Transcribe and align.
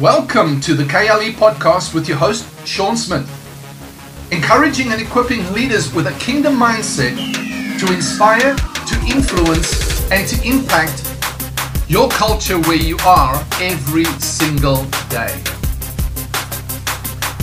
Welcome 0.00 0.60
to 0.60 0.74
the 0.74 0.84
KLE 0.84 1.32
podcast 1.32 1.92
with 1.92 2.06
your 2.06 2.18
host, 2.18 2.46
Sean 2.64 2.96
Smith. 2.96 3.28
Encouraging 4.30 4.92
and 4.92 5.02
equipping 5.02 5.52
leaders 5.52 5.92
with 5.92 6.06
a 6.06 6.12
kingdom 6.20 6.54
mindset 6.54 7.16
to 7.80 7.92
inspire, 7.92 8.54
to 8.54 8.94
influence, 9.08 10.08
and 10.12 10.24
to 10.28 10.40
impact 10.48 11.02
your 11.88 12.08
culture 12.10 12.60
where 12.60 12.76
you 12.76 12.96
are 13.04 13.44
every 13.60 14.04
single 14.20 14.84
day. 15.08 15.36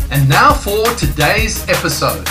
And 0.10 0.30
now 0.30 0.54
for 0.54 0.86
today's 0.96 1.68
episode. 1.68 2.26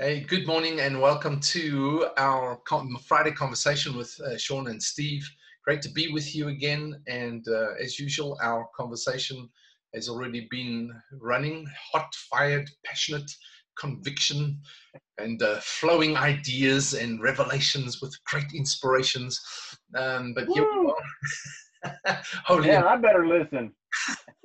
Hey, 0.00 0.20
good 0.20 0.46
morning 0.46 0.78
and 0.78 1.00
welcome 1.00 1.40
to 1.40 2.06
our 2.18 2.60
Friday 3.04 3.32
conversation 3.32 3.96
with 3.96 4.16
uh, 4.24 4.38
Sean 4.38 4.68
and 4.68 4.80
Steve. 4.80 5.28
Great 5.64 5.82
to 5.82 5.90
be 5.90 6.12
with 6.12 6.36
you 6.36 6.46
again. 6.46 7.02
And 7.08 7.44
uh, 7.48 7.72
as 7.82 7.98
usual, 7.98 8.38
our 8.40 8.68
conversation 8.76 9.48
has 9.96 10.08
already 10.08 10.46
been 10.52 10.92
running 11.20 11.66
hot, 11.90 12.14
fired, 12.30 12.70
passionate, 12.84 13.28
conviction, 13.76 14.60
and 15.18 15.42
uh, 15.42 15.58
flowing 15.62 16.16
ideas 16.16 16.94
and 16.94 17.20
revelations 17.20 18.00
with 18.00 18.16
great 18.22 18.52
inspirations. 18.54 19.40
Um, 19.96 20.32
but 20.32 20.46
here 20.46 20.64
we 20.80 20.92
are. 20.92 22.16
Holy 22.44 22.68
yeah, 22.68 22.84
I 22.84 22.96
better 22.98 23.26
listen. 23.26 23.72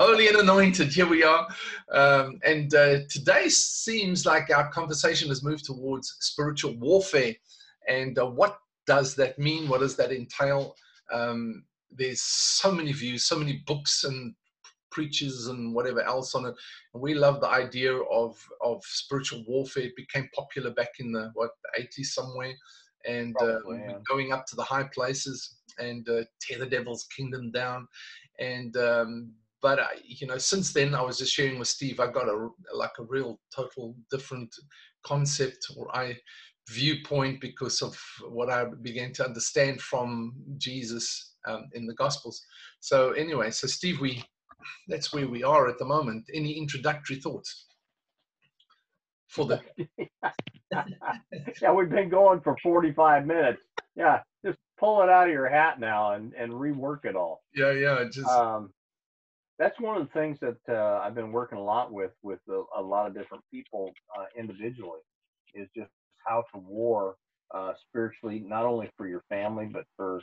holy 0.00 0.28
and 0.28 0.38
anointed. 0.38 0.88
Here 0.88 1.06
we 1.06 1.22
are. 1.22 1.46
Um, 1.92 2.40
and 2.42 2.74
uh, 2.74 3.00
today 3.10 3.50
seems 3.50 4.24
like 4.24 4.50
our 4.50 4.70
conversation 4.70 5.28
has 5.28 5.44
moved 5.44 5.66
towards 5.66 6.16
spiritual 6.20 6.74
warfare. 6.76 7.34
And 7.86 8.18
uh, 8.18 8.26
what 8.26 8.58
does 8.86 9.14
that 9.16 9.38
mean? 9.38 9.68
What 9.68 9.80
does 9.80 9.96
that 9.96 10.10
entail? 10.10 10.74
Um, 11.12 11.64
there's 11.90 12.22
so 12.22 12.72
many 12.72 12.92
views, 12.92 13.26
so 13.26 13.38
many 13.38 13.62
books 13.66 14.04
and 14.04 14.34
preachers 14.90 15.48
and 15.48 15.74
whatever 15.74 16.00
else 16.00 16.34
on 16.34 16.46
it. 16.46 16.54
And 16.94 17.02
we 17.02 17.12
love 17.12 17.42
the 17.42 17.50
idea 17.50 17.94
of, 17.94 18.38
of 18.62 18.82
spiritual 18.84 19.44
warfare. 19.46 19.84
It 19.84 19.96
became 19.96 20.30
popular 20.34 20.70
back 20.70 20.92
in 20.98 21.12
the, 21.12 21.30
what, 21.34 21.50
the 21.76 21.82
80s 21.82 22.06
somewhere. 22.06 22.54
And 23.06 23.36
uh, 23.42 23.58
yeah. 23.70 23.98
going 24.08 24.32
up 24.32 24.46
to 24.46 24.56
the 24.56 24.62
high 24.62 24.88
places 24.94 25.56
and 25.78 26.08
uh, 26.08 26.22
tear 26.40 26.58
the 26.58 26.66
devil's 26.66 27.06
kingdom 27.14 27.50
down. 27.50 27.86
And 28.38 28.74
um, 28.78 29.32
but 29.62 29.78
I, 29.78 29.88
you 30.04 30.26
know, 30.26 30.38
since 30.38 30.72
then, 30.72 30.94
I 30.94 31.02
was 31.02 31.18
just 31.18 31.32
sharing 31.32 31.58
with 31.58 31.68
Steve. 31.68 32.00
I 32.00 32.10
got 32.10 32.28
a 32.28 32.48
like 32.74 32.92
a 32.98 33.04
real 33.04 33.38
total 33.54 33.94
different 34.10 34.54
concept 35.04 35.66
or 35.76 35.94
I 35.96 36.16
viewpoint 36.68 37.40
because 37.40 37.82
of 37.82 37.98
what 38.28 38.50
I 38.50 38.64
began 38.82 39.12
to 39.14 39.24
understand 39.24 39.80
from 39.80 40.34
Jesus 40.56 41.34
um, 41.46 41.68
in 41.74 41.86
the 41.86 41.94
Gospels. 41.94 42.44
So 42.80 43.12
anyway, 43.12 43.50
so 43.50 43.66
Steve, 43.66 44.00
we 44.00 44.22
that's 44.88 45.12
where 45.12 45.28
we 45.28 45.42
are 45.42 45.68
at 45.68 45.78
the 45.78 45.84
moment. 45.84 46.24
Any 46.32 46.52
introductory 46.52 47.16
thoughts 47.16 47.66
for 49.28 49.46
the? 49.46 49.60
yeah, 51.62 51.72
we've 51.72 51.90
been 51.90 52.08
going 52.08 52.40
for 52.40 52.56
forty-five 52.62 53.26
minutes. 53.26 53.62
Yeah, 53.96 54.20
just 54.44 54.58
pull 54.78 55.02
it 55.02 55.08
out 55.08 55.28
of 55.28 55.32
your 55.32 55.48
hat 55.48 55.80
now 55.80 56.12
and 56.12 56.32
and 56.34 56.52
rework 56.52 57.04
it 57.04 57.16
all. 57.16 57.42
Yeah, 57.54 57.72
yeah, 57.72 58.04
just. 58.10 58.30
Um, 58.30 58.72
that's 59.60 59.78
one 59.78 60.00
of 60.00 60.06
the 60.06 60.12
things 60.18 60.38
that 60.40 60.56
uh, 60.70 61.00
I've 61.04 61.14
been 61.14 61.32
working 61.32 61.58
a 61.58 61.62
lot 61.62 61.92
with 61.92 62.12
with 62.22 62.40
a, 62.48 62.62
a 62.78 62.82
lot 62.82 63.06
of 63.06 63.14
different 63.14 63.44
people 63.52 63.92
uh, 64.18 64.24
individually 64.36 65.00
is 65.54 65.68
just 65.76 65.90
how 66.26 66.44
to 66.54 66.58
war 66.58 67.16
uh, 67.54 67.74
spiritually, 67.88 68.42
not 68.44 68.64
only 68.64 68.90
for 68.96 69.06
your 69.06 69.22
family 69.28 69.66
but 69.70 69.84
for 69.96 70.22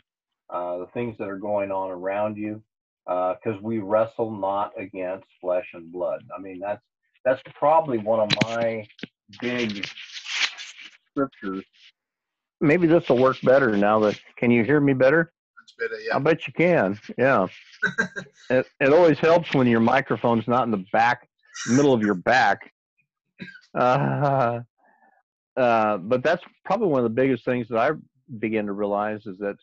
uh, 0.50 0.80
the 0.80 0.88
things 0.88 1.16
that 1.20 1.30
are 1.30 1.38
going 1.38 1.72
on 1.72 1.92
around 1.92 2.36
you, 2.36 2.62
because 3.06 3.38
uh, 3.46 3.62
we 3.62 3.78
wrestle 3.78 4.32
not 4.32 4.72
against 4.76 5.28
flesh 5.40 5.68
and 5.74 5.92
blood. 5.92 6.24
I 6.36 6.42
mean 6.42 6.60
that's 6.60 6.82
that's 7.24 7.42
probably 7.54 8.00
one 8.00 8.20
of 8.20 8.30
my 8.48 8.88
big 9.40 9.88
scriptures. 11.12 11.64
Maybe 12.60 12.88
this 12.88 13.08
will 13.08 13.20
work 13.20 13.38
better 13.44 13.78
now. 13.78 14.00
That 14.00 14.20
can 14.36 14.50
you 14.50 14.64
hear 14.64 14.80
me 14.80 14.94
better? 14.94 15.32
Yeah. 15.80 16.16
I 16.16 16.20
bet 16.20 16.48
you 16.48 16.54
can. 16.54 17.00
Yeah. 17.18 17.48
it, 18.50 18.68
it 18.80 18.94
always 18.94 19.20
helps 19.20 19.54
when 19.54 19.68
your 19.68 19.80
microphone's 19.80 20.48
not 20.48 20.64
in 20.64 20.72
the 20.72 20.86
back, 20.92 21.28
middle 21.70 21.94
of 21.94 22.02
your 22.02 22.16
back. 22.16 22.72
Uh, 23.76 24.62
uh, 25.56 25.98
but 25.98 26.24
that's 26.24 26.44
probably 26.66 26.88
one 26.88 27.00
of 27.00 27.04
the 27.04 27.10
biggest 27.10 27.46
things 27.46 27.68
that 27.70 27.78
I 27.78 27.92
begin 28.40 28.66
to 28.66 28.72
realize 28.72 29.26
is 29.28 29.38
that 29.38 29.58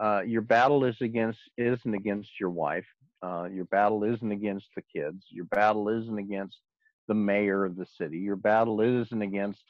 uh, 0.00 0.22
your 0.26 0.42
battle 0.42 0.84
is 0.84 0.96
against 1.00 1.38
isn't 1.56 1.94
against 1.94 2.30
your 2.40 2.50
wife. 2.50 2.86
Uh, 3.22 3.44
your 3.52 3.66
battle 3.66 4.02
isn't 4.04 4.32
against 4.32 4.66
the 4.74 4.82
kids. 4.82 5.24
Your 5.30 5.44
battle 5.46 5.88
isn't 5.88 6.18
against 6.18 6.56
the 7.08 7.14
mayor 7.14 7.64
of 7.64 7.76
the 7.76 7.86
city. 7.98 8.18
Your 8.18 8.36
battle 8.36 8.80
isn't 8.80 9.22
against 9.22 9.62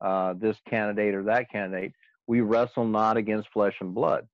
uh, 0.00 0.34
this 0.34 0.56
candidate 0.68 1.14
or 1.14 1.24
that 1.24 1.50
candidate. 1.50 1.92
We 2.26 2.40
wrestle 2.40 2.86
not 2.86 3.16
against 3.16 3.50
flesh 3.52 3.76
and 3.80 3.94
blood. 3.94 4.26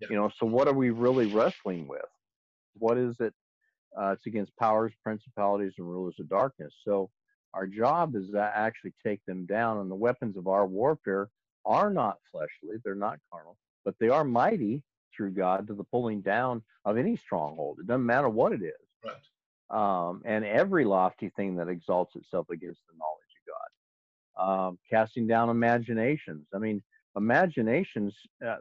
Yeah. 0.00 0.08
You 0.10 0.16
know, 0.16 0.30
so 0.38 0.46
what 0.46 0.68
are 0.68 0.74
we 0.74 0.90
really 0.90 1.26
wrestling 1.26 1.86
with? 1.86 2.02
What 2.78 2.98
is 2.98 3.16
it? 3.20 3.34
Uh, 3.98 4.12
it's 4.12 4.26
against 4.26 4.56
powers, 4.56 4.92
principalities, 5.02 5.72
and 5.78 5.88
rulers 5.88 6.14
of 6.20 6.28
darkness. 6.28 6.72
So 6.84 7.10
our 7.54 7.66
job 7.66 8.14
is 8.14 8.30
to 8.30 8.40
actually 8.40 8.94
take 9.04 9.24
them 9.26 9.46
down. 9.46 9.78
And 9.78 9.90
the 9.90 9.96
weapons 9.96 10.36
of 10.36 10.46
our 10.46 10.66
warfare 10.66 11.28
are 11.64 11.90
not 11.90 12.18
fleshly; 12.30 12.76
they're 12.84 12.94
not 12.94 13.18
carnal, 13.32 13.56
but 13.84 13.94
they 13.98 14.08
are 14.08 14.24
mighty 14.24 14.82
through 15.14 15.32
God 15.32 15.66
to 15.66 15.74
the 15.74 15.84
pulling 15.84 16.20
down 16.20 16.62
of 16.84 16.96
any 16.96 17.16
stronghold. 17.16 17.78
It 17.80 17.86
doesn't 17.86 18.06
matter 18.06 18.28
what 18.28 18.52
it 18.52 18.62
is. 18.62 18.72
Right. 19.04 19.16
Um, 19.70 20.22
and 20.24 20.44
every 20.44 20.84
lofty 20.84 21.30
thing 21.30 21.56
that 21.56 21.68
exalts 21.68 22.16
itself 22.16 22.48
against 22.50 22.80
the 22.88 22.96
knowledge 22.98 23.32
of 23.36 24.46
God. 24.46 24.68
Um, 24.68 24.78
casting 24.88 25.26
down 25.26 25.50
imaginations. 25.50 26.46
I 26.54 26.58
mean, 26.58 26.82
imaginations. 27.16 28.14
Uh, 28.44 28.56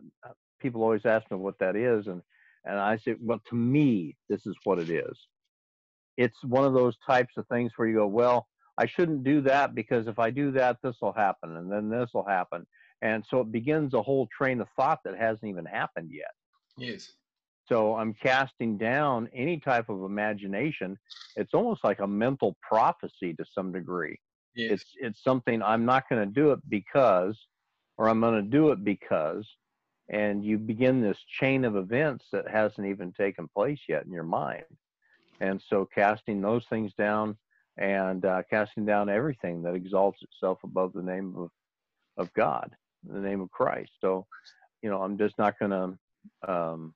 people 0.59 0.83
always 0.83 1.05
ask 1.05 1.29
me 1.31 1.37
what 1.37 1.59
that 1.59 1.75
is, 1.75 2.07
and 2.07 2.21
and 2.65 2.77
I 2.77 2.97
say, 2.97 3.15
well, 3.21 3.41
to 3.49 3.55
me, 3.55 4.15
this 4.27 4.45
is 4.45 4.55
what 4.63 4.79
it 4.79 4.89
is. 4.89 5.17
It's 6.17 6.35
one 6.43 6.65
of 6.65 6.73
those 6.73 6.95
types 7.07 7.33
of 7.37 7.47
things 7.47 7.71
where 7.75 7.87
you 7.87 7.95
go, 7.95 8.07
well, 8.07 8.47
I 8.77 8.85
shouldn't 8.85 9.23
do 9.23 9.41
that 9.41 9.73
because 9.73 10.07
if 10.07 10.19
I 10.19 10.29
do 10.29 10.51
that, 10.51 10.77
this 10.83 10.95
will 11.01 11.13
happen, 11.13 11.57
and 11.57 11.71
then 11.71 11.89
this 11.89 12.09
will 12.13 12.25
happen, 12.25 12.65
and 13.01 13.23
so 13.29 13.41
it 13.41 13.51
begins 13.51 13.93
a 13.93 14.01
whole 14.01 14.27
train 14.35 14.61
of 14.61 14.67
thought 14.75 14.99
that 15.05 15.17
hasn't 15.17 15.49
even 15.49 15.65
happened 15.65 16.09
yet. 16.11 16.31
Yes. 16.77 17.11
So 17.67 17.95
I'm 17.95 18.13
casting 18.15 18.77
down 18.77 19.29
any 19.33 19.59
type 19.59 19.89
of 19.89 20.03
imagination. 20.03 20.97
It's 21.35 21.53
almost 21.53 21.83
like 21.83 21.99
a 21.99 22.07
mental 22.07 22.57
prophecy 22.67 23.33
to 23.35 23.45
some 23.53 23.71
degree. 23.71 24.19
Yes. 24.55 24.71
It's 24.71 24.85
it's 24.99 25.23
something 25.23 25.61
I'm 25.61 25.85
not 25.85 26.09
going 26.09 26.27
to 26.27 26.33
do 26.33 26.51
it 26.51 26.59
because, 26.67 27.37
or 27.97 28.09
I'm 28.09 28.19
going 28.21 28.43
to 28.43 28.49
do 28.49 28.71
it 28.71 28.83
because, 28.83 29.47
and 30.09 30.43
you 30.43 30.57
begin 30.57 31.01
this 31.01 31.17
chain 31.39 31.63
of 31.63 31.75
events 31.75 32.25
that 32.31 32.49
hasn't 32.49 32.87
even 32.87 33.11
taken 33.11 33.47
place 33.47 33.79
yet 33.87 34.05
in 34.05 34.11
your 34.11 34.23
mind. 34.23 34.63
And 35.39 35.61
so 35.69 35.87
casting 35.93 36.41
those 36.41 36.65
things 36.69 36.91
down 36.97 37.37
and 37.77 38.25
uh, 38.25 38.41
casting 38.49 38.85
down 38.85 39.07
everything 39.07 39.61
that 39.63 39.75
exalts 39.75 40.21
itself 40.23 40.59
above 40.63 40.93
the 40.93 41.03
name 41.03 41.35
of 41.37 41.49
of 42.17 42.33
god 42.33 42.75
the 43.07 43.19
name 43.19 43.39
of 43.39 43.49
christ. 43.51 43.91
So 44.01 44.25
you 44.81 44.89
know 44.89 45.01
i'm 45.01 45.17
just 45.17 45.37
not 45.37 45.57
going 45.57 45.71
to 45.71 46.51
um, 46.51 46.93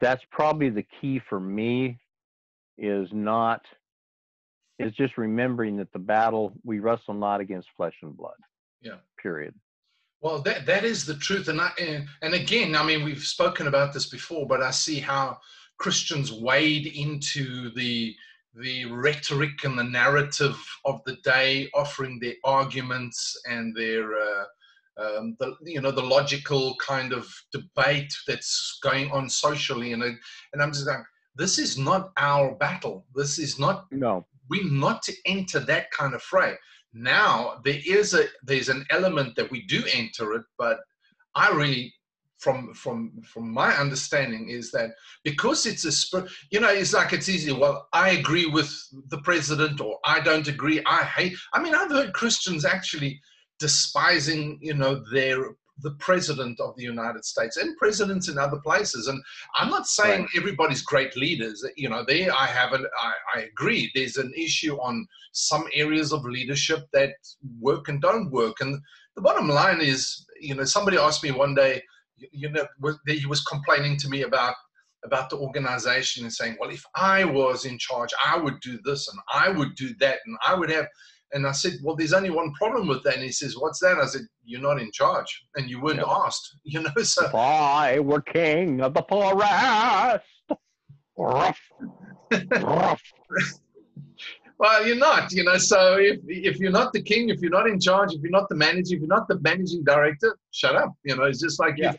that's 0.00 0.22
probably 0.30 0.70
the 0.70 0.86
key 1.00 1.20
for 1.28 1.40
me 1.40 1.98
is 2.78 3.08
not 3.12 3.62
is 4.78 4.92
just 4.92 5.18
remembering 5.18 5.76
that 5.78 5.92
the 5.92 5.98
battle 5.98 6.52
we 6.64 6.78
wrestle 6.78 7.14
not 7.14 7.40
against 7.40 7.68
flesh 7.76 7.96
and 8.02 8.16
blood. 8.16 8.36
Yeah. 8.80 8.96
Period 9.20 9.54
well, 10.22 10.40
that 10.42 10.66
that 10.66 10.84
is 10.84 11.04
the 11.04 11.16
truth, 11.16 11.48
and 11.48 11.60
I, 11.60 11.70
and, 11.80 12.06
and 12.22 12.34
again, 12.34 12.76
I 12.76 12.84
mean, 12.84 13.04
we've 13.04 13.24
spoken 13.24 13.66
about 13.66 13.92
this 13.92 14.08
before, 14.08 14.46
but 14.46 14.62
I 14.62 14.70
see 14.70 15.00
how 15.00 15.38
Christians 15.78 16.32
wade 16.32 16.86
into 16.86 17.70
the 17.74 18.14
the 18.54 18.84
rhetoric 18.84 19.64
and 19.64 19.76
the 19.76 19.84
narrative 19.84 20.56
of 20.84 21.00
the 21.06 21.16
day, 21.24 21.68
offering 21.74 22.20
their 22.20 22.34
arguments 22.44 23.36
and 23.46 23.74
their 23.74 24.14
uh, 24.14 24.44
um, 24.98 25.36
the 25.40 25.56
you 25.64 25.80
know 25.80 25.90
the 25.90 26.00
logical 26.00 26.76
kind 26.76 27.12
of 27.12 27.28
debate 27.52 28.14
that's 28.28 28.78
going 28.80 29.10
on 29.10 29.28
socially, 29.28 29.92
and 29.92 30.04
and 30.04 30.62
I'm 30.62 30.72
just 30.72 30.86
like, 30.86 30.98
this 31.34 31.58
is 31.58 31.76
not 31.76 32.12
our 32.16 32.54
battle. 32.54 33.06
This 33.12 33.40
is 33.40 33.58
not 33.58 33.86
no. 33.90 34.24
We're 34.48 34.70
not 34.70 35.02
to 35.04 35.14
enter 35.26 35.58
that 35.60 35.90
kind 35.90 36.14
of 36.14 36.22
fray 36.22 36.54
now 36.92 37.60
there 37.64 37.80
is 37.86 38.14
a 38.14 38.24
there's 38.42 38.68
an 38.68 38.84
element 38.90 39.34
that 39.36 39.50
we 39.50 39.62
do 39.62 39.82
enter 39.94 40.34
it 40.34 40.42
but 40.58 40.78
i 41.34 41.50
really 41.50 41.92
from 42.38 42.74
from 42.74 43.12
from 43.22 43.48
my 43.50 43.72
understanding 43.76 44.48
is 44.48 44.70
that 44.72 44.90
because 45.22 45.64
it's 45.64 45.84
a 45.84 46.26
you 46.50 46.58
know 46.58 46.68
it's 46.68 46.92
like 46.92 47.12
it's 47.12 47.28
easy. 47.28 47.52
Well 47.52 47.86
i 47.92 48.10
agree 48.10 48.46
with 48.46 48.70
the 49.08 49.18
president 49.18 49.80
or 49.80 49.98
i 50.04 50.18
don't 50.20 50.48
agree 50.48 50.82
i 50.86 51.04
hate 51.04 51.34
i 51.54 51.62
mean 51.62 51.74
i've 51.74 51.90
heard 51.90 52.12
christians 52.12 52.64
actually 52.64 53.20
despising 53.60 54.58
you 54.60 54.74
know 54.74 55.02
their 55.12 55.54
the 55.78 55.92
president 55.98 56.60
of 56.60 56.76
the 56.76 56.82
United 56.82 57.24
States 57.24 57.56
and 57.56 57.76
presidents 57.76 58.28
in 58.28 58.38
other 58.38 58.58
places. 58.58 59.08
And 59.08 59.22
I'm 59.56 59.70
not 59.70 59.86
saying 59.86 60.22
right. 60.22 60.30
everybody's 60.36 60.82
great 60.82 61.16
leaders. 61.16 61.64
You 61.76 61.88
know, 61.88 62.04
there 62.06 62.32
I 62.32 62.46
have 62.46 62.72
an, 62.72 62.86
I, 63.00 63.38
I 63.38 63.42
agree. 63.42 63.90
There's 63.94 64.16
an 64.16 64.32
issue 64.36 64.76
on 64.76 65.06
some 65.32 65.64
areas 65.74 66.12
of 66.12 66.24
leadership 66.24 66.86
that 66.92 67.14
work 67.60 67.88
and 67.88 68.00
don't 68.00 68.30
work. 68.30 68.56
And 68.60 68.80
the 69.16 69.22
bottom 69.22 69.48
line 69.48 69.80
is, 69.80 70.26
you 70.40 70.54
know, 70.54 70.64
somebody 70.64 70.98
asked 70.98 71.22
me 71.22 71.30
one 71.30 71.54
day, 71.54 71.82
you 72.32 72.50
know, 72.50 72.66
he 73.06 73.26
was 73.26 73.42
complaining 73.42 73.96
to 73.98 74.08
me 74.08 74.22
about 74.22 74.54
about 75.04 75.28
the 75.30 75.36
organization 75.36 76.22
and 76.22 76.32
saying, 76.32 76.56
well, 76.60 76.70
if 76.70 76.84
I 76.94 77.24
was 77.24 77.64
in 77.64 77.76
charge, 77.76 78.10
I 78.24 78.38
would 78.38 78.60
do 78.60 78.78
this 78.84 79.08
and 79.08 79.18
I 79.32 79.48
would 79.48 79.74
do 79.74 79.92
that 79.98 80.18
and 80.26 80.36
I 80.46 80.54
would 80.54 80.70
have. 80.70 80.86
And 81.32 81.46
I 81.46 81.52
said, 81.52 81.74
well, 81.82 81.96
there's 81.96 82.12
only 82.12 82.30
one 82.30 82.52
problem 82.54 82.86
with 82.86 83.02
that. 83.04 83.14
And 83.14 83.22
he 83.22 83.32
says, 83.32 83.56
what's 83.56 83.78
that? 83.80 83.98
I 83.98 84.06
said, 84.06 84.22
you're 84.44 84.60
not 84.60 84.80
in 84.80 84.92
charge 84.92 85.44
and 85.56 85.68
you 85.68 85.80
weren't 85.80 85.98
yeah. 85.98 86.24
asked, 86.26 86.56
you 86.64 86.80
know, 86.80 87.02
so. 87.02 87.26
If 87.26 87.34
I 87.34 87.98
were 88.00 88.20
king 88.20 88.80
of 88.80 88.94
the 88.94 89.02
forest. 89.08 90.24
Well, 94.62 94.86
you're 94.86 94.94
not, 94.94 95.32
you 95.32 95.42
know, 95.42 95.56
so 95.56 95.96
if, 95.98 96.20
if 96.28 96.58
you're 96.60 96.70
not 96.70 96.92
the 96.92 97.02
king, 97.02 97.30
if 97.30 97.40
you're 97.40 97.50
not 97.50 97.66
in 97.66 97.80
charge, 97.80 98.12
if 98.12 98.22
you're 98.22 98.30
not 98.30 98.48
the 98.48 98.54
manager, 98.54 98.94
if 98.94 99.00
you're 99.00 99.08
not 99.08 99.26
the 99.26 99.40
managing 99.40 99.82
director, 99.82 100.38
shut 100.52 100.76
up. 100.76 100.92
You 101.02 101.16
know, 101.16 101.24
it's 101.24 101.40
just 101.40 101.58
like, 101.58 101.74
yeah. 101.78 101.94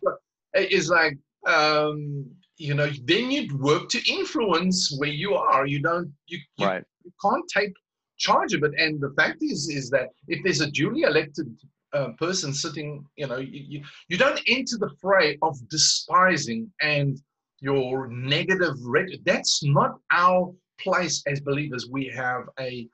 it's 0.54 0.88
like, 0.88 1.18
um, 1.46 2.26
you 2.56 2.74
know, 2.74 2.90
then 3.04 3.32
you'd 3.32 3.52
work 3.60 3.90
to 3.90 4.00
influence 4.10 4.96
where 4.98 5.10
you 5.10 5.34
are. 5.34 5.66
You 5.66 5.82
don't, 5.82 6.14
you, 6.28 6.40
you, 6.56 6.66
right. 6.66 6.86
you 7.04 7.12
can't 7.22 7.44
take 7.54 7.74
charge 8.18 8.54
of 8.54 8.64
it. 8.64 8.72
And 8.78 9.00
the 9.00 9.14
fact 9.18 9.38
is, 9.42 9.70
is 9.70 9.90
that 9.92 10.10
if 10.28 10.44
there's 10.44 10.62
a 10.62 10.72
duly 10.72 11.02
elected 11.02 11.48
uh, 11.94 12.10
person 12.20 12.54
sitting, 12.54 13.06
you 13.16 13.28
know, 13.28 13.38
you, 13.38 13.84
you, 14.08 14.18
don't 14.18 14.42
enter 14.48 14.78
the 14.78 14.90
fray 15.00 15.38
of 15.42 15.58
despising 15.70 16.72
and 16.82 17.22
your 17.60 18.08
negative. 18.08 18.76
Red, 18.84 19.10
that's 19.26 19.64
not 19.64 20.00
our 20.12 20.54
place 20.80 21.24
as 21.28 21.40
believers. 21.40 21.88
We 21.90 22.08
have 22.08 22.44
a 22.60 22.88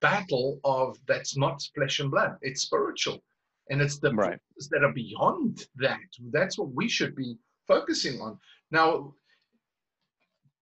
battle 0.00 0.60
of 0.64 0.98
that's 1.06 1.36
not 1.36 1.62
flesh 1.74 2.00
and 2.00 2.10
blood. 2.10 2.36
It's 2.42 2.62
spiritual, 2.62 3.22
and 3.70 3.80
it's 3.80 3.98
the 3.98 4.12
right. 4.14 4.38
that 4.70 4.84
are 4.84 4.92
beyond 4.92 5.66
that. 5.76 5.98
That's 6.30 6.58
what 6.58 6.72
we 6.72 6.88
should 6.88 7.14
be 7.14 7.36
focusing 7.66 8.20
on. 8.20 8.38
Now, 8.70 9.14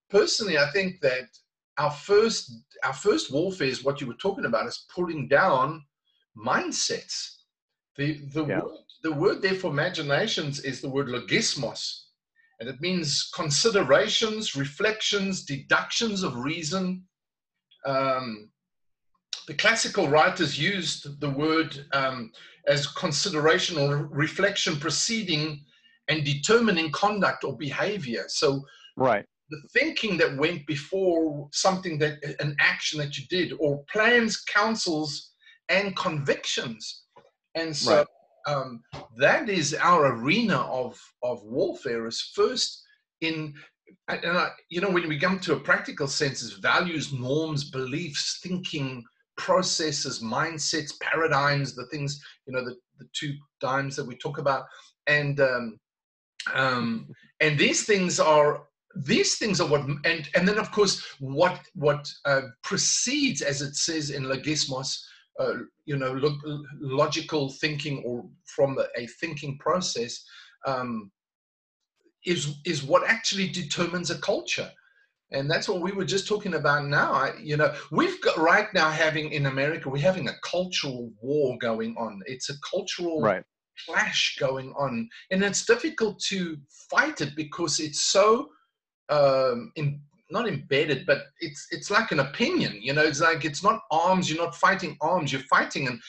personally, 0.09 0.57
I 0.57 0.69
think 0.71 0.99
that 1.01 1.27
our 1.77 1.91
first 1.91 2.51
our 2.83 2.93
first 2.93 3.31
warfare 3.31 3.67
is 3.67 3.83
what 3.83 4.01
you 4.01 4.07
were 4.07 4.13
talking 4.15 4.45
about 4.45 4.67
is 4.67 4.85
pulling 4.93 5.27
down 5.27 5.83
mindsets. 6.37 7.35
The 7.97 8.21
the 8.33 8.45
yeah. 8.45 8.61
word 8.61 8.77
the 9.03 9.11
word 9.11 9.41
there 9.41 9.55
for 9.55 9.71
imaginations 9.71 10.59
is 10.61 10.81
the 10.81 10.89
word 10.89 11.07
logismos, 11.07 12.01
and 12.59 12.67
it 12.67 12.81
means 12.81 13.29
considerations, 13.33 14.55
reflections, 14.55 15.43
deductions 15.45 16.23
of 16.23 16.35
reason. 16.35 17.03
Um, 17.85 18.49
the 19.47 19.53
classical 19.53 20.09
writers 20.09 20.59
used 20.59 21.21
the 21.21 21.29
word 21.29 21.85
um, 21.93 22.31
as 22.67 22.85
consideration 22.87 23.77
or 23.77 24.07
reflection 24.07 24.75
preceding 24.77 25.63
and 26.09 26.25
determining 26.25 26.91
conduct 26.91 27.43
or 27.43 27.55
behavior. 27.55 28.25
So, 28.27 28.65
right. 28.97 29.25
The 29.49 29.61
thinking 29.73 30.17
that 30.17 30.37
went 30.37 30.65
before 30.67 31.47
something 31.53 31.97
that 31.99 32.17
an 32.39 32.55
action 32.59 32.99
that 32.99 33.17
you 33.17 33.25
did, 33.29 33.53
or 33.59 33.83
plans, 33.91 34.43
counsels, 34.43 35.31
and 35.69 35.95
convictions, 35.95 37.03
and 37.55 37.75
so 37.75 37.97
right. 37.97 38.53
um, 38.53 38.81
that 39.17 39.49
is 39.49 39.73
our 39.73 40.13
arena 40.13 40.57
of 40.57 40.99
of 41.23 41.41
warfare. 41.43 42.07
Is 42.07 42.31
first 42.35 42.83
in 43.21 43.53
and 44.07 44.37
I, 44.37 44.49
you 44.69 44.81
know 44.81 44.89
when 44.89 45.07
we 45.07 45.19
come 45.19 45.39
to 45.39 45.53
a 45.53 45.59
practical 45.59 46.07
sense, 46.07 46.41
is 46.41 46.53
values, 46.53 47.13
norms, 47.13 47.69
beliefs, 47.69 48.39
thinking 48.43 49.03
processes, 49.37 50.21
mindsets, 50.21 50.93
paradigms, 51.01 51.75
the 51.75 51.85
things 51.87 52.21
you 52.45 52.53
know 52.53 52.63
the 52.65 52.75
the 52.99 53.07
two 53.13 53.33
dimes 53.61 53.95
that 53.95 54.05
we 54.05 54.15
talk 54.17 54.37
about, 54.39 54.65
and 55.07 55.39
um, 55.39 55.79
um, 56.53 57.07
and 57.39 57.57
these 57.57 57.85
things 57.85 58.19
are 58.19 58.63
these 59.05 59.37
things 59.37 59.59
are 59.61 59.67
what 59.67 59.81
and 59.81 60.29
and 60.35 60.47
then 60.47 60.57
of 60.57 60.71
course 60.71 61.03
what 61.19 61.59
what 61.75 62.07
uh, 62.25 62.41
precedes 62.63 63.41
as 63.41 63.61
it 63.61 63.75
says 63.75 64.09
in 64.09 64.23
logismos 64.23 64.99
uh, 65.39 65.53
you 65.85 65.97
know 65.97 66.13
lo- 66.13 66.63
logical 66.79 67.49
thinking 67.49 68.03
or 68.05 68.25
from 68.45 68.77
a, 68.77 68.85
a 68.99 69.07
thinking 69.19 69.57
process 69.59 70.23
um, 70.65 71.11
is 72.25 72.59
is 72.65 72.83
what 72.83 73.07
actually 73.07 73.47
determines 73.47 74.11
a 74.11 74.19
culture. 74.19 74.69
And 75.31 75.51
that's 75.51 75.67
what 75.67 75.81
we 75.81 75.91
were 75.91 76.05
just 76.05 76.25
talking 76.25 76.53
about 76.53 76.85
now. 76.85 77.11
I, 77.11 77.33
you 77.41 77.57
know 77.57 77.73
we've 77.91 78.21
got 78.21 78.37
right 78.37 78.73
now 78.73 78.89
having 78.89 79.31
in 79.31 79.45
america 79.45 79.89
we're 79.89 80.01
having 80.01 80.29
a 80.29 80.39
cultural 80.43 81.11
war 81.21 81.57
going 81.59 81.95
on. 81.97 82.21
It's 82.25 82.49
a 82.49 82.59
cultural 82.69 83.21
right. 83.21 83.43
clash 83.85 84.37
going 84.39 84.73
on, 84.77 85.09
and 85.31 85.43
it's 85.43 85.65
difficult 85.65 86.19
to 86.29 86.57
fight 86.89 87.21
it 87.21 87.35
because 87.35 87.79
it's 87.79 88.01
so 88.01 88.49
um, 89.09 89.71
in, 89.75 89.99
not 90.29 90.47
embedded, 90.47 91.05
but 91.05 91.27
it's 91.39 91.67
it's 91.71 91.89
like 91.89 92.11
an 92.11 92.19
opinion. 92.19 92.77
You 92.81 92.93
know, 92.93 93.03
it's 93.03 93.21
like 93.21 93.45
it's 93.45 93.63
not 93.63 93.81
arms. 93.91 94.29
You're 94.29 94.43
not 94.43 94.55
fighting 94.55 94.97
arms. 95.01 95.31
You're 95.31 95.41
fighting 95.43 95.87
an 95.87 96.01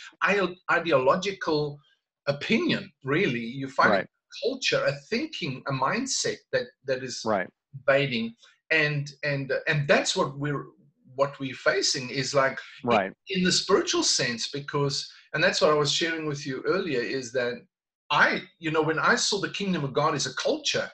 ideological 0.70 1.78
opinion. 2.26 2.90
Really, 3.04 3.40
you're 3.40 3.68
fighting 3.68 3.92
right. 3.92 4.06
culture, 4.42 4.84
a 4.84 4.92
thinking, 5.08 5.62
a 5.68 5.72
mindset 5.72 6.36
that 6.52 6.64
that 6.86 7.02
is 7.02 7.22
right. 7.24 7.48
invading, 7.74 8.34
and 8.70 9.10
and 9.22 9.52
and 9.68 9.86
that's 9.86 10.16
what 10.16 10.38
we're 10.38 10.64
what 11.14 11.38
we're 11.40 11.54
facing 11.54 12.10
is 12.10 12.32
like 12.32 12.58
right 12.84 13.12
in, 13.28 13.38
in 13.38 13.44
the 13.44 13.50
spiritual 13.50 14.04
sense 14.04 14.50
because 14.52 15.10
and 15.34 15.42
that's 15.42 15.60
what 15.60 15.70
I 15.70 15.74
was 15.74 15.92
sharing 15.92 16.26
with 16.26 16.46
you 16.46 16.62
earlier 16.64 17.00
is 17.00 17.32
that 17.32 17.54
I, 18.10 18.42
you 18.58 18.70
know, 18.70 18.82
when 18.82 18.98
I 18.98 19.16
saw 19.16 19.40
the 19.40 19.50
kingdom 19.50 19.84
of 19.84 19.92
God 19.92 20.14
as 20.14 20.26
a 20.26 20.34
culture, 20.34 20.90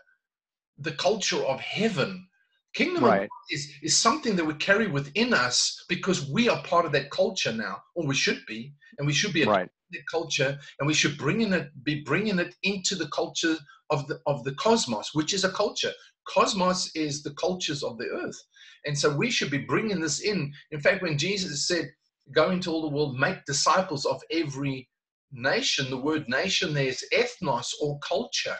the 0.78 0.92
culture 0.92 1.42
of 1.44 1.60
heaven, 1.60 2.26
kingdom 2.74 3.04
right. 3.04 3.22
of 3.22 3.28
God 3.28 3.54
is, 3.54 3.72
is 3.82 3.96
something 3.96 4.36
that 4.36 4.44
we 4.44 4.54
carry 4.54 4.88
within 4.88 5.32
us 5.32 5.84
because 5.88 6.28
we 6.30 6.48
are 6.48 6.62
part 6.62 6.84
of 6.84 6.92
that 6.92 7.10
culture 7.10 7.52
now, 7.52 7.82
or 7.94 8.06
we 8.06 8.14
should 8.14 8.40
be, 8.46 8.74
and 8.98 9.06
we 9.06 9.12
should 9.12 9.32
be 9.32 9.42
a 9.42 9.48
right. 9.48 9.68
culture, 10.10 10.58
and 10.78 10.86
we 10.86 10.94
should 10.94 11.16
bring 11.16 11.40
in 11.40 11.52
it, 11.52 11.70
be 11.84 12.02
bringing 12.02 12.38
it 12.38 12.54
into 12.62 12.94
the 12.94 13.08
culture 13.08 13.56
of 13.90 14.06
the 14.08 14.20
of 14.26 14.44
the 14.44 14.54
cosmos, 14.54 15.10
which 15.14 15.32
is 15.32 15.44
a 15.44 15.50
culture. 15.50 15.92
Cosmos 16.26 16.90
is 16.94 17.22
the 17.22 17.34
cultures 17.34 17.82
of 17.82 17.98
the 17.98 18.06
earth, 18.06 18.40
and 18.86 18.98
so 18.98 19.14
we 19.14 19.30
should 19.30 19.50
be 19.50 19.58
bringing 19.58 20.00
this 20.00 20.20
in. 20.20 20.52
In 20.70 20.80
fact, 20.80 21.02
when 21.02 21.18
Jesus 21.18 21.68
said, 21.68 21.90
go 22.32 22.50
into 22.50 22.70
all 22.70 22.82
the 22.82 22.94
world, 22.94 23.18
make 23.18 23.44
disciples 23.44 24.04
of 24.04 24.22
every 24.30 24.88
nation. 25.32 25.90
The 25.90 25.96
word 25.96 26.28
nation 26.28 26.72
there 26.74 26.86
is 26.86 27.04
ethnos 27.12 27.70
or 27.82 27.98
culture. 28.00 28.56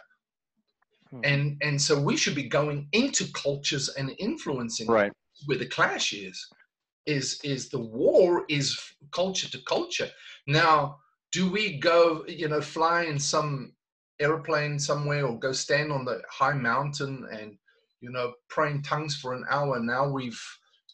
Hmm. 1.15 1.21
And, 1.25 1.57
and 1.63 1.81
so 1.81 1.99
we 1.99 2.17
should 2.17 2.35
be 2.35 2.49
going 2.49 2.89
into 2.93 3.31
cultures 3.33 3.89
and 3.91 4.15
influencing 4.19 4.89
right. 4.89 5.13
where 5.47 5.59
the 5.59 5.67
clash 5.67 6.13
is. 6.13 6.47
Is 7.07 7.39
is 7.45 7.69
the 7.69 7.81
war 7.81 8.47
is 8.49 8.81
culture 9.13 9.51
to 9.51 9.59
culture. 9.69 10.09
Now, 10.47 10.97
do 11.33 11.51
we 11.51 11.79
go, 11.79 12.25
you 12.27 12.49
know, 12.49 12.63
fly 12.63 13.03
in 13.03 13.19
some 13.19 13.75
airplane 14.21 14.79
somewhere 14.79 15.27
or 15.27 15.39
go 15.39 15.53
stand 15.53 15.93
on 15.93 16.05
the 16.05 16.23
high 16.31 16.55
mountain 16.55 17.27
and 17.33 17.57
you 18.01 18.11
know 18.11 18.33
pray 18.49 18.71
in 18.71 18.83
tongues 18.83 19.17
for 19.17 19.35
an 19.35 19.45
hour 19.51 19.81
now 19.81 20.09
we've 20.09 20.41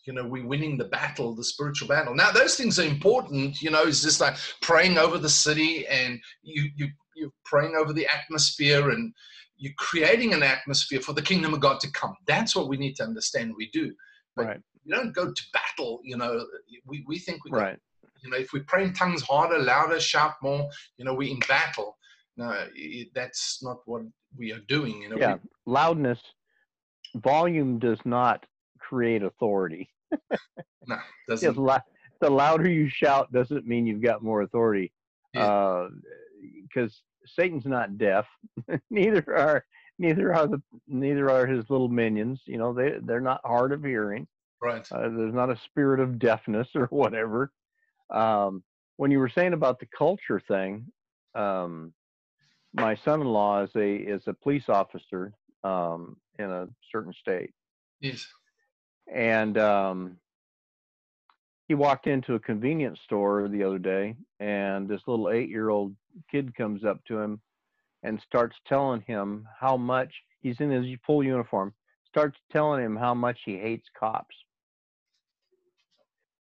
you 0.07 0.13
know 0.13 0.27
we're 0.27 0.47
winning 0.47 0.79
the 0.79 0.87
battle 0.87 1.35
the 1.35 1.45
spiritual 1.45 1.87
battle 1.87 2.15
now 2.15 2.31
those 2.31 2.57
things 2.57 2.79
are 2.79 2.87
important 2.87 3.61
you 3.61 3.71
know 3.71 3.83
it's 3.83 4.03
just 4.03 4.21
like 4.21 4.37
praying 4.63 4.97
over 4.97 5.19
the 5.19 5.29
city 5.29 5.87
and 5.89 6.19
you 6.43 6.71
you 6.77 6.89
you're 7.15 7.31
praying 7.45 7.75
over 7.77 7.93
the 7.93 8.07
atmosphere 8.07 8.91
and 8.91 9.13
you're 9.61 9.75
creating 9.79 10.33
an 10.33 10.43
atmosphere 10.43 11.01
for 11.01 11.13
the 11.13 11.23
kingdom 11.23 11.55
of 11.55 11.61
god 11.61 11.79
to 11.81 11.91
come 11.93 12.15
that's 12.27 12.57
what 12.57 12.69
we 12.69 12.77
need 12.77 12.97
to 12.97 13.05
understand 13.05 13.53
we 13.57 13.71
do 13.73 13.93
but 14.37 14.47
right 14.47 14.61
you 14.85 14.95
don't 14.95 15.15
go 15.15 15.27
to 15.31 15.43
battle 15.53 16.01
you 16.03 16.17
know 16.17 16.45
we, 16.87 17.05
we 17.07 17.19
think 17.19 17.45
we 17.45 17.51
right 17.51 17.79
you 18.23 18.31
know 18.31 18.37
if 18.37 18.53
we 18.53 18.61
pray 18.61 18.85
in 18.85 18.93
tongues 18.93 19.23
harder 19.23 19.59
louder 19.59 20.01
shout 20.01 20.35
more 20.43 20.69
you 20.97 21.05
know 21.05 21.15
we're 21.15 21.31
in 21.31 21.41
battle 21.49 21.97
no 22.37 22.67
that's 23.15 23.61
not 23.63 23.79
what 23.85 24.03
we 24.37 24.53
are 24.53 24.63
doing 24.69 25.03
you 25.03 25.09
know 25.09 25.17
yeah 25.19 25.35
we, 25.35 25.73
loudness 25.73 26.19
volume 27.17 27.79
does 27.79 27.99
not 28.05 28.45
create 28.79 29.23
authority. 29.23 29.89
no, 30.87 30.97
doesn't. 31.29 31.57
Yes, 31.57 31.81
the 32.21 32.31
louder 32.31 32.69
you 32.69 32.89
shout 32.89 33.33
doesn't 33.33 33.67
mean 33.67 33.87
you've 33.87 34.03
got 34.03 34.23
more 34.23 34.43
authority. 34.43 34.93
Because 35.33 35.91
yeah. 36.43 36.83
uh, 36.83 36.89
Satan's 37.35 37.67
not 37.67 37.99
deaf. 37.99 38.27
neither 38.91 39.25
are 39.29 39.65
neither 39.99 40.35
are 40.35 40.47
the 40.47 40.63
neither 40.87 41.31
are 41.31 41.47
his 41.47 41.69
little 41.69 41.89
minions. 41.89 42.41
You 42.47 42.59
know, 42.59 42.73
they 42.73 42.95
they're 43.03 43.21
not 43.21 43.41
hard 43.45 43.73
of 43.73 43.85
hearing. 43.85 44.27
Right. 44.63 44.87
Uh, 44.93 45.09
there's 45.09 45.35
not 45.35 45.51
a 45.51 45.61
spirit 45.65 46.01
of 46.01 46.19
deafness 46.19 46.69
or 46.75 46.87
whatever. 46.87 47.53
Um, 48.11 48.63
when 48.97 49.11
you 49.11 49.19
were 49.19 49.29
saying 49.29 49.53
about 49.53 49.81
the 49.81 49.87
culture 49.97 50.41
thing, 50.47 50.87
um, 51.35 51.95
my 52.75 52.95
son-in-law 52.97 53.65
is 53.65 53.71
a 53.77 53.95
is 53.95 54.23
a 54.27 54.35
police 54.35 54.69
officer 54.69 55.33
um, 55.65 56.17
in 56.39 56.51
a 56.51 56.69
certain 56.93 57.13
state. 57.13 57.53
Yes. 58.01 58.27
And 59.13 59.59
um, 59.59 60.17
he 61.71 61.75
walked 61.75 62.09
into 62.09 62.35
a 62.35 62.41
convenience 62.41 62.99
store 63.05 63.47
the 63.47 63.63
other 63.63 63.79
day, 63.79 64.17
and 64.41 64.89
this 64.89 65.03
little 65.07 65.31
eight-year-old 65.31 65.95
kid 66.29 66.53
comes 66.57 66.85
up 66.85 66.99
to 67.05 67.17
him 67.17 67.41
and 68.03 68.21
starts 68.27 68.57
telling 68.67 69.01
him 69.03 69.47
how 69.57 69.77
much 69.77 70.13
he's 70.41 70.59
in 70.59 70.69
his 70.69 70.99
full 71.07 71.23
uniform. 71.23 71.73
Starts 72.09 72.37
telling 72.51 72.85
him 72.85 72.97
how 72.97 73.15
much 73.15 73.39
he 73.45 73.57
hates 73.57 73.87
cops. 73.97 74.35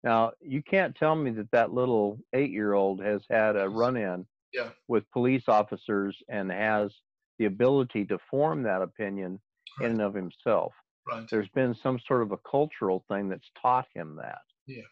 Now, 0.05 0.31
you 0.39 0.63
can't 0.63 0.95
tell 0.95 1.17
me 1.17 1.31
that 1.31 1.51
that 1.51 1.73
little 1.73 2.17
eight-year-old 2.31 3.03
has 3.03 3.21
had 3.29 3.57
a 3.57 3.67
run-in 3.67 4.25
yeah. 4.53 4.69
with 4.87 5.03
police 5.11 5.49
officers 5.49 6.15
and 6.29 6.49
has 6.49 6.91
the 7.39 7.45
ability 7.45 8.05
to 8.05 8.19
form 8.31 8.63
that 8.63 8.81
opinion 8.81 9.37
right. 9.81 9.87
in 9.87 9.91
and 9.95 10.01
of 10.01 10.13
himself. 10.13 10.71
Right. 11.05 11.27
There's 11.29 11.49
been 11.49 11.75
some 11.75 11.99
sort 12.07 12.21
of 12.21 12.31
a 12.31 12.37
cultural 12.49 13.03
thing 13.09 13.27
that's 13.27 13.51
taught 13.61 13.87
him 13.93 14.15
that. 14.15 14.39
Yeah. 14.65 14.83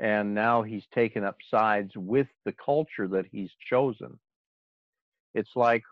And 0.00 0.34
now 0.34 0.62
he's 0.62 0.86
taken 0.94 1.24
up 1.24 1.36
sides 1.50 1.92
with 1.94 2.28
the 2.44 2.52
culture 2.52 3.06
that 3.08 3.26
he's 3.30 3.50
chosen. 3.68 4.18
It's 5.34 5.50
like 5.54 5.82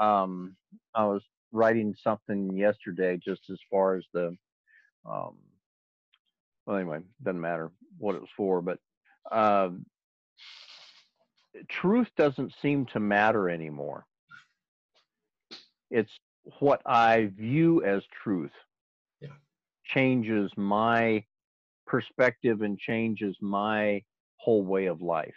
um, 0.00 0.56
I 0.94 1.04
was 1.04 1.22
writing 1.50 1.94
something 2.02 2.56
yesterday, 2.56 3.18
just 3.22 3.42
as 3.50 3.58
far 3.70 3.96
as 3.96 4.04
the 4.14 4.36
um, 5.04 5.36
well, 6.66 6.76
anyway, 6.76 7.00
doesn't 7.22 7.40
matter 7.40 7.70
what 7.98 8.14
it 8.14 8.20
was 8.20 8.30
for, 8.36 8.62
but 8.62 8.78
uh, 9.30 9.70
truth 11.68 12.08
doesn't 12.16 12.52
seem 12.62 12.86
to 12.86 13.00
matter 13.00 13.50
anymore. 13.50 14.06
It's 15.90 16.10
what 16.58 16.80
I 16.86 17.30
view 17.36 17.84
as 17.84 18.02
truth 18.22 18.52
yeah. 19.20 19.28
changes 19.84 20.50
my 20.56 21.24
perspective 21.86 22.62
and 22.62 22.78
changes 22.78 23.36
my 23.40 24.02
whole 24.36 24.62
way 24.62 24.86
of 24.86 25.00
life. 25.00 25.34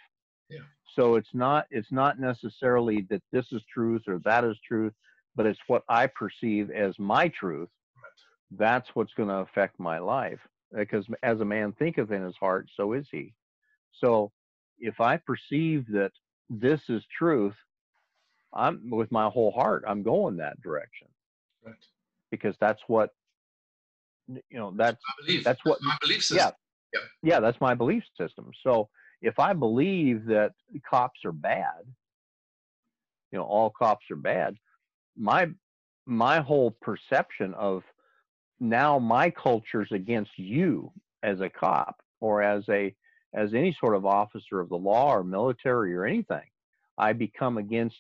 Yeah. 0.50 0.60
So 0.96 1.16
it's 1.16 1.34
not 1.34 1.66
it's 1.72 1.92
not 1.92 2.20
necessarily 2.20 3.06
that 3.10 3.22
this 3.32 3.46
is 3.52 3.62
truth 3.74 4.04
or 4.08 4.20
that 4.26 4.44
is 4.44 4.58
truth, 4.68 4.94
but 5.36 5.46
it's 5.46 5.60
what 5.68 5.84
I 5.90 6.08
perceive 6.08 6.72
as 6.72 6.98
my 6.98 7.28
truth. 7.30 7.70
Right. 7.96 8.58
That's 8.58 8.90
what's 8.94 9.14
going 9.14 9.30
to 9.30 9.36
affect 9.36 9.80
my 9.80 10.00
life 10.00 10.40
because 10.74 11.06
as 11.24 11.40
a 11.40 11.46
man 11.46 11.74
thinketh 11.74 12.12
in 12.12 12.24
his 12.24 12.36
heart, 12.38 12.70
so 12.76 12.94
is 12.94 13.06
he. 13.12 13.34
So 14.04 14.32
if 14.80 15.00
I 15.00 15.18
perceive 15.18 15.86
that 15.92 16.12
this 16.50 16.82
is 16.90 17.04
truth, 17.18 17.56
I'm 18.54 18.90
with 18.90 19.12
my 19.12 19.30
whole 19.30 19.52
heart, 19.52 19.84
I'm 19.88 20.04
going 20.04 20.38
that 20.38 20.62
direction. 20.62 21.08
Right. 21.66 21.76
Because 22.32 22.56
that's 22.60 22.82
what 22.88 23.12
you 24.28 24.58
know, 24.58 24.74
that's 24.76 25.02
that's 25.44 25.64
what 25.64 25.80
my 25.82 25.98
belief 26.02 26.24
system. 26.24 26.54
Yeah, 26.94 27.00
yeah. 27.00 27.34
Yeah, 27.34 27.40
that's 27.40 27.60
my 27.62 27.74
belief 27.74 28.04
system. 28.20 28.52
So 28.64 28.90
if 29.22 29.40
I 29.40 29.54
believe 29.54 30.26
that 30.26 30.54
cops 30.90 31.20
are 31.26 31.32
bad, 31.32 31.84
you 33.32 33.40
know, 33.40 33.46
all 33.46 33.70
cops 33.70 34.06
are 34.12 34.16
bad, 34.16 34.56
my 35.18 35.50
my 36.06 36.40
whole 36.40 36.72
perception 36.82 37.54
of 37.56 37.84
now 38.60 39.00
my 39.00 39.30
culture's 39.30 39.92
against 39.92 40.32
you 40.38 40.92
as 41.24 41.42
a 41.42 41.50
cop 41.50 42.02
or 42.20 42.42
as 42.42 42.64
a 42.70 42.96
as 43.34 43.54
any 43.54 43.76
sort 43.80 43.96
of 43.96 44.06
officer 44.06 44.60
of 44.60 44.70
the 44.70 44.78
law 44.78 45.14
or 45.14 45.24
military 45.24 45.94
or 45.96 46.06
anything 46.06 46.48
i 46.98 47.12
become 47.12 47.58
against 47.58 48.00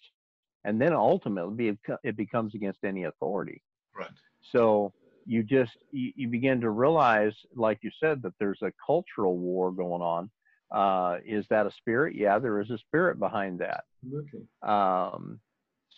and 0.63 0.79
then 0.79 0.93
ultimately 0.93 1.77
it 2.03 2.15
becomes 2.15 2.55
against 2.55 2.83
any 2.83 3.03
authority 3.03 3.61
right 3.97 4.09
so 4.51 4.93
you 5.25 5.43
just 5.43 5.71
you, 5.91 6.11
you 6.15 6.27
begin 6.27 6.61
to 6.61 6.69
realize 6.69 7.33
like 7.55 7.79
you 7.81 7.91
said 7.99 8.21
that 8.21 8.33
there's 8.39 8.61
a 8.61 8.71
cultural 8.85 9.37
war 9.37 9.71
going 9.71 10.01
on 10.01 10.29
uh, 10.71 11.17
is 11.25 11.45
that 11.49 11.65
a 11.65 11.71
spirit 11.71 12.15
yeah 12.15 12.39
there 12.39 12.61
is 12.61 12.69
a 12.69 12.77
spirit 12.77 13.19
behind 13.19 13.59
that 13.59 13.83
okay. 14.13 14.43
um, 14.63 15.39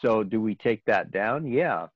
so 0.01 0.23
do 0.23 0.39
we 0.41 0.55
take 0.55 0.83
that 0.85 1.11
down 1.11 1.45
yeah 1.47 1.87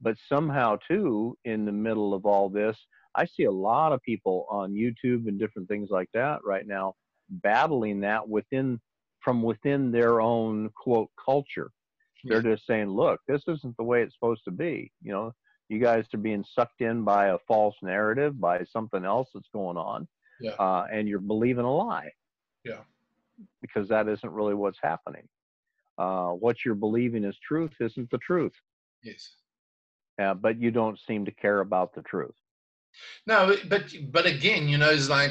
but 0.00 0.16
somehow, 0.28 0.78
too, 0.88 1.36
in 1.44 1.64
the 1.64 1.72
middle 1.72 2.14
of 2.14 2.24
all 2.24 2.48
this, 2.48 2.76
I 3.14 3.26
see 3.26 3.44
a 3.44 3.50
lot 3.50 3.92
of 3.92 4.02
people 4.02 4.46
on 4.50 4.72
YouTube 4.72 5.28
and 5.28 5.38
different 5.38 5.68
things 5.68 5.90
like 5.90 6.08
that 6.14 6.40
right 6.44 6.66
now 6.66 6.94
battling 7.28 8.00
that 8.00 8.28
within 8.28 8.80
from 9.22 9.42
within 9.42 9.92
their 9.92 10.20
own 10.20 10.70
quote 10.70 11.10
culture. 11.22 11.70
They're 12.24 12.42
just 12.42 12.66
saying, 12.66 12.88
look, 12.88 13.20
this 13.26 13.42
isn't 13.48 13.76
the 13.76 13.84
way 13.84 14.02
it's 14.02 14.14
supposed 14.14 14.44
to 14.44 14.50
be. 14.50 14.90
You 15.02 15.12
know, 15.12 15.32
you 15.70 15.78
guys 15.78 16.04
are 16.12 16.18
being 16.18 16.44
sucked 16.54 16.80
in 16.80 17.04
by 17.04 17.28
a 17.28 17.38
false 17.46 17.76
narrative, 17.82 18.40
by 18.40 18.64
something 18.64 19.04
else 19.04 19.28
that's 19.32 19.48
going 19.52 19.76
on, 19.76 20.06
yeah. 20.40 20.52
uh, 20.52 20.86
and 20.92 21.08
you're 21.08 21.20
believing 21.20 21.64
a 21.64 21.74
lie. 21.74 22.10
Yeah. 22.64 22.80
Because 23.62 23.88
that 23.88 24.08
isn't 24.08 24.32
really 24.32 24.54
what's 24.54 24.78
happening. 24.82 25.26
Uh, 25.96 26.30
what 26.30 26.56
you're 26.64 26.74
believing 26.74 27.24
is 27.24 27.36
truth 27.46 27.72
isn't 27.80 28.10
the 28.10 28.18
truth. 28.18 28.52
Yes 29.02 29.30
uh, 30.20 30.34
but 30.34 30.60
you 30.60 30.70
don't 30.70 30.98
seem 31.06 31.24
to 31.24 31.30
care 31.30 31.60
about 31.60 31.94
the 31.94 32.02
truth. 32.02 32.34
No, 33.26 33.56
but 33.68 33.84
but 34.10 34.26
again, 34.26 34.68
you 34.68 34.78
know, 34.78 34.90
it's 34.90 35.08
like 35.08 35.30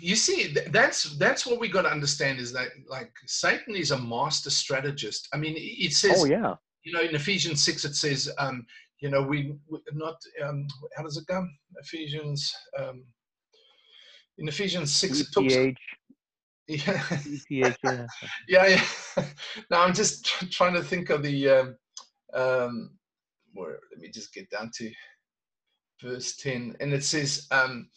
you 0.00 0.16
see 0.16 0.54
that's 0.70 1.16
that's 1.16 1.46
what 1.46 1.60
we 1.60 1.68
got 1.68 1.82
to 1.82 1.90
understand 1.90 2.38
is 2.38 2.52
that 2.52 2.68
like 2.88 3.12
Satan 3.26 3.76
is 3.76 3.92
a 3.92 3.98
master 3.98 4.50
strategist. 4.50 5.28
I 5.32 5.36
mean, 5.36 5.54
it 5.56 5.92
says, 5.92 6.18
oh 6.18 6.26
yeah, 6.26 6.54
you 6.84 6.92
know, 6.92 7.00
in 7.00 7.14
Ephesians 7.14 7.64
six 7.64 7.84
it 7.84 7.94
says, 7.94 8.30
um, 8.38 8.66
you 9.00 9.10
know, 9.10 9.22
we 9.22 9.54
not 9.92 10.16
um, 10.44 10.66
how 10.96 11.02
does 11.02 11.16
it 11.16 11.26
go? 11.26 11.46
Ephesians 11.78 12.52
um, 12.78 13.04
in 14.38 14.48
Ephesians 14.48 14.94
six 14.94 15.20
it 15.20 15.26
talks. 15.32 15.54
Yeah. 16.68 17.34
yeah, 17.50 17.74
yeah. 18.48 18.84
no, 19.70 19.80
I'm 19.80 19.92
just 19.92 20.24
trying 20.52 20.74
to 20.74 20.82
think 20.82 21.10
of 21.10 21.22
the 21.22 21.48
um, 21.50 21.76
um, 22.34 22.90
where 23.52 23.80
let 23.90 24.00
me 24.00 24.10
just 24.10 24.32
get 24.32 24.48
down 24.48 24.70
to 24.76 24.90
verse 26.00 26.36
10 26.36 26.76
and 26.80 26.92
it 26.92 27.04
says 27.04 27.46
um, 27.50 27.88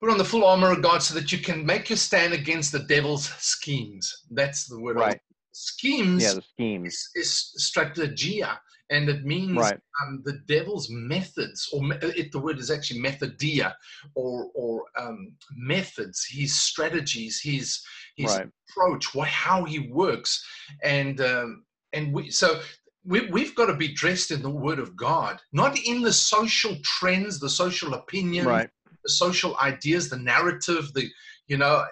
put 0.00 0.10
on 0.10 0.18
the 0.18 0.24
full 0.24 0.44
armor 0.44 0.70
of 0.72 0.82
god 0.82 1.02
so 1.02 1.14
that 1.14 1.32
you 1.32 1.38
can 1.38 1.64
make 1.64 1.88
your 1.88 1.96
stand 1.96 2.32
against 2.32 2.70
the 2.70 2.80
devil's 2.80 3.28
schemes 3.38 4.24
that's 4.30 4.66
the 4.66 4.78
word 4.78 4.96
right 4.96 5.20
schemes 5.52 6.22
yeah 6.22 6.34
the 6.34 6.42
schemes 6.42 7.10
is, 7.14 7.54
is 7.56 7.72
strategia 7.72 8.58
and 8.92 9.08
it 9.08 9.24
means 9.24 9.56
right. 9.56 9.80
um, 10.02 10.22
the 10.24 10.38
devil's 10.46 10.90
methods 10.90 11.68
or 11.72 11.80
it, 12.02 12.30
the 12.30 12.38
word 12.38 12.58
is 12.58 12.70
actually 12.70 13.00
methodia 13.00 13.72
or 14.14 14.48
or 14.54 14.84
um, 14.98 15.32
methods 15.56 16.26
his 16.30 16.58
strategies 16.58 17.40
his 17.42 17.82
his 18.16 18.36
right. 18.36 18.48
approach 18.70 19.14
what 19.14 19.28
how 19.28 19.64
he 19.64 19.90
works 19.90 20.44
and 20.82 21.20
um, 21.20 21.64
and 21.92 22.12
we 22.12 22.30
so 22.30 22.60
we, 23.04 23.26
we've 23.26 23.54
got 23.56 23.66
to 23.66 23.74
be 23.74 23.92
dressed 23.92 24.30
in 24.30 24.42
the 24.42 24.50
word 24.50 24.78
of 24.78 24.94
god 24.94 25.40
not 25.52 25.78
in 25.86 26.02
the 26.02 26.12
social 26.12 26.76
trends 26.82 27.40
the 27.40 27.50
social 27.50 27.94
opinion 27.94 28.46
right. 28.46 28.70
the 29.04 29.10
social 29.10 29.56
ideas 29.58 30.08
the 30.08 30.18
narrative 30.18 30.92
the 30.94 31.08
you 31.46 31.56
know 31.56 31.84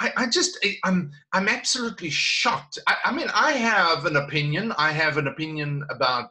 I, 0.00 0.12
I 0.16 0.26
just 0.26 0.58
I'm 0.82 1.12
I'm 1.32 1.46
absolutely 1.46 2.10
shocked. 2.10 2.78
I, 2.88 2.96
I, 3.04 3.12
mean, 3.12 3.28
I 3.34 3.52
have 3.52 4.06
an 4.06 4.16
opinion. 4.16 4.72
I 4.78 4.92
have 4.92 5.18
an 5.18 5.28
opinion 5.28 5.84
about 5.90 6.30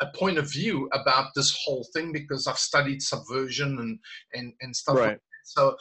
a 0.00 0.06
point 0.14 0.36
of 0.36 0.50
view 0.50 0.88
about 0.92 1.30
this 1.34 1.56
whole 1.64 1.86
thing 1.94 2.12
because 2.12 2.46
I've 2.46 2.58
studied 2.58 3.00
subversion 3.00 3.78
and 3.78 3.98
and 4.34 4.52
and 4.60 4.74
stuff. 4.74 4.96
Right. 4.96 5.08
Like 5.10 5.20
so, 5.44 5.76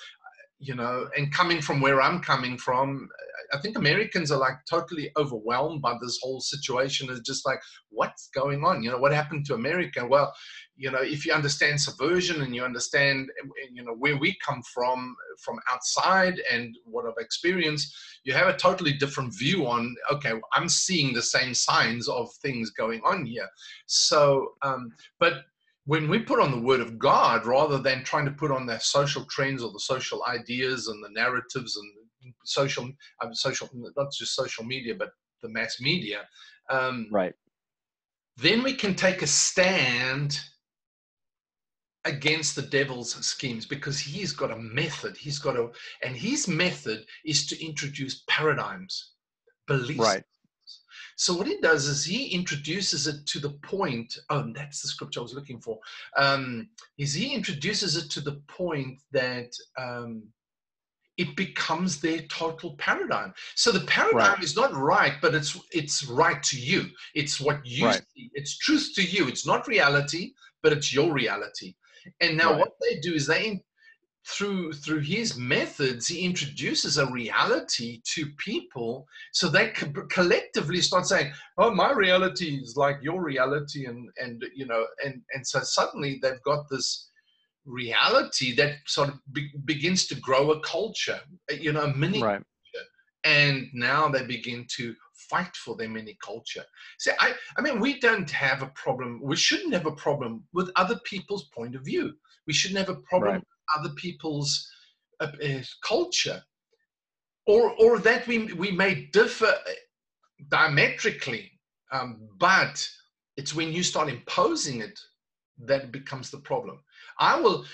you 0.59 0.73
know, 0.73 1.07
and 1.15 1.31
coming 1.31 1.61
from 1.61 1.81
where 1.81 2.01
I'm 2.01 2.19
coming 2.19 2.57
from, 2.57 3.09
I 3.53 3.59
think 3.59 3.77
Americans 3.77 4.31
are 4.31 4.39
like 4.39 4.57
totally 4.69 5.11
overwhelmed 5.15 5.81
by 5.81 5.95
this 6.01 6.19
whole 6.21 6.39
situation. 6.39 7.09
It's 7.09 7.19
just 7.21 7.45
like, 7.45 7.59
what's 7.89 8.29
going 8.29 8.63
on? 8.63 8.81
You 8.81 8.91
know, 8.91 8.97
what 8.97 9.13
happened 9.13 9.45
to 9.45 9.53
America? 9.53 10.05
Well, 10.05 10.33
you 10.75 10.91
know, 10.91 11.01
if 11.01 11.25
you 11.25 11.33
understand 11.33 11.79
subversion 11.79 12.41
and 12.41 12.55
you 12.55 12.63
understand, 12.63 13.29
you 13.71 13.83
know, 13.83 13.93
where 13.93 14.17
we 14.17 14.35
come 14.45 14.61
from, 14.73 15.15
from 15.39 15.59
outside 15.71 16.41
and 16.51 16.75
what 16.85 17.05
I've 17.05 17.23
experienced, 17.23 17.95
you 18.23 18.33
have 18.33 18.47
a 18.47 18.57
totally 18.57 18.93
different 18.93 19.37
view 19.37 19.67
on, 19.67 19.95
okay, 20.11 20.33
I'm 20.53 20.69
seeing 20.69 21.13
the 21.13 21.21
same 21.21 21.53
signs 21.53 22.07
of 22.09 22.33
things 22.41 22.71
going 22.71 23.01
on 23.05 23.25
here. 23.25 23.47
So, 23.85 24.53
um, 24.63 24.91
but 25.19 25.43
when 25.87 26.09
we 26.09 26.19
put 26.19 26.41
on 26.41 26.51
the 26.51 26.59
word 26.59 26.81
of 26.81 26.99
God 26.99 27.45
rather 27.45 27.79
than 27.79 28.03
trying 28.03 28.25
to 28.25 28.31
put 28.31 28.51
on 28.51 28.65
the 28.65 28.77
social 28.79 29.23
trends 29.29 29.63
or 29.63 29.71
the 29.71 29.79
social 29.79 30.21
ideas 30.27 30.89
and 30.89 31.01
the 31.01 31.09
narratives 31.09 31.77
and 31.77 32.33
social, 32.43 32.89
um, 33.23 33.33
social, 33.33 33.69
not 33.73 34.11
just 34.11 34.35
social 34.35 34.65
media, 34.65 34.93
but 34.93 35.11
the 35.41 35.47
mass 35.47 35.79
media. 35.79 36.27
Um, 36.69 37.07
right. 37.09 37.33
Then 38.35 38.63
we 38.63 38.73
can 38.73 38.95
take 38.95 39.21
a 39.21 39.27
stand 39.27 40.37
against 42.03 42.57
the 42.57 42.63
devil's 42.63 43.13
schemes 43.25 43.65
because 43.65 43.97
he's 43.97 44.33
got 44.33 44.51
a 44.51 44.57
method. 44.57 45.15
He's 45.15 45.39
got 45.39 45.55
a, 45.55 45.69
and 46.03 46.17
his 46.17 46.49
method 46.49 47.05
is 47.25 47.47
to 47.47 47.65
introduce 47.65 48.25
paradigms, 48.27 49.13
beliefs. 49.67 49.99
Right. 49.99 50.23
So 51.17 51.33
what 51.33 51.47
he 51.47 51.59
does 51.61 51.87
is 51.87 52.05
he 52.05 52.27
introduces 52.27 53.07
it 53.07 53.25
to 53.25 53.39
the 53.39 53.49
point. 53.49 54.17
Oh, 54.29 54.51
that's 54.53 54.81
the 54.83 54.87
scripture 54.87 55.19
I 55.19 55.23
was 55.23 55.33
looking 55.33 55.59
for. 55.59 55.79
Um, 56.15 56.69
is 56.99 57.13
he 57.13 57.33
introduces 57.33 57.97
it 57.97 58.11
to 58.11 58.21
the 58.21 58.39
point 58.47 58.99
that 59.11 59.51
um, 59.79 60.23
it 61.17 61.35
becomes 61.35 61.99
their 61.99 62.19
total 62.29 62.75
paradigm. 62.75 63.33
So 63.55 63.71
the 63.71 63.85
paradigm 63.87 64.35
Right. 64.35 64.43
is 64.43 64.55
not 64.55 64.73
right, 64.75 65.13
but 65.19 65.33
it's 65.33 65.59
it's 65.71 66.05
right 66.05 66.41
to 66.43 66.59
you. 66.59 66.85
It's 67.15 67.41
what 67.41 67.65
you 67.65 67.85
Right. 67.85 68.03
see. 68.13 68.29
It's 68.35 68.55
truth 68.59 68.91
to 68.95 69.01
you. 69.03 69.27
It's 69.27 69.45
not 69.45 69.67
reality, 69.67 70.33
but 70.61 70.71
it's 70.71 70.93
your 70.93 71.11
reality. 71.11 71.73
And 72.21 72.37
now 72.37 72.51
Right. 72.51 72.59
what 72.59 72.73
they 72.79 72.99
do 72.99 73.15
is 73.15 73.25
they 73.25 73.63
through 74.27 74.73
through 74.73 74.99
his 74.99 75.37
methods 75.37 76.07
he 76.07 76.25
introduces 76.25 76.97
a 76.97 77.11
reality 77.11 78.01
to 78.03 78.25
people 78.37 79.07
so 79.31 79.47
they 79.47 79.69
co- 79.69 80.05
collectively 80.09 80.81
start 80.81 81.05
saying 81.05 81.31
oh 81.57 81.73
my 81.73 81.93
reality 81.93 82.59
is 82.61 82.75
like 82.75 82.97
your 83.01 83.23
reality 83.23 83.85
and 83.85 84.09
and 84.17 84.43
you 84.53 84.65
know 84.65 84.85
and 85.03 85.21
and 85.33 85.47
so 85.47 85.59
suddenly 85.61 86.19
they've 86.21 86.43
got 86.43 86.67
this 86.69 87.09
reality 87.65 88.53
that 88.55 88.75
sort 88.85 89.09
of 89.09 89.15
be, 89.31 89.49
begins 89.65 90.07
to 90.07 90.15
grow 90.15 90.51
a 90.51 90.59
culture 90.59 91.19
you 91.49 91.71
know 91.71 91.83
a 91.83 91.93
mini 91.95 92.21
Right. 92.21 92.41
and 93.23 93.67
now 93.73 94.09
they 94.09 94.25
begin 94.25 94.65
to 94.75 94.93
fight 95.29 95.55
for 95.55 95.75
their 95.75 95.89
mini 95.89 96.15
culture. 96.23 96.63
So 96.99 97.11
I, 97.19 97.33
I 97.57 97.61
mean, 97.61 97.79
we 97.79 97.99
don't 97.99 98.29
have 98.29 98.61
a 98.61 98.71
problem. 98.75 99.19
We 99.21 99.35
shouldn't 99.35 99.73
have 99.73 99.87
a 99.87 99.91
problem 99.91 100.43
with 100.53 100.71
other 100.75 100.97
people's 101.03 101.49
point 101.49 101.75
of 101.75 101.83
view. 101.83 102.13
We 102.45 102.53
shouldn't 102.53 102.77
have 102.77 102.95
a 102.95 103.01
problem 103.01 103.33
Right. 103.33 103.43
Other 103.75 103.89
people's 103.95 104.69
uh, 105.19 105.31
uh, 105.43 105.61
culture, 105.83 106.41
or 107.45 107.71
or 107.79 107.99
that 107.99 108.27
we 108.27 108.53
we 108.53 108.71
may 108.71 109.05
differ 109.13 109.47
uh, 109.47 109.71
diametrically, 110.49 111.51
um, 111.91 112.27
but 112.39 112.87
it's 113.37 113.55
when 113.55 113.71
you 113.71 113.83
start 113.83 114.09
imposing 114.09 114.81
it 114.81 114.99
that 115.65 115.91
becomes 115.91 116.29
the 116.29 116.39
problem. 116.39 116.79
I 117.19 117.39
will, 117.39 117.65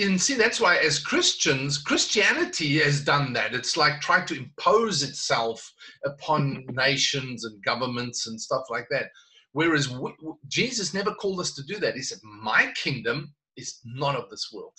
and 0.00 0.20
see, 0.20 0.34
that's 0.34 0.60
why 0.60 0.76
as 0.76 1.00
Christians, 1.00 1.78
Christianity 1.78 2.78
has 2.78 3.04
done 3.04 3.32
that. 3.32 3.52
It's 3.52 3.76
like 3.76 4.00
trying 4.00 4.26
to 4.26 4.36
impose 4.36 5.02
itself 5.02 5.72
upon 6.04 6.64
nations 6.70 7.44
and 7.44 7.62
governments 7.64 8.28
and 8.28 8.40
stuff 8.40 8.62
like 8.70 8.86
that. 8.90 9.06
Whereas 9.52 9.90
we, 9.90 10.12
Jesus 10.48 10.94
never 10.94 11.14
called 11.14 11.40
us 11.40 11.52
to 11.54 11.64
do 11.64 11.78
that. 11.80 11.96
He 11.96 12.02
said, 12.02 12.18
My 12.22 12.72
kingdom 12.76 13.34
is 13.56 13.80
not 13.84 14.14
of 14.14 14.30
this 14.30 14.50
world. 14.52 14.74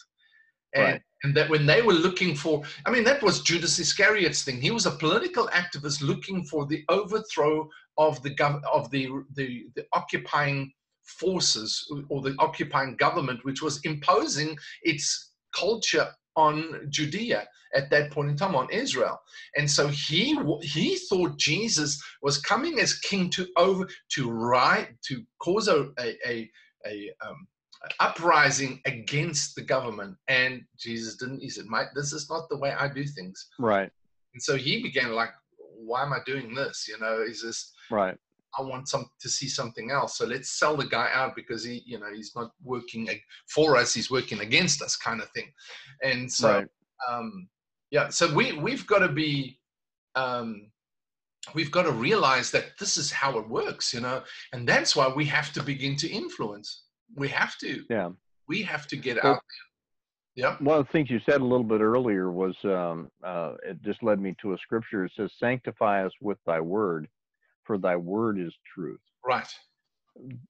And, 0.76 0.84
Right. 0.84 1.02
and 1.24 1.36
that 1.36 1.50
when 1.50 1.66
they 1.66 1.82
were 1.82 1.94
looking 1.94 2.36
for, 2.36 2.64
I 2.86 2.92
mean, 2.92 3.04
that 3.06 3.22
was 3.24 3.42
Judas 3.42 3.80
Iscariot's 3.80 4.44
thing. 4.44 4.62
He 4.62 4.72
was 4.72 4.86
a 4.86 4.92
political 4.92 5.48
activist 5.50 6.02
looking 6.02 6.44
for 6.46 6.66
the 6.66 6.84
overthrow 6.90 7.70
of 7.98 8.22
the 8.24 8.36
gov- 8.36 8.64
of 8.72 8.90
the, 8.92 9.10
the 9.36 9.68
the 9.76 9.86
occupying 9.94 10.72
forces 11.04 11.86
or 12.10 12.22
the 12.22 12.36
occupying 12.40 12.96
government, 12.98 13.44
which 13.44 13.62
was 13.62 13.80
imposing 13.84 14.58
its 14.84 15.32
culture 15.56 16.08
on 16.36 16.88
Judea 16.90 17.48
at 17.76 17.90
that 17.90 18.12
point 18.12 18.30
in 18.30 18.38
time, 18.38 18.56
on 18.56 18.70
Israel. 18.72 19.20
And 19.58 19.70
so 19.70 19.88
he 19.88 20.38
he 20.62 20.98
thought 21.10 21.38
Jesus 21.38 22.02
was 22.22 22.40
coming 22.40 22.80
as 22.80 23.00
king 23.00 23.30
to 23.32 23.48
over 23.58 23.88
to 24.14 24.32
right 24.32 24.90
to 25.08 25.24
cause 25.40 25.68
a 25.68 25.90
a, 26.00 26.18
a, 26.28 26.52
a 26.88 27.12
um, 27.26 27.48
uprising 28.00 28.82
against 28.86 29.56
the 29.56 29.62
government. 29.62 30.16
And 30.28 30.64
Jesus 30.78 31.16
didn't. 31.18 31.42
He 31.42 31.50
said, 31.50 31.66
"Mate, 31.66 31.88
this 31.96 32.14
is 32.14 32.30
not 32.30 32.50
the 32.50 32.58
way 32.58 32.72
I 32.72 32.88
do 32.88 33.06
things." 33.06 33.50
Right. 33.60 33.92
And 34.34 34.42
so 34.42 34.56
he 34.56 34.82
began 34.82 35.14
like, 35.14 35.32
"Why 35.58 36.04
am 36.04 36.14
I 36.14 36.20
doing 36.26 36.54
this?" 36.54 36.88
You 36.88 37.00
know, 37.00 37.22
is 37.22 37.42
this 37.42 37.74
Right. 37.90 38.18
I 38.58 38.62
want 38.62 38.88
some 38.88 39.10
to 39.20 39.30
see 39.30 39.48
something 39.50 39.90
else. 39.92 40.18
So 40.18 40.26
let's 40.26 40.60
sell 40.60 40.78
the 40.78 40.86
guy 40.86 41.10
out 41.12 41.36
because 41.36 41.64
he, 41.64 41.82
you 41.86 42.00
know, 42.00 42.14
he's 42.14 42.36
not 42.36 42.52
working 42.64 43.10
for 43.48 43.76
us; 43.78 43.94
he's 43.94 44.12
working 44.12 44.42
against 44.42 44.82
us, 44.82 44.96
kind 44.96 45.22
of 45.22 45.30
thing. 45.32 45.52
And 46.04 46.32
so, 46.32 46.60
Right. 46.60 46.68
um, 47.10 47.50
yeah, 47.92 48.10
so 48.10 48.34
we 48.34 48.54
we've 48.54 48.86
got 48.88 49.00
to 49.00 49.10
be, 49.10 49.60
um, 50.16 50.72
we've 51.54 51.72
got 51.72 51.84
to 51.84 51.92
realize 51.92 52.52
that 52.52 52.78
this 52.80 52.98
is 52.98 53.12
how 53.12 53.38
it 53.40 53.48
works, 53.50 53.94
you 53.94 54.02
know, 54.02 54.24
and 54.54 54.68
that's 54.68 54.96
why 54.96 55.08
we 55.08 55.26
have 55.26 55.52
to 55.54 55.64
begin 55.64 55.96
to 55.98 56.10
influence. 56.10 56.84
We 57.16 57.28
have 57.30 57.58
to. 57.60 57.84
Yeah. 57.90 58.10
We 58.48 58.62
have 58.64 58.88
to 58.88 58.98
get 58.98 59.24
Well- 59.24 59.34
out 59.34 59.42
there. 59.42 59.70
Yeah. 60.36 60.58
One 60.58 60.80
of 60.80 60.88
the 60.88 60.92
things 60.92 61.12
you 61.12 61.20
said 61.20 61.42
a 61.42 61.46
little 61.46 61.64
bit 61.64 61.80
earlier 61.80 62.32
was 62.32 62.56
um, 62.66 63.12
uh, 63.24 63.54
it 63.64 63.80
just 63.84 64.02
led 64.02 64.20
me 64.20 64.36
to 64.42 64.54
a 64.54 64.58
scripture. 64.58 65.06
It 65.06 65.12
says, 65.16 65.32
"Sanctify 65.38 66.04
us 66.06 66.14
with 66.22 66.40
Thy 66.46 66.60
word, 66.60 67.08
for 67.66 67.78
Thy 67.78 67.96
word 67.96 68.40
is 68.40 68.52
truth." 68.74 69.00
Right. 69.24 69.48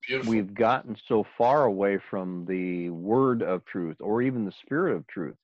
Beautiful. 0.08 0.32
We've 0.32 0.54
gotten 0.54 0.96
so 1.08 1.26
far 1.38 1.66
away 1.66 1.98
from 2.10 2.46
the 2.46 2.92
word 2.92 3.42
of 3.42 3.66
truth, 3.66 3.98
or 4.00 4.22
even 4.22 4.46
the 4.46 4.54
spirit 4.54 4.96
of 4.96 5.06
truth. 5.08 5.36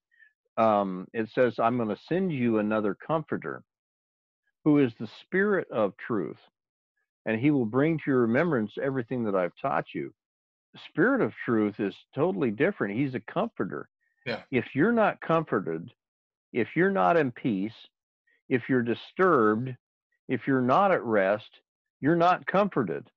Um, 0.58 1.08
it 1.13 1.29
says, 1.36 1.60
"I'm 1.60 1.75
going 1.75 1.89
to 1.89 2.01
send 2.08 2.32
you 2.32 2.60
another 2.60 2.95
Comforter, 2.95 3.63
who 4.63 4.79
is 4.79 4.93
the 4.99 5.08
Spirit 5.21 5.69
of 5.69 5.97
truth, 5.97 6.39
and 7.25 7.39
He 7.39 7.51
will 7.51 7.65
bring 7.65 7.97
to 7.97 8.03
your 8.08 8.21
remembrance 8.21 8.71
everything 8.82 9.25
that 9.25 9.36
I've 9.36 9.55
taught 9.62 9.93
you." 9.93 10.13
Spirit 10.89 11.21
of 11.21 11.34
truth 11.45 11.75
is 11.79 11.95
totally 12.13 12.51
different. 12.51 12.97
He's 12.97 13.15
a 13.15 13.19
comforter. 13.32 13.89
Yeah. 14.25 14.41
If 14.51 14.65
you're 14.75 14.91
not 14.91 15.19
comforted, 15.21 15.91
if 16.53 16.67
you're 16.75 16.91
not 16.91 17.17
in 17.17 17.32
peace, 17.32 17.73
if 18.49 18.63
you're 18.69 18.84
disturbed, 18.84 19.75
if 20.27 20.41
you're 20.45 20.62
not 20.62 20.91
at 20.91 21.03
rest, 21.03 21.49
you're 22.01 22.15
not 22.15 22.45
comforted. 22.45 23.08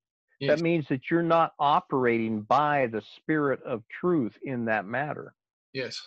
Yes. 0.40 0.56
That 0.58 0.62
means 0.64 0.86
that 0.88 1.02
you're 1.10 1.22
not 1.22 1.52
operating 1.58 2.42
by 2.42 2.88
the 2.90 3.02
Spirit 3.16 3.60
of 3.64 3.82
truth 4.00 4.32
in 4.42 4.64
that 4.64 4.86
matter, 4.86 5.34
yes. 5.72 6.00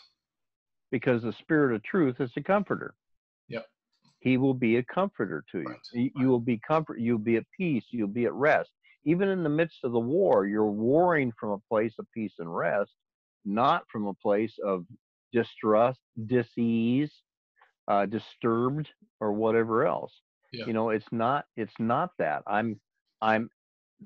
because 0.91 1.21
the 1.21 1.33
Spirit 1.39 1.75
of 1.75 1.83
truth 1.83 2.19
is 2.19 2.31
a 2.35 2.41
comforter. 2.41 2.95
Yep. 3.47 3.65
He 4.19 4.37
will 4.37 4.53
be 4.53 4.77
a 4.77 4.83
comforter 4.83 5.43
to 5.51 5.59
you. 5.59 5.65
Right, 5.65 5.77
You, 5.93 6.01
right. 6.01 6.11
you 6.17 6.27
will 6.27 6.39
be 6.39 6.59
comfort. 6.67 6.99
You'll 6.99 7.17
be 7.17 7.37
at 7.37 7.45
peace. 7.55 7.85
You'll 7.91 8.07
be 8.07 8.25
at 8.25 8.33
rest. 8.33 8.71
Even 9.05 9.29
in 9.29 9.43
the 9.43 9.49
midst 9.49 9.79
of 9.83 9.91
the 9.91 9.99
war, 9.99 10.45
you're 10.47 10.65
warring 10.71 11.31
from 11.39 11.51
a 11.51 11.59
place 11.69 11.93
of 11.99 12.11
peace 12.11 12.33
and 12.39 12.53
rest, 12.55 12.91
not 13.45 13.83
from 13.91 14.07
a 14.07 14.13
place 14.13 14.53
of 14.65 14.85
distrust, 15.31 15.99
disease, 16.25 17.11
uh, 17.87 18.05
disturbed, 18.05 18.89
or 19.19 19.33
whatever 19.33 19.85
else. 19.85 20.11
Yeah. 20.51 20.65
You 20.65 20.73
know, 20.73 20.89
it's 20.89 21.07
not. 21.11 21.45
It's 21.55 21.73
not 21.79 22.11
that. 22.19 22.43
I'm. 22.47 22.79
I'm. 23.21 23.49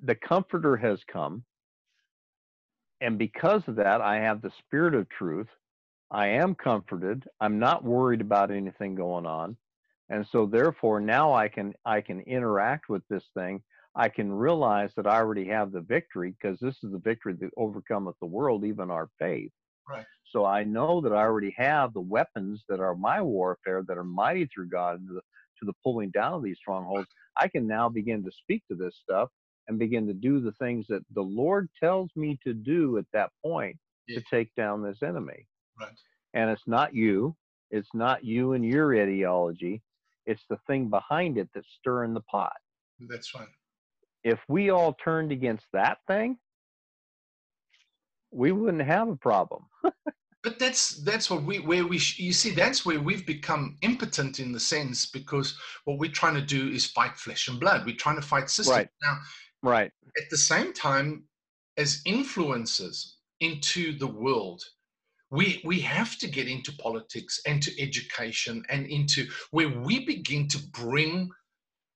The 0.03 0.15
comforter 0.15 0.77
has 0.77 0.99
come, 1.11 1.43
and 3.01 3.17
because 3.17 3.63
of 3.67 3.75
that, 3.77 4.01
I 4.01 4.17
have 4.17 4.41
the 4.41 4.51
spirit 4.59 4.95
of 4.95 5.09
truth. 5.09 5.47
I 6.11 6.27
am 6.27 6.55
comforted. 6.55 7.25
I'm 7.39 7.59
not 7.59 7.83
worried 7.83 8.21
about 8.21 8.51
anything 8.51 8.95
going 8.95 9.25
on. 9.25 9.57
And 10.09 10.25
so 10.31 10.47
therefore 10.47 10.99
now 10.99 11.33
I 11.33 11.47
can 11.49 11.73
I 11.85 12.01
can 12.01 12.21
interact 12.21 12.89
with 12.89 13.03
this 13.09 13.23
thing. 13.35 13.61
I 13.95 14.09
can 14.09 14.31
realize 14.31 14.91
that 14.95 15.07
I 15.07 15.17
already 15.17 15.45
have 15.47 15.71
the 15.71 15.81
victory 15.81 16.31
because 16.31 16.59
this 16.59 16.75
is 16.83 16.91
the 16.91 16.99
victory 16.99 17.33
that 17.33 17.49
overcometh 17.57 18.15
the 18.19 18.27
world, 18.27 18.63
even 18.65 18.91
our 18.91 19.09
faith. 19.19 19.51
Right. 19.87 20.05
So 20.31 20.45
I 20.45 20.63
know 20.63 21.01
that 21.01 21.11
I 21.13 21.17
already 21.21 21.53
have 21.57 21.93
the 21.93 22.01
weapons 22.01 22.63
that 22.69 22.79
are 22.79 22.95
my 22.95 23.21
warfare 23.21 23.83
that 23.87 23.97
are 23.97 24.03
mighty 24.03 24.45
through 24.47 24.69
God 24.69 24.99
to 25.07 25.13
the, 25.15 25.21
to 25.59 25.65
the 25.65 25.73
pulling 25.83 26.11
down 26.11 26.33
of 26.33 26.43
these 26.43 26.57
strongholds. 26.57 27.07
I 27.37 27.47
can 27.47 27.67
now 27.67 27.89
begin 27.89 28.23
to 28.23 28.31
speak 28.31 28.63
to 28.69 28.75
this 28.75 28.95
stuff 29.01 29.29
and 29.67 29.79
begin 29.79 30.07
to 30.07 30.13
do 30.13 30.39
the 30.39 30.51
things 30.53 30.85
that 30.89 31.03
the 31.13 31.21
Lord 31.21 31.69
tells 31.79 32.09
me 32.15 32.37
to 32.43 32.53
do 32.53 32.97
at 32.97 33.05
that 33.13 33.31
point 33.43 33.77
Yeah. 34.07 34.19
to 34.19 34.25
take 34.29 34.53
down 34.55 34.83
this 34.83 35.01
enemy. 35.03 35.47
Right. 35.79 35.93
And 36.33 36.49
it's 36.51 36.67
not 36.67 36.93
you. 36.93 37.35
It's 37.71 37.89
not 37.93 38.23
you 38.23 38.53
and 38.53 38.63
your 38.65 38.95
ideology. 38.95 39.81
It's 40.25 40.43
the 40.49 40.57
thing 40.67 40.89
behind 40.89 41.37
it 41.37 41.49
that's 41.53 41.67
stirring 41.79 42.13
the 42.13 42.21
pot. 42.21 42.55
That's 42.99 43.33
right. 43.33 43.47
If 44.23 44.39
we 44.47 44.69
all 44.69 44.93
turned 44.93 45.31
against 45.31 45.65
that 45.73 45.99
thing, 46.07 46.37
we 48.31 48.51
wouldn't 48.51 48.83
have 48.83 49.07
a 49.09 49.15
problem. 49.15 49.63
but 50.43 50.59
that's 50.59 51.03
that's 51.03 51.29
what 51.29 51.43
we 51.43 51.59
where 51.59 51.85
we 51.85 51.97
sh- 51.97 52.19
you 52.19 52.33
see 52.33 52.51
that's 52.51 52.85
where 52.85 52.99
we've 52.99 53.25
become 53.25 53.77
impotent 53.81 54.39
in 54.39 54.51
the 54.51 54.59
sense 54.59 55.05
because 55.05 55.57
what 55.85 55.97
we're 55.99 56.11
trying 56.11 56.35
to 56.35 56.41
do 56.41 56.69
is 56.69 56.85
fight 56.85 57.17
flesh 57.17 57.47
and 57.47 57.59
blood 57.59 57.85
we're 57.85 57.95
trying 57.95 58.15
to 58.15 58.21
fight 58.25 58.49
systems 58.49 58.77
Right. 58.77 58.89
now 59.03 59.17
Right. 59.61 59.91
at 60.17 60.29
the 60.29 60.37
same 60.37 60.71
time 60.73 61.23
as 61.77 62.01
influencers 62.07 63.15
into 63.41 63.97
the 63.97 64.07
world 64.07 64.63
we 65.29 65.61
we 65.65 65.79
have 65.81 66.17
to 66.19 66.27
get 66.27 66.47
into 66.47 66.71
politics 66.73 67.41
and 67.45 67.61
to 67.61 67.81
education 67.81 68.63
and 68.69 68.85
into 68.87 69.27
where 69.51 69.69
we 69.69 70.05
begin 70.05 70.47
to 70.47 70.59
bring 70.71 71.29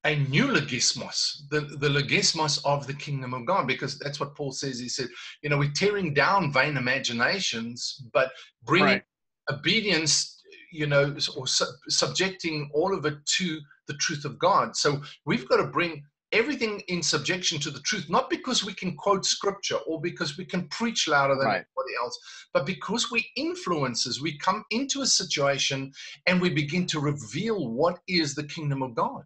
a 0.06 0.16
new 0.16 0.48
logismos, 0.48 1.48
the, 1.50 1.62
the 1.62 1.88
logismos 1.88 2.60
of 2.66 2.86
the 2.88 2.94
kingdom 2.94 3.34
of 3.34 3.46
God, 3.46 3.68
because 3.68 3.98
that's 4.00 4.20
what 4.20 4.36
Paul 4.36 4.52
says. 4.52 4.80
He 4.80 4.90
said, 4.90 5.08
you 5.42 5.50
know, 5.50 5.58
we're 5.58 5.72
tearing 5.72 6.14
down 6.14 6.52
vain 6.52 6.76
imaginations, 6.76 8.04
but 8.12 8.32
bringing 8.64 8.88
right. 8.88 9.04
obedience, 9.50 10.42
you 10.72 10.88
know, 10.88 11.16
or 11.38 11.48
su- 11.48 11.66
subjecting 11.88 12.70
all 12.74 12.94
of 12.94 13.06
it 13.06 13.26
to 13.38 13.60
the 13.88 13.94
truth 13.96 14.26
of 14.26 14.38
God. 14.40 14.76
So 14.76 15.02
we've 15.26 15.48
got 15.48 15.58
to 15.58 15.68
bring 15.68 16.04
everything 16.34 16.82
in 16.88 17.02
subjection 17.02 17.60
to 17.60 17.70
the 17.70 17.80
truth, 17.82 18.10
not 18.10 18.30
because 18.30 18.66
we 18.66 18.74
can 18.74 18.96
quote 18.98 19.26
scripture 19.26 19.78
or 19.88 20.02
because 20.02 20.38
we 20.38 20.44
can 20.44 20.68
preach 20.68 21.08
louder 21.08 21.36
than 21.36 21.46
right. 21.46 21.56
anybody 21.56 21.96
else, 22.02 22.20
but 22.54 22.66
because 22.66 23.12
we 23.12 23.26
influences, 23.38 24.22
we 24.22 24.38
come 24.40 24.66
into 24.72 25.02
a 25.02 25.08
situation 25.08 25.94
and 26.26 26.42
we 26.42 26.50
begin 26.50 26.88
to 26.88 27.00
reveal 27.00 27.70
what 27.70 28.00
is 28.08 28.36
the 28.36 28.44
kingdom 28.44 28.82
of 28.82 28.96
God. 28.96 29.24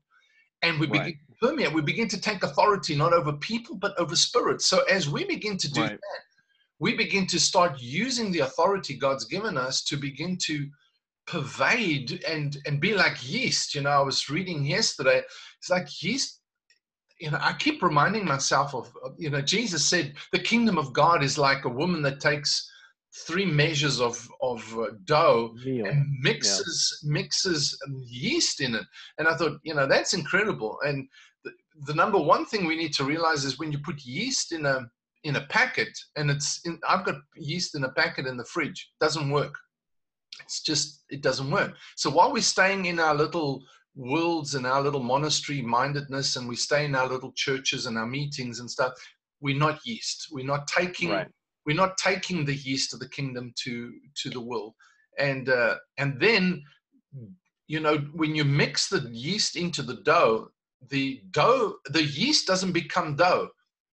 And 0.62 0.80
we 0.80 0.88
begin 0.88 1.14
to 1.14 1.36
permeate, 1.40 1.74
we 1.74 1.82
begin 1.82 2.08
to 2.10 2.20
take 2.20 2.44
authority 2.44 2.96
not 2.96 3.14
over 3.14 3.34
people, 3.34 3.76
but 3.76 3.98
over 4.00 4.16
spirits. 4.16 4.66
So 4.66 4.84
as 4.84 5.10
we 5.10 5.24
begin 5.24 5.58
to 5.58 5.72
do 5.72 5.82
right. 5.82 5.92
that, 5.92 6.22
we 6.80 6.96
begin 6.96 7.28
to 7.28 7.40
start 7.40 7.80
using 7.80 8.32
the 8.32 8.40
authority 8.40 8.96
God's 8.96 9.26
given 9.26 9.58
us 9.58 9.84
to 9.84 9.98
begin 9.98 10.38
to 10.44 10.68
pervade 11.28 12.24
and 12.26 12.58
and 12.66 12.80
be 12.80 12.94
like 12.94 13.18
yeast 13.30 13.76
you 13.76 13.82
know 13.82 13.90
i 13.90 14.00
was 14.00 14.30
reading 14.30 14.66
yesterday 14.66 15.22
it's 15.58 15.70
like 15.70 16.02
yeast 16.02 16.40
you 17.20 17.32
know, 17.32 17.40
I 17.42 17.54
keep 17.54 17.82
reminding 17.82 18.26
myself 18.26 18.76
of, 18.76 18.92
you 19.18 19.30
know, 19.30 19.42
Jesus 19.42 19.86
said 19.86 20.14
the 20.32 20.40
kingdom 20.40 20.78
of 20.78 20.94
God 20.94 21.24
is 21.24 21.38
like 21.38 21.66
a 21.66 21.70
woman 21.70 22.02
that 22.04 22.20
takes 22.20 22.67
three 23.26 23.46
measures 23.46 24.00
of 24.00 24.30
of 24.42 24.62
uh, 24.78 24.88
dough 25.06 25.54
Meal. 25.66 25.86
and 25.86 26.06
mixes 26.22 27.02
yeah. 27.04 27.12
mixes 27.12 27.78
yeast 28.06 28.62
in 28.62 28.76
it. 28.76 28.86
And 29.18 29.28
I 29.28 29.36
thought, 29.36 29.60
you 29.64 29.74
know, 29.74 29.88
that's 29.88 30.14
incredible. 30.14 30.78
And 30.86 31.08
the, 31.44 31.52
the 31.86 31.94
number 31.94 32.20
one 32.20 32.46
thing 32.46 32.66
we 32.66 32.76
need 32.76 32.94
to 32.94 33.04
realize 33.04 33.46
is 33.46 33.60
when 33.60 33.72
you 33.72 33.80
put 33.80 34.04
yeast 34.04 34.52
in 34.52 34.66
a 34.66 34.82
in 35.24 35.36
a 35.36 35.46
packet, 35.48 35.90
and 36.16 36.30
it's 36.30 36.62
in, 36.66 36.80
I've 36.88 37.06
got 37.06 37.16
yeast 37.36 37.76
in 37.76 37.84
a 37.84 37.92
packet 37.92 38.28
in 38.28 38.38
the 38.38 38.46
fridge, 38.46 38.92
doesn't 39.00 39.30
work. 39.30 39.56
It's 40.42 40.62
just 40.62 41.04
it 41.10 41.22
doesn't 41.22 41.50
work. 41.50 41.76
So 41.96 42.10
while 42.10 42.32
we're 42.32 42.42
staying 42.42 42.86
in 42.86 43.00
our 43.00 43.16
little 43.16 43.64
worlds 43.98 44.54
and 44.54 44.68
our 44.68 44.82
little 44.82 45.02
monastery 45.02 45.62
mindedness 45.62 46.36
and 46.36 46.48
we 46.48 46.56
stay 46.56 46.86
in 46.86 46.94
our 46.94 47.08
little 47.08 47.32
churches 47.36 47.88
and 47.88 47.98
our 47.98 48.06
meetings 48.06 48.60
and 48.60 48.70
stuff 48.70 48.94
we're 49.42 49.58
not 49.58 49.80
yeast 49.86 50.28
we're 50.32 50.46
not 50.46 50.68
taking 50.68 51.10
right. 51.10 51.28
We're 51.68 51.76
not 51.76 51.98
taking 51.98 52.46
the 52.46 52.56
yeast 52.56 52.94
of 52.94 53.00
the 53.00 53.10
kingdom 53.10 53.54
to 53.64 53.94
to 54.24 54.30
the 54.32 54.42
world. 54.42 54.74
And 55.20 55.50
uh, 55.50 55.76
and 55.98 56.20
then 56.20 56.64
you 57.68 57.80
know 57.80 57.98
when 58.14 58.34
you 58.34 58.46
mix 58.46 58.90
the 58.90 59.08
yeast 59.12 59.56
into 59.56 59.84
the 59.84 59.96
dough 59.96 60.50
the 60.90 61.22
dough 61.32 61.76
the 61.86 62.04
yeast 62.04 62.48
doesn't 62.48 62.72
become 62.72 63.16
dough. 63.16 63.50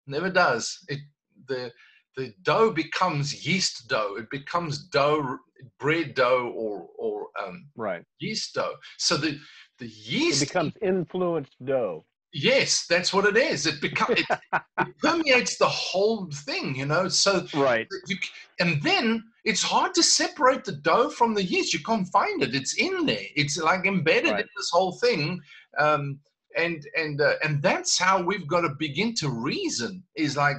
Never 0.06 0.30
does. 0.30 0.78
It 0.88 1.00
the 1.48 1.72
the 2.16 2.34
dough 2.42 2.72
becomes 2.72 3.46
yeast 3.46 3.88
dough. 3.88 4.16
It 4.18 4.30
becomes 4.30 4.86
dough 4.88 5.38
bread 5.80 6.14
dough 6.16 6.52
or 6.56 6.88
or 6.98 7.28
um, 7.44 7.68
right. 7.76 8.04
yeast 8.20 8.54
dough. 8.56 8.76
So 8.98 9.18
the 9.18 9.40
the 9.80 9.88
yeast 9.88 10.42
it 10.42 10.48
becomes 10.48 10.74
influenced 10.82 11.54
dough. 11.64 12.06
Yes, 12.40 12.86
that's 12.88 13.12
what 13.12 13.26
it 13.26 13.36
is. 13.36 13.66
It 13.66 13.82
becomes 13.82 14.20
it, 14.20 14.26
it, 14.80 14.98
permeates 15.00 15.58
the 15.58 15.68
whole 15.68 16.28
thing, 16.32 16.76
you 16.76 16.86
know. 16.86 17.08
So 17.08 17.48
right, 17.56 17.88
you, 18.06 18.16
and 18.60 18.82
then 18.84 19.24
it's 19.44 19.64
hard 19.64 19.96
to 19.96 20.04
separate 20.04 20.64
the 20.64 20.74
dough 20.74 21.10
from 21.10 21.34
the 21.34 21.44
yeast. 21.44 21.74
You 21.74 21.80
can't 21.80 22.08
find 22.10 22.44
it. 22.44 22.54
It's 22.54 22.76
in 22.76 23.08
there. 23.08 23.26
It's 23.36 23.58
like 23.58 23.88
embedded 23.88 24.32
right. 24.32 24.42
in 24.42 24.48
this 24.56 24.70
whole 24.72 24.92
thing. 24.94 25.42
Um, 25.80 26.20
and 26.56 26.86
and 26.96 27.22
uh, 27.22 27.34
and 27.44 27.62
that's 27.64 27.98
how 27.98 28.22
we've 28.22 28.48
got 28.48 28.62
to 28.62 28.70
begin 28.78 29.16
to 29.16 29.30
reason. 29.30 30.04
Is 30.16 30.38
like, 30.38 30.58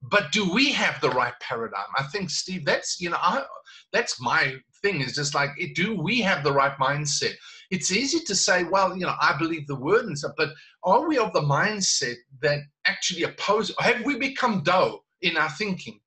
but 0.00 0.32
do 0.32 0.50
we 0.50 0.72
have 0.72 0.98
the 1.02 1.10
right 1.10 1.34
paradigm? 1.40 1.88
I 1.98 2.04
think 2.04 2.30
Steve, 2.30 2.64
that's 2.64 3.02
you 3.02 3.10
know, 3.10 3.18
I, 3.20 3.44
that's 3.92 4.18
my 4.18 4.54
thing. 4.80 5.02
Is 5.02 5.14
just 5.14 5.34
like, 5.34 5.50
do 5.74 5.94
we 5.94 6.22
have 6.22 6.42
the 6.42 6.52
right 6.52 6.76
mindset? 6.78 7.34
It's 7.70 7.92
easy 7.92 8.20
to 8.20 8.34
say, 8.34 8.64
well, 8.64 8.96
you 8.96 9.04
know, 9.04 9.14
I 9.20 9.36
believe 9.38 9.66
the 9.66 9.78
word 9.78 10.06
and 10.06 10.18
stuff, 10.18 10.32
but 10.36 10.50
are 10.84 11.06
we 11.06 11.18
of 11.18 11.32
the 11.32 11.40
mindset 11.40 12.16
that 12.40 12.60
actually 12.86 13.24
oppose? 13.24 13.72
Have 13.78 14.04
we 14.04 14.18
become 14.18 14.62
dough 14.62 15.04
in 15.22 15.36
our 15.36 15.50
thinking? 15.50 16.00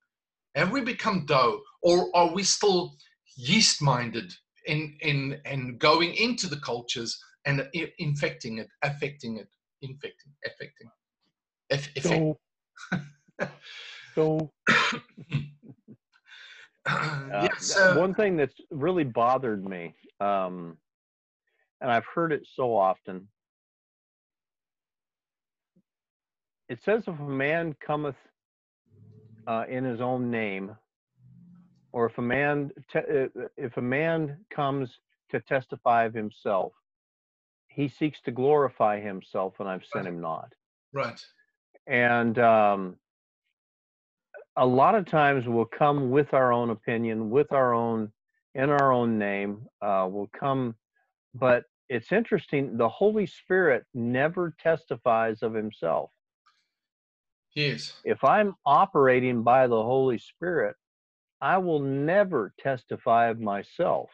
Have 0.54 0.72
we 0.72 0.80
become 0.80 1.24
dough, 1.26 1.60
or 1.82 2.14
are 2.14 2.32
we 2.32 2.42
still 2.42 2.96
yeast-minded 3.36 4.32
in 4.66 4.96
in 5.00 5.40
and 5.46 5.78
going 5.78 6.14
into 6.14 6.46
the 6.46 6.58
cultures 6.58 7.18
and 7.46 7.66
infecting 7.98 8.58
it, 8.58 8.68
affecting 8.82 9.38
it, 9.38 9.48
infecting, 9.80 10.32
affecting, 10.44 10.90
affecting? 11.70 12.36
So, 12.90 13.48
so 14.14 14.52
uh, 16.86 17.48
yeah, 17.66 17.96
one 17.96 18.14
thing 18.14 18.36
that's 18.36 18.60
really 18.70 19.04
bothered 19.04 19.64
me 19.64 19.94
um, 20.20 20.76
and 21.82 21.90
I've 21.90 22.06
heard 22.06 22.32
it 22.32 22.46
so 22.54 22.74
often. 22.74 23.28
It 26.68 26.78
says, 26.82 27.02
if 27.06 27.18
a 27.18 27.22
man 27.22 27.74
cometh 27.84 28.16
uh, 29.46 29.64
in 29.68 29.84
his 29.84 30.00
own 30.00 30.30
name, 30.30 30.74
or 31.92 32.06
if 32.06 32.16
a 32.16 32.22
man 32.22 32.70
te- 32.90 33.00
uh, 33.00 33.48
if 33.56 33.76
a 33.76 33.82
man 33.82 34.38
comes 34.54 34.88
to 35.30 35.40
testify 35.40 36.04
of 36.04 36.14
himself, 36.14 36.72
he 37.68 37.88
seeks 37.88 38.20
to 38.22 38.30
glorify 38.30 39.00
himself, 39.00 39.54
and 39.58 39.68
I've 39.68 39.84
sent 39.84 40.06
him 40.06 40.20
not. 40.20 40.52
Right. 40.92 41.20
And 41.86 42.38
um, 42.38 42.96
a 44.56 44.64
lot 44.64 44.94
of 44.94 45.04
times 45.04 45.44
we'll 45.46 45.64
come 45.64 46.10
with 46.10 46.32
our 46.32 46.52
own 46.52 46.70
opinion, 46.70 47.28
with 47.28 47.52
our 47.52 47.74
own, 47.74 48.12
in 48.54 48.70
our 48.70 48.92
own 48.92 49.18
name. 49.18 49.66
Uh, 49.82 50.06
we'll 50.10 50.30
come, 50.38 50.76
but 51.34 51.64
it's 51.92 52.10
interesting 52.10 52.78
the 52.78 52.88
holy 52.88 53.26
spirit 53.26 53.84
never 53.92 54.54
testifies 54.58 55.42
of 55.42 55.52
himself. 55.52 56.10
Yes. 57.54 57.92
If 58.04 58.24
i'm 58.24 58.54
operating 58.64 59.42
by 59.42 59.66
the 59.66 59.82
holy 59.82 60.18
spirit 60.18 60.74
i 61.40 61.58
will 61.58 61.80
never 61.80 62.54
testify 62.58 63.28
of 63.28 63.40
myself. 63.40 64.08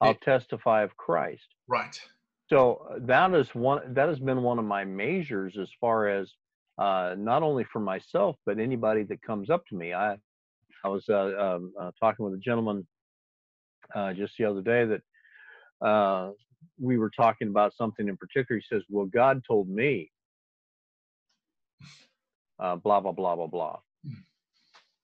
I'll 0.00 0.12
yeah. 0.12 0.38
testify 0.38 0.82
of 0.82 0.96
christ. 0.96 1.48
right. 1.66 2.00
So 2.48 2.86
uh, 2.90 2.98
that 3.00 3.34
is 3.34 3.54
one 3.54 3.92
that 3.94 4.08
has 4.08 4.20
been 4.20 4.42
one 4.42 4.58
of 4.58 4.64
my 4.64 4.84
measures 4.84 5.58
as 5.60 5.68
far 5.78 6.08
as 6.08 6.32
uh, 6.78 7.14
not 7.18 7.42
only 7.42 7.64
for 7.72 7.80
myself 7.80 8.36
but 8.46 8.58
anybody 8.58 9.02
that 9.04 9.20
comes 9.20 9.50
up 9.50 9.66
to 9.66 9.74
me. 9.74 9.92
I 9.92 10.16
i 10.84 10.88
was 10.88 11.04
uh, 11.10 11.30
um, 11.46 11.72
uh, 11.78 11.90
talking 12.00 12.24
with 12.24 12.34
a 12.34 12.38
gentleman 12.48 12.86
uh, 13.94 14.14
just 14.14 14.34
the 14.38 14.44
other 14.44 14.62
day 14.62 14.86
that 14.86 15.02
uh, 15.82 16.30
we 16.80 16.98
were 16.98 17.10
talking 17.10 17.48
about 17.48 17.74
something 17.76 18.08
in 18.08 18.16
particular. 18.16 18.60
He 18.60 18.66
says, 18.74 18.82
Well, 18.90 19.06
God 19.06 19.42
told 19.46 19.68
me, 19.68 20.10
uh, 22.60 22.76
blah, 22.76 23.00
blah, 23.00 23.12
blah, 23.12 23.36
blah, 23.36 23.46
blah. 23.46 23.78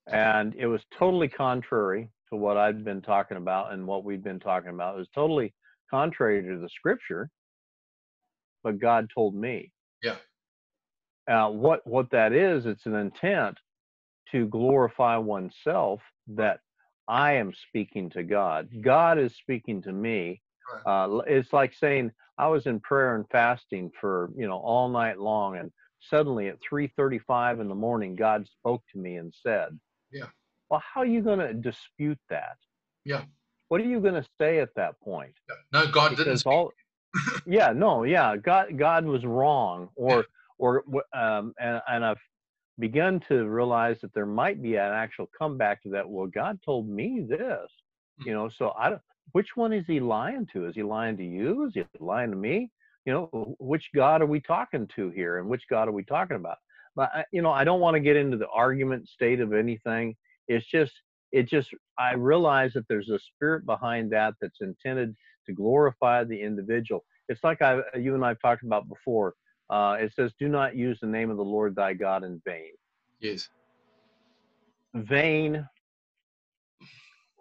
And 0.09 0.55
it 0.57 0.67
was 0.67 0.83
totally 0.99 1.29
contrary 1.29 2.11
to 2.31 2.37
what 2.37 2.57
I'd 2.57 2.85
been 2.85 3.03
talking 3.03 3.37
about 3.39 3.73
and 3.73 3.87
what 3.87 4.05
we'd 4.05 4.25
been 4.25 4.41
talking 4.41 4.71
about. 4.71 4.97
It 4.97 4.99
was 4.99 5.09
totally 5.15 5.55
contrary 5.91 6.43
to 6.43 6.59
the 6.61 6.69
scripture, 6.71 7.31
but 8.65 8.81
God 8.81 9.09
told 9.15 9.35
me. 9.35 9.73
Yeah. 10.03 10.17
Uh, 11.31 11.49
what 11.51 11.87
what 11.87 12.11
that 12.11 12.33
is, 12.35 12.67
it's 12.67 12.87
an 12.87 12.95
intent 12.97 13.57
to 14.33 14.47
glorify 14.49 15.17
oneself 15.17 16.01
that 16.29 16.61
I 17.09 17.35
am 17.35 17.53
speaking 17.69 18.11
to 18.11 18.23
God. 18.23 18.69
God 18.83 19.19
is 19.19 19.35
speaking 19.37 19.83
to 19.83 19.93
me 19.93 20.43
uh, 20.87 21.21
it's 21.27 21.53
like 21.53 21.75
saying 21.75 22.11
I 22.39 22.49
was 22.49 22.67
in 22.67 22.81
prayer 22.81 23.17
and 23.17 23.25
fasting 23.31 23.91
for 24.01 24.31
you 24.37 24.47
know 24.47 24.59
all 24.59 24.89
night 24.89 25.19
long, 25.19 25.57
and 25.57 25.71
suddenly 26.11 26.49
at 26.49 26.59
3:35 26.71 27.61
in 27.61 27.69
the 27.69 27.75
morning, 27.75 28.15
God 28.17 28.47
spoke 28.47 28.83
to 28.93 28.99
me 28.99 29.17
and 29.17 29.33
said, 29.43 29.79
"Yeah." 30.13 30.27
Well, 30.71 30.83
how 30.93 31.03
are 31.03 31.07
you 31.07 31.23
going 31.23 31.39
to 31.39 31.53
dispute 31.53 32.19
that? 32.31 32.57
Yeah. 33.05 33.23
What 33.69 33.81
are 33.81 33.85
you 33.85 34.01
going 34.01 34.15
to 34.15 34.27
say 34.41 34.61
at 34.61 34.75
that 34.77 34.99
point? 35.01 35.35
Yeah. 35.49 35.57
No, 35.73 35.87
God 35.91 36.11
because 36.11 36.25
didn't. 36.25 36.39
Speak. 36.39 36.53
All, 36.53 36.73
yeah, 37.47 37.73
no, 37.73 38.05
yeah, 38.05 38.37
God, 38.37 38.77
God 38.77 39.05
was 39.05 39.25
wrong, 39.25 39.89
or, 39.95 40.17
yeah. 40.17 40.23
or, 40.59 40.85
um, 41.13 41.55
and, 41.61 41.81
and 41.89 42.05
I've 42.05 42.19
begun 42.79 43.21
to 43.29 43.45
realize 43.45 43.99
that 44.03 44.13
there 44.15 44.27
might 44.27 44.61
be 44.63 44.75
an 44.75 44.93
actual 44.93 45.29
comeback 45.39 45.83
to 45.85 45.91
that. 45.91 46.09
Well, 46.09 46.27
God 46.27 46.59
told 46.65 46.89
me 46.89 47.25
this, 47.29 47.71
you 48.25 48.33
know, 48.33 48.49
so 48.49 48.73
I 48.79 48.91
don't 48.91 49.03
which 49.33 49.49
one 49.57 49.73
is 49.73 49.85
he 49.87 50.01
lying 50.01 50.47
to? 50.53 50.67
Is 50.67 50.75
he 50.75 50.83
lying 50.83 51.17
to 51.17 51.25
you? 51.25 51.67
Is 51.67 51.75
he 51.75 51.85
lying 51.99 52.31
to 52.31 52.37
me? 52.37 52.71
You 53.05 53.13
know, 53.13 53.57
which 53.59 53.91
God 53.95 54.23
are 54.23 54.27
we 54.27 54.41
talking 54.41 54.89
to 54.97 55.11
here, 55.11 55.39
and 55.39 55.49
which 55.49 55.63
God 55.69 55.89
are 55.89 55.93
we 55.93 56.05
talking 56.05 56.37
about? 56.37 56.57
But 56.97 57.11
you 57.33 57.43
know, 57.43 57.51
I 57.51 57.65
don't 57.65 57.81
want 57.81 57.95
to 57.95 58.01
get 58.01 58.17
into 58.17 58.37
the 58.37 58.49
argument 58.49 59.09
state 59.09 59.41
of 59.41 59.53
anything. 59.53 60.15
It's 60.49 60.67
just, 60.67 60.93
it 61.33 61.49
just, 61.49 61.69
I 61.99 62.15
realize 62.15 62.73
that 62.75 62.87
there's 62.89 63.11
a 63.11 63.19
spirit 63.19 63.67
behind 63.67 64.13
that 64.13 64.35
that's 64.41 64.61
intended 64.61 65.15
to 65.47 65.53
glorify 65.53 66.25
the 66.25 66.41
individual. 66.41 67.05
it's 67.29 67.43
like 67.43 67.61
I, 67.63 67.81
you 67.99 68.15
and 68.15 68.25
I've 68.25 68.41
talked 68.41 68.63
about 68.63 68.89
before. 68.89 69.35
Uh, 69.71 69.97
it 69.99 70.13
says, 70.15 70.33
"Do 70.39 70.49
not 70.49 70.77
use 70.77 70.99
the 71.01 71.07
name 71.07 71.31
of 71.31 71.37
the 71.37 71.45
Lord 71.45 71.75
thy 71.75 71.95
God 71.95 72.23
in 72.23 72.41
vain." 72.47 72.73
Yes. 73.21 73.49
Vain. 74.95 75.67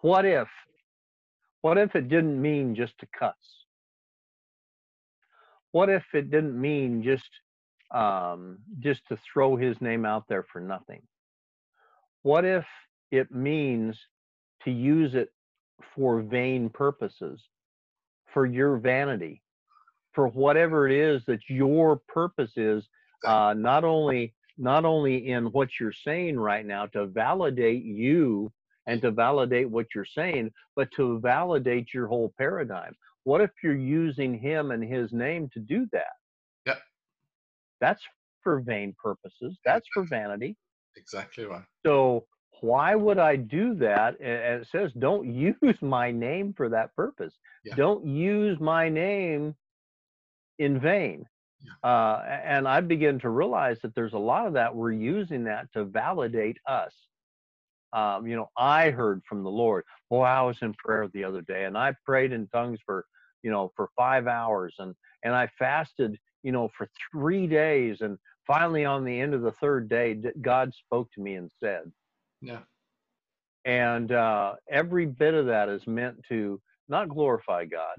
What 0.01 0.25
if? 0.25 0.47
What 1.63 1.77
if 1.77 1.95
it 1.95 2.09
didn't 2.09 2.41
mean 2.41 2.75
just 2.75 2.91
to 2.99 3.07
cuss? 3.17 3.33
What 5.71 5.89
if 5.89 6.03
it 6.13 6.29
didn't 6.29 6.59
mean 6.59 7.01
just 7.01 7.29
um, 7.95 8.59
just 8.79 8.99
to 9.07 9.17
throw 9.31 9.55
his 9.55 9.79
name 9.79 10.05
out 10.05 10.25
there 10.27 10.45
for 10.51 10.59
nothing? 10.59 11.01
What 12.23 12.43
if 12.43 12.65
it 13.11 13.31
means 13.31 13.97
to 14.65 14.71
use 14.71 15.15
it 15.15 15.29
for 15.95 16.21
vain 16.21 16.69
purposes, 16.69 17.41
for 18.33 18.45
your 18.45 18.75
vanity, 18.75 19.41
for 20.11 20.27
whatever 20.27 20.89
it 20.89 20.93
is 20.93 21.21
that 21.27 21.39
your 21.47 22.01
purpose 22.09 22.51
is, 22.57 22.83
uh, 23.25 23.53
not 23.55 23.85
only 23.85 24.33
not 24.57 24.83
only 24.83 25.29
in 25.29 25.45
what 25.45 25.69
you're 25.79 25.93
saying 26.05 26.37
right 26.37 26.65
now 26.65 26.87
to 26.87 27.05
validate 27.05 27.85
you 27.85 28.51
and 28.87 29.01
to 29.01 29.11
validate 29.11 29.69
what 29.69 29.87
you're 29.95 30.05
saying, 30.05 30.51
but 30.75 30.89
to 30.95 31.19
validate 31.19 31.93
your 31.93 32.07
whole 32.07 32.33
paradigm. 32.37 32.93
What 33.23 33.41
if 33.41 33.51
you're 33.63 33.75
using 33.75 34.37
him 34.37 34.71
and 34.71 34.83
his 34.83 35.11
name 35.13 35.49
to 35.53 35.59
do 35.59 35.87
that? 35.91 36.13
Yep. 36.65 36.79
That's 37.79 38.01
for 38.43 38.59
vain 38.59 38.95
purposes. 39.01 39.57
That's 39.65 39.87
for 39.93 40.03
vanity. 40.03 40.57
Exactly 40.97 41.45
right. 41.45 41.63
So 41.85 42.25
why 42.61 42.95
would 42.95 43.17
I 43.17 43.35
do 43.35 43.75
that? 43.75 44.19
And 44.19 44.61
it 44.61 44.67
says, 44.71 44.91
don't 44.99 45.33
use 45.33 45.75
my 45.81 46.11
name 46.11 46.53
for 46.55 46.69
that 46.69 46.95
purpose. 46.95 47.33
Yeah. 47.63 47.75
Don't 47.75 48.05
use 48.05 48.59
my 48.59 48.89
name 48.89 49.55
in 50.59 50.79
vain. 50.79 51.25
Yeah. 51.61 51.89
Uh, 51.89 52.41
and 52.45 52.67
I 52.67 52.81
begin 52.81 53.19
to 53.19 53.29
realize 53.29 53.77
that 53.83 53.95
there's 53.95 54.13
a 54.13 54.17
lot 54.17 54.47
of 54.47 54.53
that 54.53 54.75
we're 54.75 54.91
using 54.91 55.45
that 55.45 55.71
to 55.73 55.85
validate 55.85 56.57
us. 56.67 56.93
Um, 57.93 58.27
you 58.27 58.35
know, 58.35 58.49
I 58.57 58.89
heard 58.91 59.21
from 59.29 59.43
the 59.43 59.49
Lord. 59.51 59.83
Boy, 60.09 60.23
I 60.23 60.41
was 60.41 60.57
in 60.61 60.73
prayer 60.73 61.07
the 61.13 61.23
other 61.23 61.41
day, 61.41 61.65
and 61.65 61.77
I 61.77 61.93
prayed 62.05 62.31
in 62.33 62.47
tongues 62.47 62.79
for, 62.85 63.05
you 63.43 63.51
know, 63.51 63.71
for 63.75 63.89
five 63.95 64.27
hours, 64.27 64.75
and 64.79 64.95
and 65.23 65.33
I 65.35 65.47
fasted, 65.59 66.17
you 66.43 66.51
know, 66.51 66.69
for 66.77 66.87
three 67.11 67.47
days, 67.47 68.01
and 68.01 68.17
finally 68.45 68.85
on 68.85 69.05
the 69.05 69.19
end 69.19 69.33
of 69.33 69.41
the 69.41 69.51
third 69.53 69.87
day, 69.89 70.15
God 70.41 70.73
spoke 70.73 71.09
to 71.13 71.21
me 71.21 71.35
and 71.35 71.49
said, 71.61 71.91
Yeah. 72.41 72.61
and 73.65 74.11
uh, 74.11 74.55
every 74.69 75.05
bit 75.05 75.33
of 75.33 75.45
that 75.47 75.69
is 75.69 75.85
meant 75.87 76.17
to 76.29 76.61
not 76.89 77.09
glorify 77.09 77.65
God. 77.65 77.95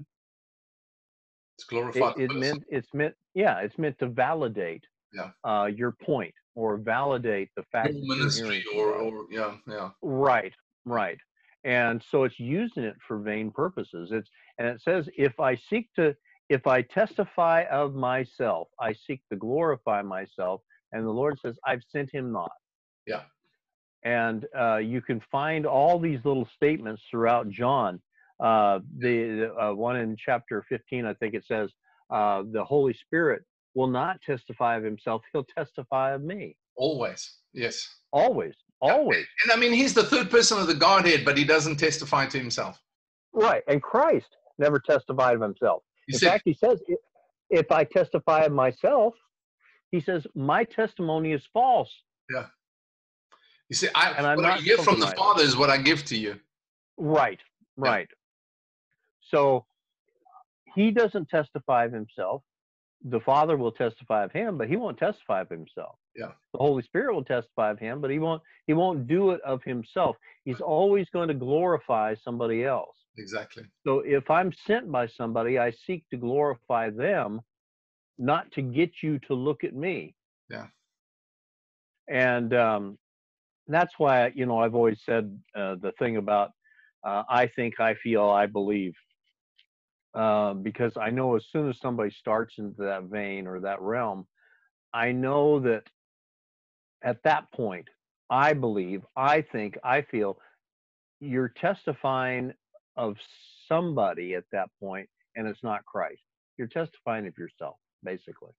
It's 1.57 1.65
glorified. 1.65 2.17
It, 2.17 2.31
it 2.31 2.31
meant 2.31 2.63
it's 2.69 2.93
meant 2.93 3.15
yeah, 3.33 3.59
it's 3.61 3.77
meant 3.77 3.97
to 3.99 4.07
validate 4.07 4.83
Yeah. 5.13 5.31
uh, 5.43 5.65
your 5.65 5.91
point 5.91 6.33
or 6.55 6.77
validate 6.77 7.49
the 7.55 7.63
fact 7.71 7.89
Your 7.89 7.95
that 7.95 8.05
you're 8.05 8.17
ministry 8.17 8.63
hearing 8.71 8.87
or, 8.87 8.93
or 8.93 9.25
yeah, 9.29 9.55
yeah. 9.67 9.89
Right, 10.01 10.53
right. 10.85 11.17
And 11.63 12.03
so 12.09 12.23
it's 12.23 12.39
using 12.39 12.83
it 12.83 12.95
for 13.07 13.19
vain 13.19 13.51
purposes. 13.51 14.09
It's 14.11 14.29
and 14.57 14.67
it 14.67 14.81
says 14.81 15.09
if 15.17 15.39
I 15.39 15.55
seek 15.55 15.89
to 15.95 16.15
if 16.49 16.67
I 16.67 16.81
testify 16.83 17.63
of 17.71 17.95
myself, 17.95 18.67
I 18.79 18.93
seek 18.93 19.21
to 19.31 19.35
glorify 19.35 20.01
myself. 20.01 20.61
And 20.91 21.05
the 21.05 21.11
Lord 21.11 21.37
says, 21.41 21.57
I've 21.65 21.81
sent 21.91 22.13
him 22.13 22.31
not. 22.31 22.51
Yeah. 23.07 23.23
And 24.03 24.45
uh, 24.57 24.77
you 24.77 25.01
can 25.01 25.21
find 25.31 25.65
all 25.65 25.99
these 25.99 26.19
little 26.23 26.47
statements 26.55 27.01
throughout 27.09 27.49
John. 27.49 27.99
Uh, 28.39 28.79
the 28.99 29.51
uh, 29.59 29.73
one 29.73 29.95
in 29.95 30.15
chapter 30.23 30.63
15, 30.69 31.05
I 31.05 31.13
think 31.15 31.33
it 31.33 31.45
says, 31.47 31.71
uh, 32.11 32.43
the 32.51 32.63
Holy 32.63 32.93
Spirit 32.93 33.43
will 33.75 33.87
not 33.87 34.21
testify 34.21 34.77
of 34.77 34.83
himself; 34.83 35.21
he'll 35.31 35.43
testify 35.45 36.13
of 36.13 36.23
me. 36.23 36.57
Always. 36.75 37.37
Yes. 37.53 37.87
Always, 38.11 38.53
Yeah. 38.81 38.93
always. 38.93 39.25
And 39.43 39.51
I 39.51 39.55
mean, 39.57 39.73
he's 39.73 39.93
the 39.93 40.03
third 40.03 40.31
person 40.31 40.57
of 40.57 40.67
the 40.67 40.73
Godhead, 40.73 41.23
but 41.25 41.37
he 41.37 41.43
doesn't 41.45 41.77
testify 41.77 42.25
to 42.27 42.37
himself. 42.37 42.81
Right. 43.33 43.63
And 43.67 43.81
Christ 43.83 44.37
never 44.57 44.79
testified 44.79 45.35
of 45.35 45.41
himself. 45.41 45.83
He 46.07 46.13
In 46.13 46.19
said, 46.19 46.29
fact, 46.31 46.43
he 46.45 46.53
says, 46.53 46.81
"If- 47.49 47.71
I 47.71 47.83
testify 47.83 48.43
of 48.45 48.51
myself, 48.51 49.13
he 49.91 50.01
says, 50.01 50.25
my 50.35 50.63
testimony 50.63 51.31
is 51.31 51.45
false. 51.53 51.91
he 53.69 53.75
said, 53.75 53.91
I, 53.95 54.11
and 54.11 54.27
I'm 54.27 54.37
what 54.37 54.45
I 54.45 54.59
give 54.61 54.83
from 54.83 54.99
the. 54.99 55.07
Father 55.07 55.43
is 55.43 55.55
what 55.57 55.69
I 55.69 55.77
give 55.77 56.03
to 56.05 56.17
you. 56.17 56.39
Right, 56.97 57.39
right. 57.77 58.09
So 59.31 59.65
he 60.75 60.91
doesn't 60.91 61.29
testify 61.29 61.85
of 61.85 61.93
himself. 61.93 62.43
The 63.07 63.19
Father 63.19 63.55
will 63.55 63.71
testify 63.71 64.23
of 64.23 64.31
him, 64.31 64.57
but 64.57 64.67
he 64.67 64.75
won't 64.75 64.97
testify 64.97 65.41
of 65.41 65.49
himself. 65.49 65.95
Yeah. 66.15 66.31
The 66.53 66.59
Holy 66.59 66.81
Spirit 66.83 67.13
will 67.13 67.23
testify 67.23 67.71
of 67.71 67.79
him, 67.79 68.01
but 68.01 68.09
he 68.09 68.19
won't 68.19 68.41
he 68.67 68.73
won't 68.73 69.07
do 69.07 69.31
it 69.31 69.41
of 69.41 69.63
himself. 69.63 70.15
He's 70.43 70.61
always 70.61 71.07
going 71.11 71.27
to 71.27 71.33
glorify 71.33 72.15
somebody 72.23 72.65
else. 72.65 72.95
Exactly. 73.17 73.63
So 73.85 73.99
if 73.99 74.29
I'm 74.29 74.51
sent 74.65 74.91
by 74.91 75.07
somebody, 75.07 75.59
I 75.59 75.71
seek 75.71 76.03
to 76.09 76.17
glorify 76.17 76.89
them, 76.89 77.41
not 78.17 78.51
to 78.53 78.61
get 78.61 78.91
you 79.03 79.19
to 79.19 79.33
look 79.33 79.63
at 79.63 79.75
me. 79.75 80.15
Yeah. 80.49 80.67
And 82.09 82.53
um, 82.53 82.97
that's 83.67 83.93
why 83.97 84.31
you 84.33 84.45
know 84.45 84.59
I've 84.59 84.75
always 84.75 84.99
said 85.05 85.39
uh, 85.55 85.75
the 85.75 85.91
thing 85.99 86.17
about 86.17 86.51
uh, 87.05 87.23
I 87.29 87.47
think, 87.47 87.79
I 87.79 87.93
feel, 87.93 88.23
I 88.23 88.47
believe, 88.47 88.95
uh, 90.15 90.53
because 90.53 90.93
I 90.99 91.09
know 91.09 91.35
as 91.35 91.45
soon 91.51 91.69
as 91.69 91.77
somebody 91.79 92.09
starts 92.09 92.55
into 92.57 92.81
that 92.83 93.03
vein 93.03 93.47
or 93.47 93.59
that 93.59 93.81
realm, 93.81 94.25
I 94.93 95.11
know 95.11 95.59
that 95.59 95.83
at 97.03 97.21
that 97.23 97.51
point, 97.51 97.87
I 98.29 98.53
believe, 98.53 99.03
I 99.15 99.41
think, 99.41 99.77
I 99.83 100.01
feel, 100.01 100.39
you're 101.19 101.49
testifying 101.49 102.53
of 102.95 103.17
somebody 103.67 104.35
at 104.35 104.45
that 104.53 104.69
point, 104.79 105.09
and 105.35 105.47
it's 105.47 105.63
not 105.63 105.85
Christ. 105.85 106.21
You're 106.57 106.67
testifying 106.67 107.27
of 107.27 107.37
yourself, 107.37 107.75
basically. 108.03 108.53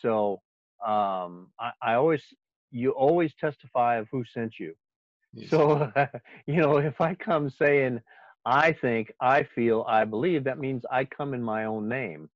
So 0.00 0.40
um, 0.84 1.48
I, 1.60 1.72
I 1.82 1.94
always, 1.94 2.22
you 2.70 2.92
always 2.92 3.32
testify 3.38 3.96
of 3.96 4.08
who 4.10 4.24
sent 4.32 4.54
you. 4.58 4.74
Yes. 5.34 5.50
So, 5.50 5.92
you 6.46 6.56
know, 6.56 6.78
if 6.78 7.00
I 7.00 7.14
come 7.14 7.50
saying, 7.50 8.00
I 8.44 8.72
think, 8.72 9.12
I 9.20 9.42
feel, 9.54 9.84
I 9.88 10.04
believe, 10.04 10.44
that 10.44 10.58
means 10.58 10.82
I 10.90 11.04
come 11.04 11.34
in 11.34 11.42
my 11.42 11.64
own 11.66 11.88
name. 11.88 12.30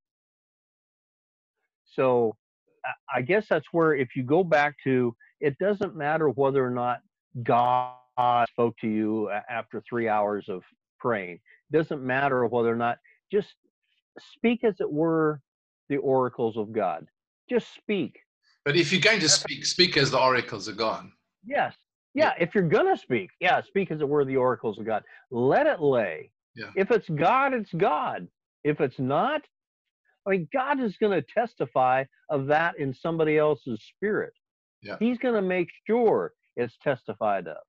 So 1.84 2.36
I- 3.14 3.22
guess 3.22 3.46
that's 3.48 3.66
where, 3.72 3.94
if 3.94 4.16
you 4.16 4.22
go 4.24 4.42
back 4.44 4.74
to, 4.84 5.14
it 5.40 5.56
doesn't 5.58 5.94
matter 5.96 6.28
whether 6.30 6.64
or 6.64 6.70
not 6.70 7.00
God 7.42 7.94
spoke 8.48 8.76
to 8.78 8.88
you 8.88 9.30
after 9.30 9.82
three 9.88 10.08
hours 10.08 10.48
of 10.48 10.62
praying. 10.98 11.34
It 11.70 11.76
doesn't 11.76 12.02
matter 12.02 12.44
whether 12.46 12.72
or 12.72 12.76
not, 12.76 12.98
just 13.30 13.54
speak 14.18 14.64
as 14.64 14.74
it 14.80 14.90
were 14.90 15.40
the 15.88 15.96
oracles 15.98 16.56
of 16.56 16.72
God. 16.72 17.06
Just 17.48 17.74
speak. 17.74 18.18
but 18.64 18.76
if 18.76 18.92
you're 18.92 19.00
going 19.00 19.20
to 19.20 19.28
speak, 19.28 19.64
speak 19.64 19.96
as 19.96 20.10
the 20.10 20.18
oracles 20.20 20.68
are 20.68 20.74
gone. 20.74 21.12
Yes. 21.44 21.74
Yeah, 22.14 22.34
if 22.38 22.54
you're 22.54 22.68
gonna 22.68 22.96
speak, 22.96 23.30
yeah, 23.40 23.60
speak 23.62 23.90
as 23.90 24.00
it 24.00 24.08
were 24.08 24.24
the 24.24 24.36
oracles 24.36 24.78
of 24.78 24.86
God. 24.86 25.02
Let 25.30 25.66
it 25.66 25.80
lay. 25.80 26.30
Yeah. 26.54 26.70
If 26.76 26.90
it's 26.90 27.08
God, 27.08 27.54
it's 27.54 27.72
God. 27.72 28.28
If 28.64 28.80
it's 28.80 28.98
not, 28.98 29.42
I 30.26 30.30
mean, 30.30 30.48
God 30.52 30.80
is 30.80 30.96
gonna 30.98 31.22
testify 31.22 32.04
of 32.28 32.46
that 32.46 32.78
in 32.78 32.92
somebody 32.92 33.38
else's 33.38 33.82
spirit. 33.82 34.34
Yeah. 34.82 34.96
He's 35.00 35.18
gonna 35.18 35.42
make 35.42 35.68
sure 35.86 36.34
it's 36.56 36.76
testified 36.78 37.48
of, 37.48 37.62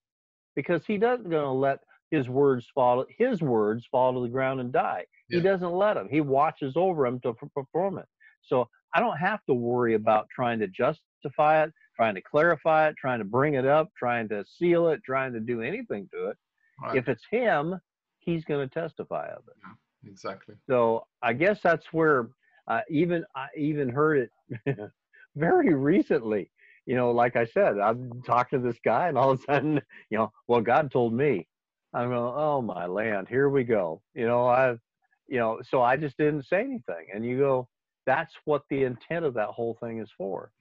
because 0.55 0.85
He 0.85 0.97
doesn't 0.97 1.29
gonna 1.29 1.53
let 1.53 1.79
His 2.11 2.27
words 2.27 2.67
fall. 2.75 3.05
His 3.17 3.41
words 3.41 3.87
fall 3.89 4.13
to 4.13 4.21
the 4.21 4.27
ground 4.27 4.59
and 4.59 4.73
die. 4.73 5.05
He 5.29 5.39
doesn't 5.39 5.71
let 5.71 5.95
them. 5.95 6.09
He 6.11 6.21
watches 6.21 6.73
over 6.75 7.05
them 7.05 7.19
to 7.21 7.33
perform 7.33 7.97
it. 7.97 8.05
So 8.43 8.69
I 8.93 8.99
don't 8.99 9.17
have 9.17 9.43
to 9.45 9.53
worry 9.53 9.95
about 9.95 10.27
trying 10.29 10.59
to 10.59 10.67
justify 10.67 11.63
it 11.63 11.71
trying 11.95 12.15
to 12.15 12.21
clarify 12.21 12.87
it, 12.87 12.95
trying 12.97 13.19
to 13.19 13.25
bring 13.25 13.55
it 13.55 13.65
up, 13.65 13.91
trying 13.97 14.27
to 14.29 14.43
seal 14.45 14.89
it, 14.89 15.01
trying 15.05 15.33
to 15.33 15.39
do 15.39 15.61
anything 15.61 16.09
to 16.13 16.27
it. 16.27 16.37
Right. 16.81 16.97
If 16.97 17.07
it's 17.07 17.23
him, 17.29 17.79
he's 18.19 18.43
going 18.45 18.67
to 18.67 18.73
testify 18.73 19.27
of 19.27 19.43
it. 19.47 20.09
exactly. 20.09 20.55
So 20.67 21.05
I 21.21 21.33
guess 21.33 21.59
that's 21.61 21.85
where 21.91 22.29
uh, 22.67 22.81
even 22.89 23.25
I 23.35 23.47
even 23.57 23.89
heard 23.89 24.29
it 24.65 24.77
very 25.35 25.73
recently. 25.73 26.49
You 26.85 26.95
know, 26.95 27.11
like 27.11 27.35
I 27.35 27.45
said, 27.45 27.79
I'm 27.79 28.21
talking 28.25 28.61
to 28.61 28.67
this 28.67 28.79
guy, 28.83 29.07
and 29.07 29.17
all 29.17 29.31
of 29.31 29.39
a 29.39 29.43
sudden, 29.43 29.81
you 30.09 30.17
know, 30.17 30.31
well, 30.47 30.61
God 30.61 30.91
told 30.91 31.13
me. 31.13 31.47
I'm 31.93 32.09
going, 32.09 32.33
oh 32.35 32.59
my 32.61 32.87
land, 32.87 33.27
here 33.29 33.49
we 33.49 33.63
go. 33.63 34.01
You 34.15 34.25
know, 34.25 34.47
I've, 34.47 34.79
you 35.27 35.37
know, 35.37 35.59
so 35.69 35.81
I 35.83 35.95
just 35.95 36.17
didn't 36.17 36.47
say 36.47 36.61
anything. 36.61 37.05
And 37.13 37.23
you 37.23 37.37
go, 37.37 37.67
that's 38.05 38.33
what 38.45 38.63
the 38.69 38.83
intent 38.83 39.25
of 39.25 39.35
that 39.35 39.49
whole 39.49 39.77
thing 39.79 39.99
is 39.99 40.09
for, 40.17 40.51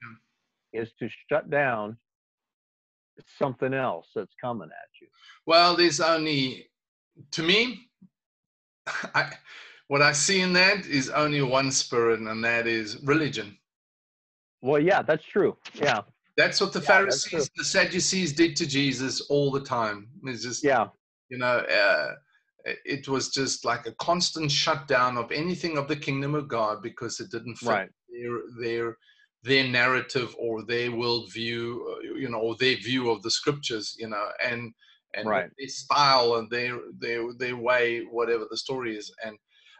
is 0.73 0.91
to 0.99 1.09
shut 1.29 1.49
down 1.49 1.97
something 3.37 3.73
else 3.73 4.07
that's 4.15 4.33
coming 4.41 4.69
at 4.69 4.89
you. 5.01 5.07
Well, 5.45 5.75
there's 5.75 5.99
only, 5.99 6.69
to 7.31 7.43
me, 7.43 7.89
I, 9.15 9.31
what 9.87 10.01
I 10.01 10.11
see 10.13 10.41
in 10.41 10.53
that 10.53 10.85
is 10.85 11.09
only 11.09 11.41
one 11.41 11.71
spirit, 11.71 12.19
and 12.19 12.43
that 12.43 12.67
is 12.67 13.01
religion. 13.03 13.57
Well, 14.61 14.81
yeah, 14.81 15.01
that's 15.01 15.25
true. 15.25 15.57
Yeah. 15.75 16.01
That's 16.37 16.59
what 16.59 16.73
the 16.73 16.81
Yeah, 16.81 16.87
Pharisees, 16.87 17.51
the 17.55 17.63
Sadducees 17.63 18.33
did 18.33 18.55
to 18.55 18.65
Jesus 18.65 19.21
all 19.29 19.51
the 19.51 19.61
time. 19.61 20.07
It's 20.23 20.41
just, 20.43 20.63
Yeah. 20.63 20.87
you 21.29 21.37
know, 21.37 21.57
uh, 21.59 22.11
it 22.65 23.07
was 23.07 23.29
just 23.29 23.65
like 23.65 23.85
a 23.85 23.91
constant 23.95 24.49
shutdown 24.51 25.17
of 25.17 25.31
anything 25.31 25.77
of 25.77 25.87
the 25.87 25.95
kingdom 25.95 26.33
of 26.33 26.47
God 26.47 26.81
because 26.81 27.19
it 27.19 27.29
didn't 27.29 27.57
fit 27.57 27.67
Right. 27.67 27.89
their 28.09 28.39
their 28.59 28.97
their 29.43 29.67
narrative 29.67 30.35
or 30.39 30.63
their 30.65 30.89
worldview, 30.91 31.75
uh, 31.75 31.99
you 32.17 32.29
know, 32.29 32.39
or 32.39 32.55
their 32.57 32.77
view 32.77 33.09
of 33.11 33.21
the 33.23 33.31
scriptures, 33.31 33.95
you 33.99 34.07
know, 34.09 34.27
and 34.45 34.73
and 35.15 35.27
Right. 35.27 35.49
their 35.57 35.67
style 35.69 36.35
and 36.35 36.49
their 36.49 36.79
their 36.99 37.33
their 37.33 37.57
way, 37.57 38.01
whatever 38.11 38.45
the 38.49 38.57
story 38.57 38.97
is, 38.97 39.13
and. 39.25 39.37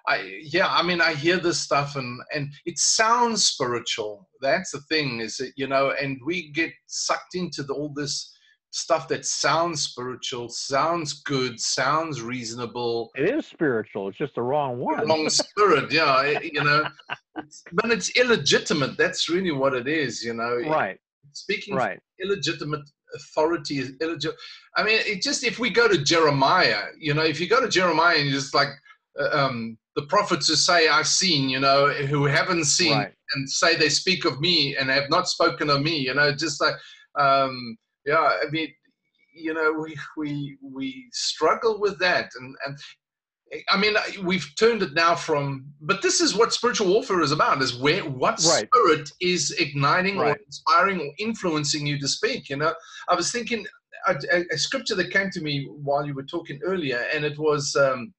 I 0.08 0.42
yeah, 0.44 0.68
I 0.70 0.84
mean 0.84 1.00
I 1.02 1.14
hear 1.14 1.38
this 1.38 1.62
stuff 1.62 1.96
and 1.96 2.22
and 2.36 2.50
it 2.66 2.78
sounds 2.78 3.46
spiritual. 3.46 4.30
That's 4.42 4.72
the 4.72 4.82
thing 4.82 5.22
is 5.22 5.38
that 5.38 5.54
you 5.56 5.68
know, 5.68 5.92
and 5.92 6.20
we 6.26 6.52
get 6.52 6.74
sucked 6.88 7.36
into 7.36 7.64
the, 7.64 7.74
all 7.74 7.94
this 7.94 8.33
stuff 8.74 9.08
that 9.08 9.24
sounds 9.24 9.84
spiritual, 9.84 10.50
sounds 10.50 11.22
good, 11.22 11.60
sounds 11.60 12.22
reasonable. 12.22 13.12
It 13.16 13.30
is 13.30 13.46
spiritual. 13.46 14.10
It's 14.10 14.18
just 14.18 14.34
the 14.34 14.42
wrong 14.42 14.80
one. 14.80 15.08
Wrong 15.08 15.30
spirit, 15.30 15.92
yeah, 15.92 16.24
it- 16.24 16.52
you 16.54 16.64
know, 16.64 16.88
it's, 17.38 17.64
but 17.72 17.92
it's 17.92 18.10
illegitimate. 18.18 18.98
That's 18.98 19.30
really 19.30 19.52
what 19.52 19.76
it 19.76 19.88
is, 19.88 20.24
you 20.24 20.34
know. 20.34 20.56
Right. 20.68 21.00
Speaking 21.34 21.76
Right. 21.76 22.00
illegitimate 22.20 22.82
authority 23.16 23.78
is 23.78 23.94
illegitimate. 24.02 24.40
I 24.76 24.82
mean, 24.84 25.00
it 25.06 25.22
just 25.22 25.44
if 25.44 25.60
we 25.60 25.70
go 25.70 25.88
to 25.88 26.04
Jeremiah, 26.04 26.86
you 26.98 27.14
know, 27.14 27.22
if 27.24 27.40
you 27.40 27.48
go 27.48 27.62
to 27.62 27.70
Jeremiah 27.70 28.16
and 28.18 28.26
you're 28.28 28.40
just 28.40 28.56
like 28.56 28.70
uh, 29.20 29.30
um, 29.46 29.78
the 29.96 30.02
prophets 30.08 30.48
who 30.48 30.56
say, 30.56 30.88
"I've 30.88 31.06
seen," 31.08 31.48
you 31.48 31.60
know, 31.60 31.90
who 31.90 32.26
haven't 32.26 32.66
seen 32.66 32.94
Right. 32.98 33.14
and 33.36 33.48
say 33.48 33.76
they 33.76 33.90
speak 33.90 34.26
of 34.26 34.42
me 34.42 34.76
and 34.76 34.90
have 34.90 35.12
not 35.12 35.28
spoken 35.30 35.70
of 35.70 35.84
me, 35.84 35.96
you 36.00 36.16
know, 36.16 36.34
just 36.34 36.60
like, 36.60 36.74
um, 37.20 37.78
yeah, 38.06 38.16
I 38.18 38.50
mean, 38.52 38.74
you 39.34 39.54
know, 39.54 39.74
we 39.74 39.98
we 40.18 40.58
we 40.62 41.08
struggle 41.12 41.80
with 41.80 42.00
that, 42.00 42.32
and 42.40 42.56
and 42.66 42.78
I 43.70 43.78
mean, 43.78 43.96
we've 44.24 44.48
turned 44.58 44.82
it 44.82 44.94
now 44.94 45.16
from, 45.16 45.66
but 45.82 46.02
this 46.02 46.22
is 46.22 46.36
what 46.36 46.54
spiritual 46.54 46.88
warfare 46.88 47.22
is 47.22 47.32
about: 47.32 47.62
is 47.62 47.76
where 47.76 48.04
what 48.04 48.40
Right. 48.42 48.68
spirit 48.74 49.10
is 49.22 49.52
igniting 49.60 50.20
or 50.20 50.36
inspiring 50.46 51.00
or 51.00 51.12
influencing 51.20 51.86
you 51.86 52.00
to 52.00 52.08
speak. 52.08 52.50
You 52.50 52.58
know, 52.58 52.74
I 53.08 53.16
was 53.16 53.32
thinking 53.32 53.66
a, 54.08 54.16
a, 54.32 54.44
a 54.54 54.58
scripture 54.58 54.96
that 54.96 55.12
came 55.12 55.30
to 55.32 55.42
me 55.42 55.68
while 55.70 56.06
you 56.06 56.14
were 56.14 56.24
talking 56.24 56.60
earlier, 56.64 57.06
and 57.14 57.24
it 57.24 57.38
was 57.38 57.76
um, 57.76 58.14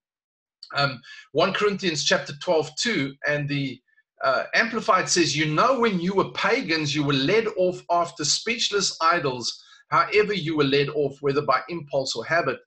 um, 0.74 1.00
1 1.32 1.52
Corinthians 1.52 2.04
chapter 2.04 2.32
12, 2.40 2.70
2, 2.76 3.14
and 3.26 3.48
the 3.48 3.80
uh, 4.22 4.44
Amplified 4.54 5.08
says, 5.08 5.36
You 5.36 5.46
know, 5.46 5.78
when 5.80 6.00
you 6.00 6.14
were 6.14 6.30
pagans, 6.30 6.94
you 6.94 7.04
were 7.04 7.12
led 7.12 7.46
off 7.56 7.82
after 7.90 8.24
speechless 8.24 8.96
idols, 9.00 9.62
however 9.90 10.32
you 10.32 10.56
were 10.56 10.64
led 10.64 10.88
off, 10.90 11.16
whether 11.20 11.42
by 11.42 11.60
impulse 11.68 12.14
or 12.16 12.24
habit. 12.24 12.58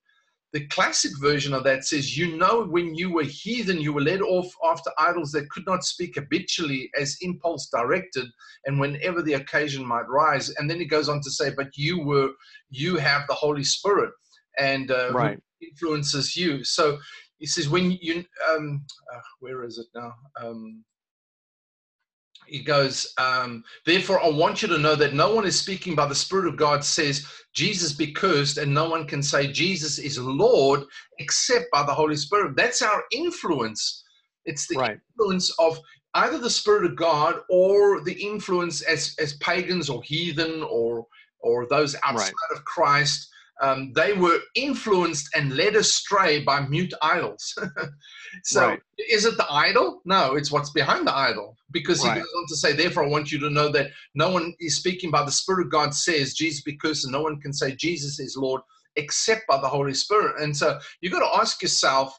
The 0.54 0.66
classic 0.68 1.12
version 1.20 1.52
of 1.52 1.62
that 1.64 1.84
says, 1.84 2.16
You 2.16 2.36
know, 2.36 2.64
when 2.64 2.94
you 2.94 3.12
were 3.12 3.24
heathen, 3.24 3.80
you 3.80 3.92
were 3.92 4.00
led 4.00 4.22
off 4.22 4.50
after 4.64 4.90
idols 4.98 5.30
that 5.32 5.50
could 5.50 5.66
not 5.66 5.84
speak 5.84 6.14
habitually 6.14 6.90
as 6.98 7.18
impulse 7.20 7.68
directed, 7.68 8.26
and 8.64 8.80
whenever 8.80 9.20
the 9.22 9.34
occasion 9.34 9.84
might 9.84 10.08
rise. 10.08 10.48
And 10.50 10.68
then 10.70 10.78
he 10.80 10.86
goes 10.86 11.08
on 11.10 11.20
to 11.20 11.30
say, 11.30 11.50
But 11.54 11.76
you 11.76 12.02
were, 12.02 12.30
you 12.70 12.96
have 12.96 13.26
the 13.28 13.34
Holy 13.34 13.64
Spirit, 13.64 14.10
and 14.58 14.90
uh, 14.90 15.12
Right. 15.12 15.38
influences 15.60 16.34
you. 16.34 16.64
So 16.64 16.98
he 17.38 17.46
says, 17.46 17.68
When 17.68 17.90
you, 18.00 18.24
um, 18.50 18.86
uh, 19.14 19.20
where 19.40 19.64
is 19.64 19.76
it 19.76 19.86
now? 19.94 20.14
Um, 20.40 20.82
he 22.48 22.60
goes, 22.60 23.12
um, 23.18 23.62
Therefore, 23.86 24.22
I 24.22 24.28
want 24.28 24.62
you 24.62 24.68
to 24.68 24.78
know 24.78 24.94
that 24.94 25.14
no 25.14 25.34
one 25.34 25.46
is 25.46 25.58
speaking 25.58 25.94
by 25.94 26.06
the 26.06 26.14
Spirit 26.14 26.46
of 26.46 26.56
God 26.56 26.84
says, 26.84 27.26
Jesus 27.54 27.92
be 27.92 28.12
cursed, 28.12 28.58
and 28.58 28.72
no 28.72 28.88
one 28.88 29.06
can 29.06 29.22
say 29.22 29.50
Jesus 29.52 29.98
is 29.98 30.18
Lord 30.18 30.84
except 31.18 31.66
by 31.72 31.84
the 31.84 31.94
Holy 31.94 32.16
Spirit. 32.16 32.56
That's 32.56 32.82
our 32.82 33.02
influence. 33.12 34.04
It's 34.44 34.66
the 34.66 34.76
Right. 34.78 34.98
influence 35.18 35.50
of 35.58 35.78
either 36.14 36.38
the 36.38 36.50
Spirit 36.50 36.84
of 36.84 36.96
God 36.96 37.40
or 37.50 38.00
the 38.02 38.14
influence 38.14 38.82
as, 38.82 39.14
as 39.18 39.34
pagans 39.34 39.90
or 39.90 40.02
heathen 40.02 40.62
or, 40.62 41.06
or 41.40 41.66
those 41.66 41.94
outside 42.04 42.32
of 42.54 42.64
Christ. 42.64 43.28
Um, 43.60 43.92
they 43.94 44.12
were 44.12 44.38
influenced 44.54 45.28
and 45.34 45.56
led 45.56 45.74
astray 45.74 46.42
by 46.44 46.60
mute 46.60 46.94
idols. 47.02 47.56
so, 48.44 48.68
Right. 48.68 48.80
is 49.10 49.24
it 49.24 49.36
the 49.36 49.50
idol? 49.50 50.00
No, 50.04 50.34
it's 50.34 50.52
what's 50.52 50.70
behind 50.70 51.06
the 51.06 51.16
idol. 51.16 51.56
Because 51.72 52.02
he 52.02 52.08
Right. 52.08 52.16
goes 52.18 52.32
on 52.36 52.46
to 52.48 52.56
say, 52.56 52.72
therefore, 52.72 53.04
I 53.04 53.08
want 53.08 53.32
you 53.32 53.38
to 53.40 53.50
know 53.50 53.68
that 53.70 53.90
no 54.14 54.30
one 54.30 54.54
is 54.60 54.76
speaking 54.76 55.10
by 55.10 55.24
the 55.24 55.32
Spirit 55.32 55.66
of 55.66 55.72
God 55.72 55.94
says 55.94 56.34
Jesus 56.34 56.62
because 56.62 57.06
no 57.06 57.22
one 57.22 57.40
can 57.40 57.52
say 57.52 57.74
Jesus 57.74 58.20
is 58.20 58.36
Lord 58.36 58.62
except 58.96 59.46
by 59.48 59.60
the 59.60 59.68
Holy 59.68 59.94
Spirit. 59.94 60.40
And 60.40 60.56
so 60.56 60.78
you've 61.00 61.12
got 61.12 61.20
to 61.20 61.40
ask 61.40 61.62
yourself, 61.62 62.18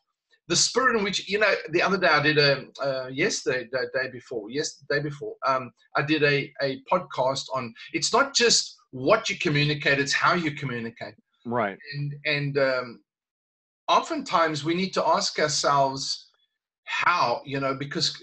the 0.49 0.55
spirit 0.55 0.97
in 0.97 1.03
which 1.03 1.29
you 1.29 1.37
know 1.37 1.53
the 1.69 1.81
other 1.81 1.97
day 1.97 2.07
i 2.07 2.21
did 2.21 2.37
a 2.39 2.65
uh, 2.81 3.07
yesterday 3.07 3.69
the 3.71 3.87
day 3.93 4.09
before 4.11 4.49
yesterday 4.49 4.97
day 4.97 5.03
before 5.03 5.35
um, 5.45 5.71
i 5.95 6.01
did 6.01 6.23
a, 6.23 6.51
a 6.61 6.81
podcast 6.91 7.45
on 7.53 7.73
it's 7.93 8.11
not 8.11 8.33
just 8.33 8.75
what 8.91 9.29
you 9.29 9.37
communicate 9.37 9.99
it's 9.99 10.11
how 10.11 10.33
you 10.33 10.51
communicate 10.51 11.13
Right. 11.45 11.77
and 11.95 12.13
and 12.25 12.57
um, 12.57 12.99
oftentimes 13.87 14.63
we 14.63 14.75
need 14.75 14.93
to 14.93 15.05
ask 15.07 15.39
ourselves 15.39 16.29
how 16.85 17.41
you 17.45 17.59
know 17.59 17.73
because 17.75 18.21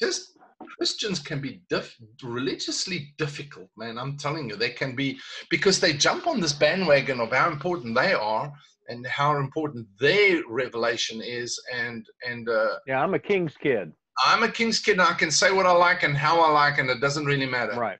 just 0.00 0.32
christians 0.76 1.18
can 1.20 1.40
be 1.40 1.60
diff- 1.68 1.96
religiously 2.22 3.14
difficult 3.18 3.68
man 3.76 3.98
i'm 3.98 4.16
telling 4.16 4.48
you 4.48 4.56
they 4.56 4.70
can 4.70 4.96
be 4.96 5.18
because 5.50 5.78
they 5.80 5.92
jump 5.92 6.26
on 6.26 6.40
this 6.40 6.52
bandwagon 6.52 7.20
of 7.20 7.30
how 7.32 7.48
important 7.50 7.94
they 7.94 8.12
are 8.12 8.52
and 8.88 9.06
how 9.06 9.36
important 9.36 9.86
their 10.00 10.42
revelation 10.48 11.20
is 11.22 11.60
and 11.74 12.06
and 12.28 12.48
uh, 12.48 12.76
Yeah, 12.86 13.02
I'm 13.02 13.14
a 13.14 13.18
king's 13.18 13.56
kid. 13.56 13.92
i'm 14.24 14.42
a 14.42 14.48
king's 14.50 14.78
kid 14.80 14.92
and 14.92 15.02
i 15.02 15.12
can 15.14 15.30
say 15.30 15.52
what 15.52 15.66
i 15.66 15.72
like 15.72 16.02
and 16.02 16.16
how 16.16 16.40
i 16.40 16.50
like 16.50 16.78
and 16.78 16.88
it 16.90 17.00
doesn't 17.00 17.26
really 17.26 17.46
matter 17.46 17.74
Right. 17.74 17.98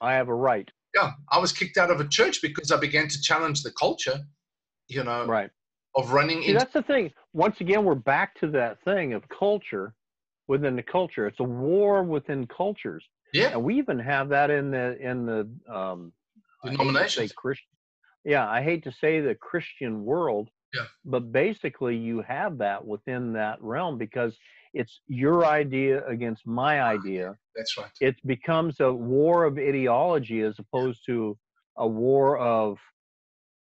I 0.00 0.14
have 0.14 0.28
a 0.28 0.34
right. 0.34 0.68
Yeah 0.94 1.12
i 1.30 1.38
was 1.38 1.52
kicked 1.52 1.76
out 1.76 1.90
of 1.90 2.00
a 2.00 2.08
church 2.08 2.40
because 2.42 2.70
i 2.70 2.76
began 2.76 3.08
to 3.08 3.20
challenge 3.20 3.62
the 3.62 3.72
culture 3.72 4.18
you 4.88 5.02
know 5.04 5.24
Right. 5.26 5.50
of 5.94 6.12
running 6.12 6.42
See, 6.42 6.48
into 6.48 6.58
that's 6.58 6.72
the 6.72 6.82
thing. 6.82 7.12
Once 7.34 7.56
again, 7.60 7.84
we're 7.84 7.94
back 7.94 8.38
to 8.40 8.46
that 8.50 8.82
thing 8.84 9.12
of 9.14 9.22
culture 9.28 9.94
within 10.48 10.76
the 10.76 10.82
culture. 10.82 11.26
It's 11.26 11.40
a 11.40 11.44
war 11.44 12.02
within 12.02 12.46
cultures, 12.46 13.04
yeah 13.32 13.50
and 13.52 13.62
we 13.62 13.76
even 13.78 13.98
have 13.98 14.28
that 14.30 14.50
in 14.50 14.70
the 14.70 14.98
in 15.00 15.26
the 15.26 15.40
um, 15.72 16.12
I 16.64 16.70
hate 16.70 16.76
to 16.76 16.76
say 16.76 16.76
denominations 16.84 17.32
Christian. 17.32 17.68
Yeah, 18.24 18.48
I 18.48 18.62
hate 18.62 18.84
to 18.84 18.92
say 18.92 19.20
the 19.20 19.34
Christian 19.34 20.04
world. 20.04 20.48
Yeah. 20.74 20.86
But 21.04 21.32
basically, 21.32 21.96
you 21.96 22.22
have 22.22 22.58
that 22.58 22.86
within 22.86 23.32
that 23.34 23.62
realm 23.62 23.98
because 23.98 24.34
it's 24.74 25.00
your 25.06 25.44
idea 25.44 26.06
against 26.06 26.46
my 26.46 26.82
idea. 26.82 27.36
that's 27.54 27.76
right 27.78 27.90
It 28.00 28.16
becomes 28.26 28.80
a 28.80 28.92
war 28.92 29.44
of 29.44 29.58
ideology 29.58 30.40
as 30.42 30.58
opposed 30.58 31.00
to 31.06 31.36
a 31.76 31.86
war 31.86 32.38
of 32.38 32.78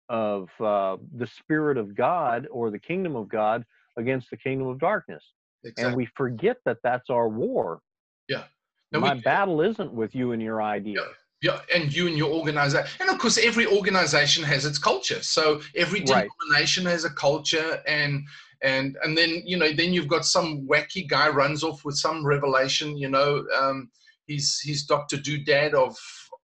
of 0.08 0.48
uh, 0.60 0.96
the 1.16 1.26
spirit 1.26 1.76
of 1.76 1.94
God 1.94 2.48
or 2.50 2.70
the 2.70 2.78
kingdom 2.78 3.14
of 3.16 3.28
God 3.28 3.64
against 3.96 4.28
the 4.30 4.36
kingdom 4.36 4.66
of 4.66 4.78
darkness. 4.80 5.22
exactly 5.62 5.84
And 5.88 5.96
we 5.96 6.08
forget 6.16 6.56
that 6.64 6.78
that's 6.82 7.10
our 7.10 7.28
war. 7.28 7.80
No, 8.92 8.98
My 8.98 9.14
we- 9.14 9.20
battle 9.20 9.60
isn't 9.60 9.92
with 9.92 10.16
you 10.16 10.32
and 10.32 10.42
your 10.42 10.60
idea. 10.62 11.04
yeah 11.42 11.60
and 11.72 11.94
you 11.96 12.08
and 12.08 12.18
your 12.18 12.32
organization 12.32 12.88
and 13.00 13.08
of 13.08 13.18
course 13.18 13.38
every 13.38 13.66
organization 13.66 14.42
has 14.44 14.64
its 14.66 14.78
culture 14.78 15.22
so 15.22 15.60
every 15.76 16.00
Right. 16.00 16.28
denomination 16.28 16.84
has 16.86 17.04
a 17.04 17.10
culture 17.10 17.70
and 17.86 18.26
and 18.62 18.96
and 19.02 19.16
then 19.16 19.42
you 19.44 19.56
know 19.56 19.72
then 19.72 19.92
you've 19.92 20.08
got 20.08 20.24
some 20.24 20.66
wacky 20.68 21.08
guy 21.08 21.28
runs 21.28 21.62
off 21.64 21.84
with 21.84 21.96
some 21.96 22.24
revelation 22.24 22.96
you 22.96 23.08
know 23.08 23.44
um 23.58 23.90
he's 24.26 24.58
he's 24.60 24.84
dr 24.84 25.16
doodad 25.18 25.72
of 25.74 25.96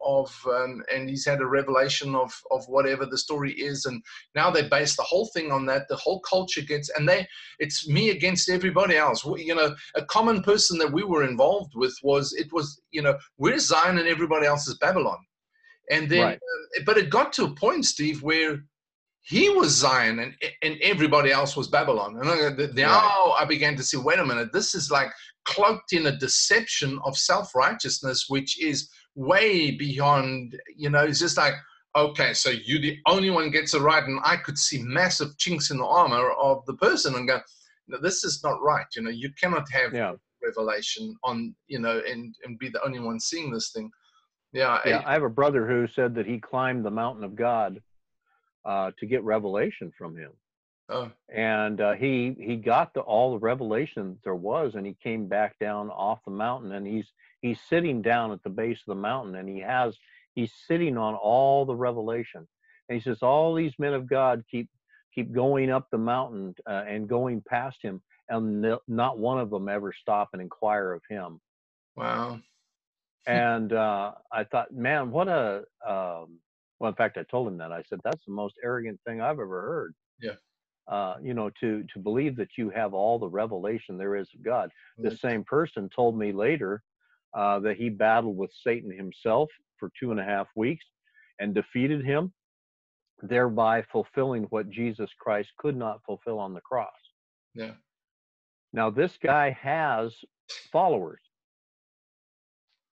of 0.04 0.34
um, 0.46 0.82
and 0.92 1.08
he's 1.08 1.24
had 1.26 1.40
a 1.40 1.46
revelation 1.46 2.14
of 2.14 2.32
of 2.50 2.64
whatever 2.68 3.06
the 3.06 3.18
story 3.18 3.52
is. 3.52 3.86
And 3.86 4.02
now 4.34 4.50
they 4.50 4.68
base 4.68 4.96
the 4.96 5.02
whole 5.02 5.26
thing 5.26 5.50
on 5.50 5.66
that. 5.66 5.88
The 5.88 5.96
whole 5.96 6.20
culture 6.20 6.62
gets 6.62 6.88
and 6.96 7.08
they 7.08 7.26
it's 7.58 7.88
me 7.88 8.10
against 8.10 8.48
everybody 8.48 8.96
else. 8.96 9.24
We- 9.24 9.44
you 9.44 9.54
know 9.54 9.74
a 9.94 10.04
common 10.04 10.42
person 10.42 10.78
that 10.78 10.92
we 10.92 11.02
were 11.02 11.24
involved 11.24 11.72
with 11.74 11.96
was 12.02 12.32
it 12.34 12.52
was 12.52 12.80
you 12.90 13.02
know 13.02 13.16
we're 13.38 13.58
zion 13.58 13.98
and 13.98 14.08
everybody 14.08 14.46
else 14.46 14.66
is 14.68 14.78
babylon. 14.78 15.18
And 15.90 16.08
then 16.10 16.28
Right. 16.30 16.38
uh, 16.78 16.82
but 16.84 16.98
it 16.98 17.10
got 17.10 17.32
to 17.34 17.44
a 17.44 17.54
point 17.54 17.84
steve 17.84 18.22
where 18.22 18.64
he 19.26 19.48
was 19.50 19.70
zion 19.74 20.18
and 20.20 20.34
and 20.62 20.76
everybody 20.80 21.30
else 21.32 21.56
was 21.56 21.68
babylon 21.68 22.16
and 22.18 22.28
I, 22.30 22.66
now 22.74 23.00
Right. 23.00 23.12
Oh, 23.16 23.36
i 23.38 23.44
began 23.44 23.76
to 23.76 23.82
see 23.82 23.96
wait 23.96 24.18
a 24.18 24.24
minute 24.24 24.52
this 24.52 24.74
is 24.74 24.90
like 24.90 25.10
cloaked 25.44 25.92
in 25.92 26.06
a 26.06 26.16
deception 26.16 26.98
of 27.04 27.16
self-righteousness 27.16 28.26
which 28.28 28.62
is 28.62 28.88
way 29.14 29.72
beyond 29.72 30.56
you 30.76 30.90
know 30.90 31.00
it's 31.04 31.18
just 31.18 31.36
like 31.36 31.54
okay 31.96 32.32
so 32.34 32.50
you 32.50 32.78
the 32.78 32.98
only 33.06 33.30
one 33.30 33.50
gets 33.50 33.74
it 33.74 33.80
right 33.80 34.04
and 34.04 34.20
i 34.24 34.36
could 34.36 34.58
see 34.58 34.82
massive 34.82 35.36
chinks 35.38 35.70
in 35.70 35.78
the 35.78 35.86
armor 35.86 36.30
of 36.32 36.64
the 36.66 36.74
person 36.74 37.14
and 37.16 37.26
go 37.28 37.40
no, 37.88 37.98
this 38.00 38.24
is 38.24 38.42
not 38.42 38.60
right. 38.62 38.84
You 38.96 39.02
know, 39.02 39.10
you 39.10 39.30
cannot 39.40 39.70
have 39.70 39.94
Yeah. 39.94 40.14
revelation 40.42 41.16
on, 41.22 41.54
you 41.68 41.78
know, 41.78 42.02
and 42.04 42.34
and 42.44 42.58
be 42.58 42.68
the 42.68 42.82
only 42.84 42.98
one 42.98 43.20
seeing 43.20 43.52
this 43.52 43.70
thing. 43.70 43.88
Yeah, 44.52 44.80
Yeah, 44.84 44.98
I- 45.06 45.10
I 45.10 45.12
have 45.12 45.22
a 45.22 45.28
brother 45.28 45.68
who 45.68 45.86
said 45.86 46.12
that 46.16 46.26
he 46.26 46.40
climbed 46.40 46.84
the 46.84 46.90
mountain 46.90 47.22
of 47.22 47.36
God 47.36 47.80
uh, 48.66 48.90
to 48.98 49.06
get 49.06 49.22
revelation 49.22 49.92
from 49.96 50.16
him, 50.16 50.32
oh, 50.88 51.10
and 51.28 51.80
uh, 51.80 51.92
he 51.94 52.36
he 52.38 52.56
got 52.56 52.94
the 52.94 53.00
all 53.00 53.32
the 53.32 53.38
revelation 53.38 54.18
there 54.24 54.34
was, 54.34 54.74
and 54.74 54.86
he 54.86 54.96
came 55.02 55.28
back 55.28 55.58
down 55.58 55.90
off 55.90 56.18
the 56.24 56.30
mountain, 56.30 56.72
and 56.72 56.86
he's 56.86 57.06
he's 57.40 57.60
sitting 57.68 58.02
down 58.02 58.32
at 58.32 58.42
the 58.42 58.50
base 58.50 58.78
of 58.78 58.94
the 58.94 59.00
mountain, 59.00 59.36
and 59.36 59.48
he 59.48 59.60
has 59.60 59.96
he's 60.34 60.52
sitting 60.66 60.96
on 60.96 61.14
all 61.14 61.64
the 61.64 61.74
revelation, 61.74 62.46
and 62.88 62.98
he 62.98 63.02
says 63.02 63.22
all 63.22 63.54
these 63.54 63.72
men 63.78 63.94
of 63.94 64.08
God 64.08 64.44
keep 64.50 64.68
keep 65.14 65.32
going 65.32 65.70
up 65.70 65.88
the 65.90 65.98
mountain 65.98 66.54
uh, 66.68 66.84
and 66.86 67.08
going 67.08 67.42
past 67.48 67.78
him, 67.82 68.02
and 68.28 68.60
no- 68.62 68.82
not 68.86 69.18
one 69.18 69.38
of 69.40 69.50
them 69.50 69.68
ever 69.68 69.92
stop 69.92 70.30
and 70.32 70.42
inquire 70.42 70.92
of 70.92 71.02
him. 71.08 71.40
Wow. 71.96 72.40
and 73.26 73.72
uh, 73.72 74.12
I 74.30 74.44
thought, 74.44 74.72
man, 74.72 75.10
what 75.10 75.28
a 75.28 75.64
um, 75.86 76.38
well. 76.78 76.90
In 76.90 76.96
fact, 76.96 77.18
I 77.18 77.22
told 77.24 77.48
him 77.48 77.58
that. 77.58 77.72
I 77.72 77.82
said, 77.82 78.00
that's 78.04 78.24
the 78.26 78.32
most 78.32 78.54
arrogant 78.62 79.00
thing 79.06 79.20
I've 79.20 79.40
ever 79.40 79.62
heard. 79.62 79.94
Yeah. 80.20 80.36
Uh, 80.88 81.16
you 81.20 81.34
know, 81.34 81.50
to 81.60 81.84
to 81.92 81.98
believe 81.98 82.36
that 82.36 82.50
you 82.56 82.70
have 82.70 82.94
all 82.94 83.18
the 83.18 83.28
revelation 83.28 83.98
there 83.98 84.14
is 84.16 84.28
of 84.34 84.42
God. 84.42 84.70
The 84.98 85.10
Mm. 85.10 85.18
same 85.20 85.44
person 85.44 85.88
told 85.88 86.16
me 86.16 86.32
later 86.32 86.82
uh, 87.34 87.58
that 87.60 87.76
he 87.76 87.88
battled 87.88 88.36
with 88.36 88.52
Satan 88.62 88.90
himself 88.90 89.50
for 89.78 89.90
two 89.98 90.10
and 90.12 90.20
a 90.20 90.24
half 90.24 90.46
weeks 90.54 90.84
and 91.40 91.54
defeated 91.54 92.04
him, 92.04 92.32
thereby 93.20 93.82
fulfilling 93.92 94.44
what 94.44 94.70
Jesus 94.70 95.10
Christ 95.18 95.50
could 95.58 95.76
not 95.76 96.02
fulfill 96.04 96.38
on 96.38 96.54
the 96.54 96.60
cross. 96.60 96.94
Yeah. 97.54 97.74
Now, 98.72 98.90
this 98.90 99.16
guy 99.18 99.50
has 99.50 100.14
followers. 100.70 101.20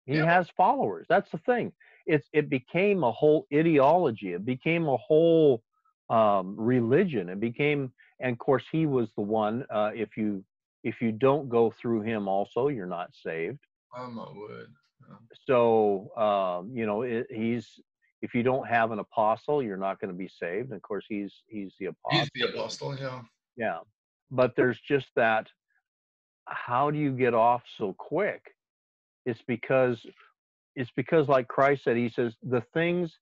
He 0.07 0.15
Yeah. 0.17 0.25
has 0.25 0.49
followers. 0.51 1.07
That's 1.09 1.31
the 1.31 1.39
thing. 1.39 1.73
It's 2.07 2.29
it 2.33 2.49
became 2.51 3.05
a 3.05 3.13
whole 3.13 3.47
ideology. 3.55 4.33
It 4.33 4.45
became 4.45 4.89
a 4.89 4.97
whole 4.97 5.63
um, 6.11 6.57
religion. 6.59 7.29
It 7.29 7.41
became, 7.41 7.93
and 8.21 8.33
of 8.33 8.39
course, 8.39 8.65
he 8.71 8.87
was 8.87 9.09
the 9.17 9.23
one. 9.23 9.65
Uh, 9.71 9.91
if 9.95 10.17
you 10.17 10.45
if 10.83 11.01
you 11.01 11.13
don't 11.13 11.49
go 11.49 11.73
through 11.81 12.03
him, 12.03 12.29
also, 12.29 12.69
you're 12.69 12.87
not 12.87 13.11
saved. 13.15 13.61
Oh 13.97 14.11
my 14.11 14.31
word. 14.33 14.75
Oh, 15.11 15.19
So 15.47 16.17
um, 16.17 16.77
you 16.77 16.87
know, 16.87 17.03
it, 17.03 17.27
he's 17.31 17.67
if 18.23 18.35
you 18.35 18.43
don't 18.43 18.67
have 18.67 18.91
an 18.93 18.99
apostle, 18.99 19.63
you're 19.63 19.77
not 19.77 20.01
going 20.01 20.13
to 20.13 20.17
be 20.17 20.29
saved. 20.29 20.69
And 20.69 20.77
of 20.77 20.83
course, 20.83 21.07
he's 21.09 21.33
he's 21.47 21.75
the 21.79 21.87
apostle. 21.87 22.21
He's 22.21 22.31
the 22.35 22.49
apostle. 22.59 22.99
Yeah. 22.99 23.23
Yeah. 23.57 23.81
But 24.31 24.55
there's 24.57 24.81
just 24.87 25.07
that 25.17 25.47
how 26.47 26.91
do 26.91 26.99
you 26.99 27.13
get 27.17 27.35
off 27.35 27.63
so 27.79 27.95
quick? 27.99 28.43
It's 29.27 29.41
because 29.47 30.05
it's 30.81 30.91
because 30.97 31.29
like 31.29 31.47
Christ 31.47 31.85
said, 31.85 31.97
he 31.97 32.09
says, 32.09 32.33
the 32.43 32.63
things 32.73 33.13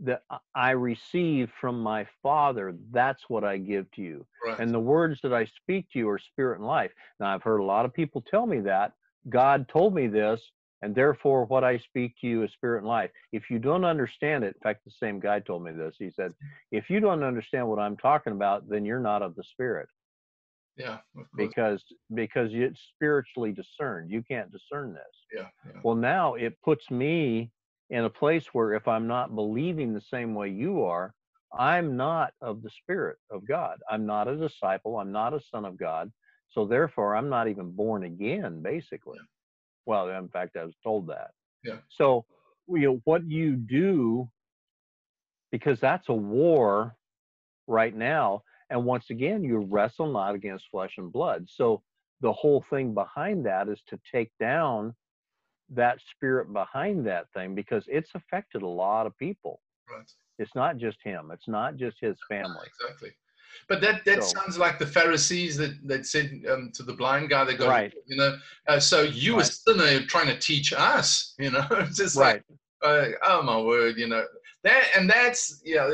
that 0.00 0.22
I- 0.54 0.70
receive 0.70 1.50
from 1.60 1.80
my 1.80 2.06
Father, 2.22 2.74
that's 2.90 3.22
what 3.28 3.44
I 3.44 3.58
give 3.58 3.90
to 3.92 4.02
you. 4.02 4.26
Right. 4.44 4.58
And 4.58 4.72
the 4.72 4.80
words 4.80 5.20
that 5.22 5.34
I 5.34 5.44
speak 5.44 5.90
to 5.90 5.98
you 5.98 6.08
are 6.08 6.18
spirit 6.18 6.58
and 6.58 6.66
life. 6.66 6.90
Now 7.20 7.34
I've 7.34 7.42
heard 7.42 7.60
a 7.60 7.64
lot 7.64 7.84
of 7.84 7.92
people 7.92 8.22
tell 8.22 8.46
me 8.46 8.60
that. 8.60 8.94
God 9.28 9.68
told 9.68 9.94
me 9.94 10.06
this, 10.08 10.40
and 10.80 10.94
therefore 10.94 11.44
what 11.44 11.62
I 11.62 11.78
speak 11.78 12.16
to 12.20 12.26
you 12.26 12.42
is 12.42 12.52
spirit 12.52 12.78
and 12.78 12.88
life. 12.88 13.10
If 13.30 13.50
you 13.50 13.58
don't 13.58 13.84
understand 13.84 14.42
it, 14.42 14.56
in 14.56 14.60
fact, 14.62 14.84
the 14.84 14.90
same 14.98 15.20
guy 15.20 15.38
told 15.40 15.62
me 15.62 15.72
this. 15.72 15.94
He 15.98 16.10
said, 16.10 16.32
if 16.72 16.88
you 16.88 16.98
don't 16.98 17.22
understand 17.22 17.68
what 17.68 17.78
I'm 17.78 17.96
talking 17.98 18.32
about, 18.32 18.68
then 18.68 18.84
you're 18.86 18.98
not 18.98 19.22
of 19.22 19.36
the 19.36 19.44
spirit 19.44 19.88
yeah. 20.76 20.98
Because 21.36 21.82
because 22.14 22.50
it's 22.52 22.80
spiritually 22.94 23.52
discerned. 23.52 24.10
You 24.10 24.22
can't 24.22 24.50
discern 24.50 24.94
this. 24.94 25.02
Yeah. 25.34 25.48
Yeah. 25.66 25.80
Well, 25.84 25.96
now 25.96 26.34
it 26.34 26.60
puts 26.62 26.90
me 26.90 27.50
in 27.90 28.04
a 28.04 28.10
place 28.10 28.46
where 28.52 28.74
if 28.74 28.88
I'm 28.88 29.06
not 29.06 29.34
believing 29.34 29.92
the 29.92 30.00
same 30.00 30.34
way 30.34 30.48
you 30.48 30.82
are, 30.82 31.14
I'm 31.58 31.96
not 31.96 32.32
of 32.40 32.62
the 32.62 32.70
Spirit 32.70 33.18
of 33.30 33.46
God. 33.46 33.78
I'm 33.90 34.06
not 34.06 34.28
a 34.28 34.36
disciple. 34.36 34.98
I'm 34.98 35.12
not 35.12 35.34
a 35.34 35.40
son 35.50 35.64
of 35.64 35.76
God. 35.76 36.10
So 36.50 36.66
therefore, 36.66 37.16
I'm 37.16 37.28
not 37.28 37.48
even 37.48 37.72
born 37.72 38.04
again, 38.04 38.62
basically. 38.62 39.18
Well, 39.86 40.08
in 40.08 40.28
fact, 40.28 40.56
I 40.56 40.64
was 40.64 40.74
told 40.82 41.08
that. 41.08 41.30
Yeah. 41.64 41.78
So, 41.88 42.24
you 42.68 42.80
know, 42.80 43.00
what 43.04 43.24
you 43.28 43.56
do, 43.56 44.30
because 45.50 45.80
that's 45.80 46.08
a 46.08 46.14
war 46.14 46.94
right 47.66 47.94
now. 47.94 48.42
And 48.72 48.84
once 48.86 49.10
again, 49.10 49.44
you 49.44 49.58
wrestle 49.58 50.10
not 50.10 50.34
against 50.34 50.64
flesh 50.70 50.94
and 50.96 51.12
blood. 51.12 51.46
So 51.48 51.82
the 52.22 52.32
whole 52.32 52.64
thing 52.70 52.94
behind 52.94 53.44
that 53.46 53.68
is 53.68 53.80
to 53.88 54.00
take 54.10 54.30
down 54.40 54.94
that 55.74 55.98
spirit 56.10 56.52
behind 56.52 57.06
that 57.06 57.26
thing 57.34 57.54
because 57.54 57.84
it's 57.86 58.10
affected 58.14 58.62
a 58.62 58.66
lot 58.66 59.06
of 59.06 59.16
people. 59.18 59.60
Right. 59.90 60.10
It's 60.38 60.54
not 60.54 60.78
just 60.78 60.96
him. 61.04 61.30
It's 61.32 61.48
not 61.48 61.76
just 61.76 61.98
his 62.00 62.16
family. 62.28 62.66
Exactly. 62.80 63.10
But 63.68 63.82
that 63.82 64.04
that 64.06 64.24
So- 64.24 64.40
sounds 64.40 64.56
like 64.56 64.78
the 64.78 64.86
Pharisees 64.86 65.58
that 65.58 65.74
that 65.86 66.06
said 66.06 66.42
um, 66.50 66.70
to 66.74 66.82
the 66.82 66.94
blind 66.94 67.28
guy 67.28 67.44
that 67.44 67.58
go, 67.58 67.68
Right. 67.68 67.92
you 68.06 68.16
know. 68.16 68.38
Uh, 68.66 68.80
so 68.80 69.02
you 69.02 69.34
a 69.34 69.36
Right. 69.38 69.46
sinner 69.46 70.00
trying 70.06 70.28
to 70.28 70.38
teach 70.38 70.72
us, 70.72 71.34
you 71.38 71.50
know? 71.50 71.66
It's 71.86 71.98
just 71.98 72.16
like 72.16 72.42
uh, 72.82 73.08
oh 73.24 73.42
my 73.42 73.58
word, 73.60 73.98
you 73.98 74.08
know 74.08 74.24
that, 74.64 74.84
and 74.96 75.08
that's 75.10 75.60
yeah, 75.64 75.90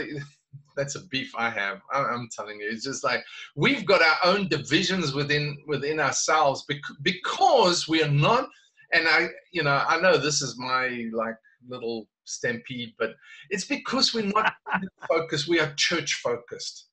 that's 0.79 0.95
a 0.95 1.05
beef 1.07 1.31
I 1.37 1.51
have. 1.51 1.81
I- 1.93 2.05
I'm 2.13 2.29
telling 2.35 2.61
you, 2.61 2.69
it's 2.71 2.85
just 2.85 3.03
like 3.05 3.23
we've 3.57 3.85
got 3.85 4.01
our 4.01 4.19
own 4.33 4.49
divisions 4.49 5.13
within 5.13 5.45
within 5.67 5.99
ourselves 6.01 6.65
bec- 6.69 6.97
because 7.03 7.89
we 7.89 8.03
are 8.03 8.15
not. 8.29 8.49
And 8.95 9.07
I, 9.07 9.29
you 9.53 9.63
know, 9.65 9.85
I 9.87 10.01
know 10.01 10.17
this 10.17 10.41
is 10.41 10.57
my 10.57 10.85
like 11.13 11.37
little 11.69 12.09
stampede, 12.25 12.95
but 12.99 13.11
it's 13.51 13.65
because 13.67 14.15
we're 14.15 14.33
not 14.39 14.55
focused. 15.09 15.49
We 15.49 15.61
are 15.61 15.73
church 15.77 16.15
focused 16.15 16.87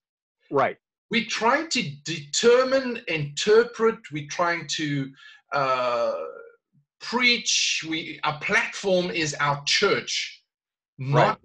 Right. 0.51 0.77
we're 1.11 1.25
trying 1.41 1.69
to 1.69 1.81
determine, 2.03 3.01
interpret, 3.07 3.99
we're 4.11 4.27
trying 4.29 4.67
to 4.79 5.09
uh, 5.53 6.13
preach. 6.99 7.85
We 7.89 8.19
our 8.23 8.39
platform 8.39 9.09
is 9.11 9.35
our 9.39 9.61
church, 9.65 10.43
not 10.97 11.39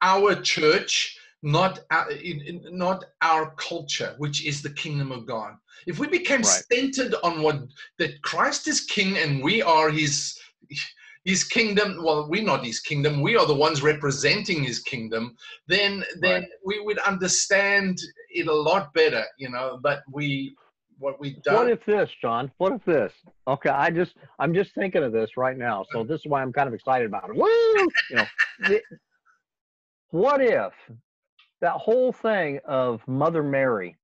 our 0.00 0.34
church, 0.42 1.18
not 1.42 1.80
our, 1.90 2.10
in- 2.10 2.40
in- 2.40 2.66
not 2.78 3.04
our 3.20 3.50
culture, 3.56 4.14
which 4.18 4.46
is 4.46 4.62
the 4.62 4.70
kingdom 4.70 5.10
of 5.12 5.26
God. 5.26 5.54
If 5.86 5.98
we 5.98 6.06
became 6.06 6.42
Right. 6.42 6.64
centered 6.72 7.14
on 7.24 7.42
what 7.42 7.62
that 7.98 8.22
Christ 8.22 8.68
is 8.68 8.82
king 8.82 9.18
and 9.18 9.42
we 9.42 9.62
are 9.62 9.90
his 9.90 10.38
his 11.24 11.44
kingdom 11.44 12.02
well 12.02 12.28
we're 12.28 12.42
not 12.42 12.64
his 12.64 12.80
kingdom 12.80 13.20
we 13.20 13.36
are 13.36 13.46
the 13.46 13.54
ones 13.54 13.80
representing 13.80 14.62
his 14.64 14.80
kingdom 14.80 15.36
then 15.68 16.04
then 16.20 16.44
we 16.64 16.80
would 16.80 16.98
understand 16.98 17.96
it 18.30 18.48
a 18.48 18.52
lot 18.52 18.92
better 18.92 19.24
you 19.38 19.48
know 19.48 19.78
but 19.82 20.02
we 20.10 20.56
what 20.98 21.20
we 21.20 21.36
don't 21.44 21.54
What 21.54 21.70
if 21.70 21.84
this, 21.84 22.10
John? 22.20 22.50
What 22.58 22.72
if 22.72 22.84
this? 22.84 23.12
Okay, 23.46 23.70
I 23.70 23.90
just 23.90 24.14
I'm 24.40 24.52
just 24.54 24.74
thinking 24.74 25.02
of 25.04 25.12
this 25.12 25.36
right 25.36 25.56
now. 25.58 25.84
So 25.92 26.00
uh-huh. 26.00 26.08
this 26.08 26.20
is 26.20 26.26
why 26.26 26.42
I'm 26.42 26.52
kind 26.52 26.68
of 26.68 26.74
excited 26.74 27.06
about 27.06 27.30
it. 27.30 27.36
Woo! 27.36 27.46
You 28.10 28.16
know, 28.16 28.26
it- 28.74 28.84
what 30.10 30.40
if 30.40 30.72
that 31.62 31.74
whole 31.74 32.12
thing 32.12 32.60
of 32.66 33.00
Mother 33.06 33.42
Mary, 33.42 33.96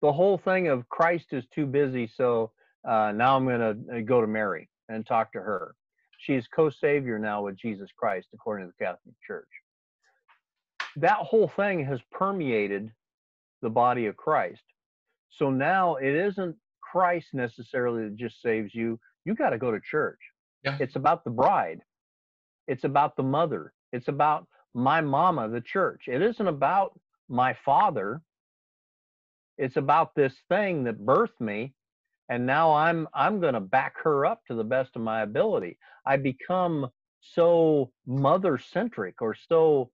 the 0.00 0.12
whole 0.12 0.38
thing 0.38 0.68
of 0.68 0.88
Christ 0.88 1.26
is 1.32 1.44
too 1.54 1.66
busy, 1.66 2.06
so 2.06 2.52
uh, 2.88 3.12
now 3.14 3.36
I'm 3.36 3.44
going 3.44 3.86
to 3.88 4.02
go 4.02 4.20
to 4.20 4.26
Mary 4.26 4.68
and 4.88 5.04
talk 5.04 5.32
to 5.32 5.40
her. 5.40 5.74
She's 6.18 6.46
co-savior 6.46 7.18
now 7.18 7.42
with 7.42 7.56
Jesus 7.56 7.90
Christ, 7.96 8.28
according 8.32 8.66
to 8.66 8.72
the 8.78 8.84
Catholic 8.84 9.14
Church. 9.26 9.48
That 10.96 11.16
whole 11.16 11.48
thing 11.48 11.84
has 11.84 12.00
permeated 12.12 12.90
the 13.62 13.70
body 13.70 14.06
of 14.06 14.16
Christ. 14.16 14.62
So 15.30 15.50
now 15.50 15.96
it 15.96 16.14
isn't 16.14 16.56
Christ 16.80 17.28
necessarily 17.32 18.04
that 18.04 18.16
just 18.16 18.40
saves 18.42 18.74
you. 18.74 19.00
You 19.24 19.34
got 19.34 19.50
to 19.50 19.58
go 19.58 19.72
to 19.72 19.80
church. 19.80 20.18
Yeah. 20.64 20.76
It's 20.78 20.96
about 20.96 21.24
the 21.24 21.30
bride. 21.30 21.80
It's 22.68 22.84
about 22.84 23.16
the 23.16 23.22
mother. 23.22 23.72
It's 23.92 24.08
about 24.08 24.46
my 24.74 25.00
mama, 25.00 25.48
the 25.48 25.60
church. 25.60 26.04
It 26.08 26.22
isn't 26.22 26.46
about 26.46 26.98
my 27.28 27.54
father. 27.64 28.22
It's 29.58 29.76
about 29.76 30.14
this 30.14 30.34
thing 30.48 30.84
that 30.84 31.04
birthed 31.06 31.40
me 31.40 31.74
and 32.28 32.46
now 32.46 32.74
I'm 32.74 33.08
I'm 33.14 33.40
going 33.40 33.54
to 33.54 33.60
back 33.60 33.96
her 34.04 34.26
up 34.26 34.42
to 34.46 34.54
the 34.54 34.64
best 34.64 34.96
of 34.96 35.02
my 35.02 35.22
ability. 35.22 35.78
I 36.06 36.16
become 36.16 36.90
so 37.20 37.92
mother 38.06 38.58
centric 38.58 39.22
or 39.22 39.34
so 39.34 39.90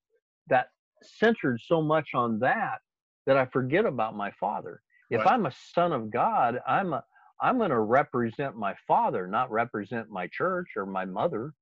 that 0.49 0.69
centered 1.03 1.61
so 1.67 1.83
much 1.83 2.11
on 2.15 2.41
that 2.41 2.81
that 3.27 3.37
I 3.37 3.47
forget 3.47 3.87
about 3.87 4.17
my 4.17 4.33
father. 4.41 4.83
If 5.11 5.21
Right. 5.21 5.33
I'm 5.33 5.47
a 5.47 5.53
son 5.75 5.93
of 5.93 6.11
God, 6.11 6.61
I'm 6.67 6.95
a 6.95 7.05
I'm 7.43 7.59
going 7.59 7.71
to 7.71 7.81
represent 7.81 8.57
my 8.57 8.77
father, 8.89 9.27
not 9.27 9.51
represent 9.51 10.11
my 10.11 10.29
church 10.29 10.71
or 10.77 10.87
my 10.87 11.07
mother. 11.07 11.55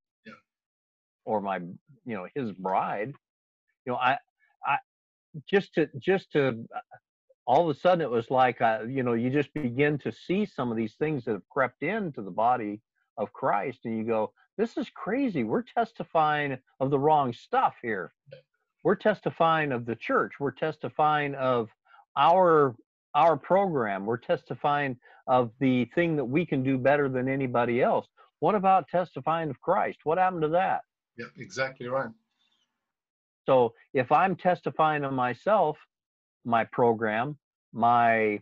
Or 1.26 1.40
my, 1.40 1.58
you 1.58 2.14
know, 2.14 2.26
his 2.34 2.52
bride. 2.52 3.12
You 3.84 3.92
know, 3.92 3.98
I 3.98 4.16
I 4.64 4.78
just 5.48 5.74
to 5.74 5.88
just 5.98 6.32
to 6.32 6.64
all 7.46 7.68
of 7.68 7.76
a 7.76 7.78
sudden 7.78 8.00
it 8.00 8.10
was 8.10 8.30
like 8.30 8.60
uh, 8.62 8.80
you 8.88 9.02
know 9.02 9.12
you 9.12 9.28
just 9.30 9.52
begin 9.52 9.98
to 9.98 10.12
see 10.12 10.46
some 10.46 10.70
of 10.70 10.76
these 10.76 10.94
things 10.94 11.24
that 11.24 11.32
have 11.32 11.48
crept 11.50 11.82
into 11.82 12.22
the 12.22 12.30
body 12.30 12.80
of 13.18 13.32
christ 13.32 13.80
and 13.84 13.96
you 13.96 14.04
go 14.04 14.32
this 14.56 14.76
is 14.76 14.88
crazy. 14.90 15.44
We're 15.44 15.62
testifying 15.62 16.58
of 16.80 16.90
the 16.90 16.98
wrong 16.98 17.32
stuff 17.32 17.74
here. 17.82 18.12
We're 18.84 18.94
testifying 18.94 19.72
of 19.72 19.84
the 19.84 19.96
church. 19.96 20.34
We're 20.40 20.52
testifying 20.52 21.34
of 21.34 21.68
our 22.16 22.74
our 23.14 23.36
program. 23.36 24.04
We're 24.04 24.18
testifying 24.18 24.96
of 25.26 25.50
the 25.58 25.86
thing 25.94 26.16
that 26.16 26.24
we 26.24 26.44
can 26.44 26.62
do 26.62 26.78
better 26.78 27.08
than 27.08 27.28
anybody 27.28 27.82
else. 27.82 28.06
What 28.40 28.54
about 28.54 28.88
testifying 28.88 29.50
of 29.50 29.60
christ? 29.60 30.00
What 30.04 30.18
happened 30.18 30.42
to 30.42 30.48
that 30.48 30.82
yeah 31.18 31.26
exactly 31.38 31.88
right 31.88 32.10
so 33.46 33.72
if 33.94 34.10
i'm 34.12 34.36
testifying 34.36 35.04
of 35.04 35.12
myself 35.12 35.76
my 36.46 36.64
program, 36.64 37.36
my 37.72 38.40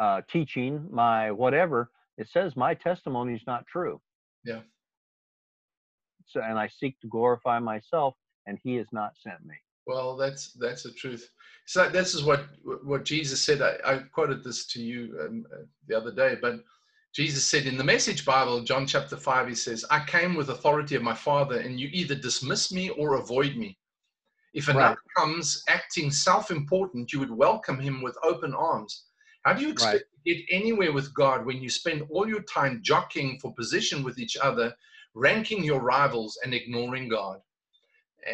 uh, 0.00 0.22
teaching, 0.28 0.88
my 0.90 1.30
whatever, 1.30 1.90
it 2.16 2.28
says 2.28 2.56
my 2.56 2.74
testimony 2.74 3.34
is 3.34 3.42
not 3.46 3.66
true. 3.66 4.00
Yeah. 4.44 4.60
So, 6.26 6.40
and 6.40 6.58
I 6.58 6.68
seek 6.68 6.98
to 7.00 7.06
glorify 7.06 7.58
myself, 7.58 8.14
and 8.46 8.58
He 8.62 8.74
has 8.76 8.86
not 8.92 9.12
sent 9.22 9.44
me. 9.44 9.54
Well, 9.86 10.16
that's 10.16 10.52
that's 10.54 10.82
the 10.82 10.92
truth. 10.92 11.28
So 11.66 11.88
this 11.88 12.14
is 12.14 12.24
what 12.24 12.46
what 12.82 13.04
Jesus 13.04 13.40
said. 13.40 13.60
I, 13.60 13.76
I 13.84 13.98
quoted 13.98 14.42
this 14.42 14.66
to 14.68 14.82
you 14.82 15.16
um, 15.20 15.46
uh, 15.52 15.64
the 15.86 15.96
other 15.96 16.12
day, 16.12 16.36
but 16.40 16.60
Jesus 17.14 17.46
said 17.46 17.66
in 17.66 17.78
the 17.78 17.84
Message 17.84 18.24
Bible, 18.24 18.60
John 18.62 18.86
chapter 18.86 19.16
five, 19.16 19.48
He 19.48 19.54
says, 19.54 19.84
"I 19.88 20.04
came 20.04 20.34
with 20.34 20.50
authority 20.50 20.96
of 20.96 21.02
my 21.02 21.14
Father, 21.14 21.60
and 21.60 21.78
you 21.78 21.88
either 21.92 22.16
dismiss 22.16 22.72
me 22.72 22.90
or 22.90 23.14
avoid 23.14 23.56
me." 23.56 23.78
If 24.52 24.68
another 24.68 24.88
right. 24.88 24.98
comes 25.16 25.62
acting 25.68 26.10
self 26.10 26.50
important, 26.50 27.12
you 27.12 27.20
would 27.20 27.30
welcome 27.30 27.78
him 27.78 28.02
with 28.02 28.16
open 28.22 28.52
arms. 28.52 29.06
How 29.44 29.52
do 29.52 29.62
you 29.62 29.70
expect 29.70 29.92
right. 29.94 30.02
to 30.24 30.34
get 30.34 30.44
anywhere 30.50 30.92
with 30.92 31.14
God 31.14 31.44
when 31.46 31.62
you 31.62 31.68
spend 31.68 32.02
all 32.10 32.28
your 32.28 32.42
time 32.42 32.80
jockeying 32.82 33.38
for 33.38 33.54
position 33.54 34.02
with 34.02 34.18
each 34.18 34.36
other, 34.36 34.74
ranking 35.14 35.62
your 35.62 35.80
rivals, 35.80 36.38
and 36.42 36.52
ignoring 36.52 37.08
God? 37.08 37.40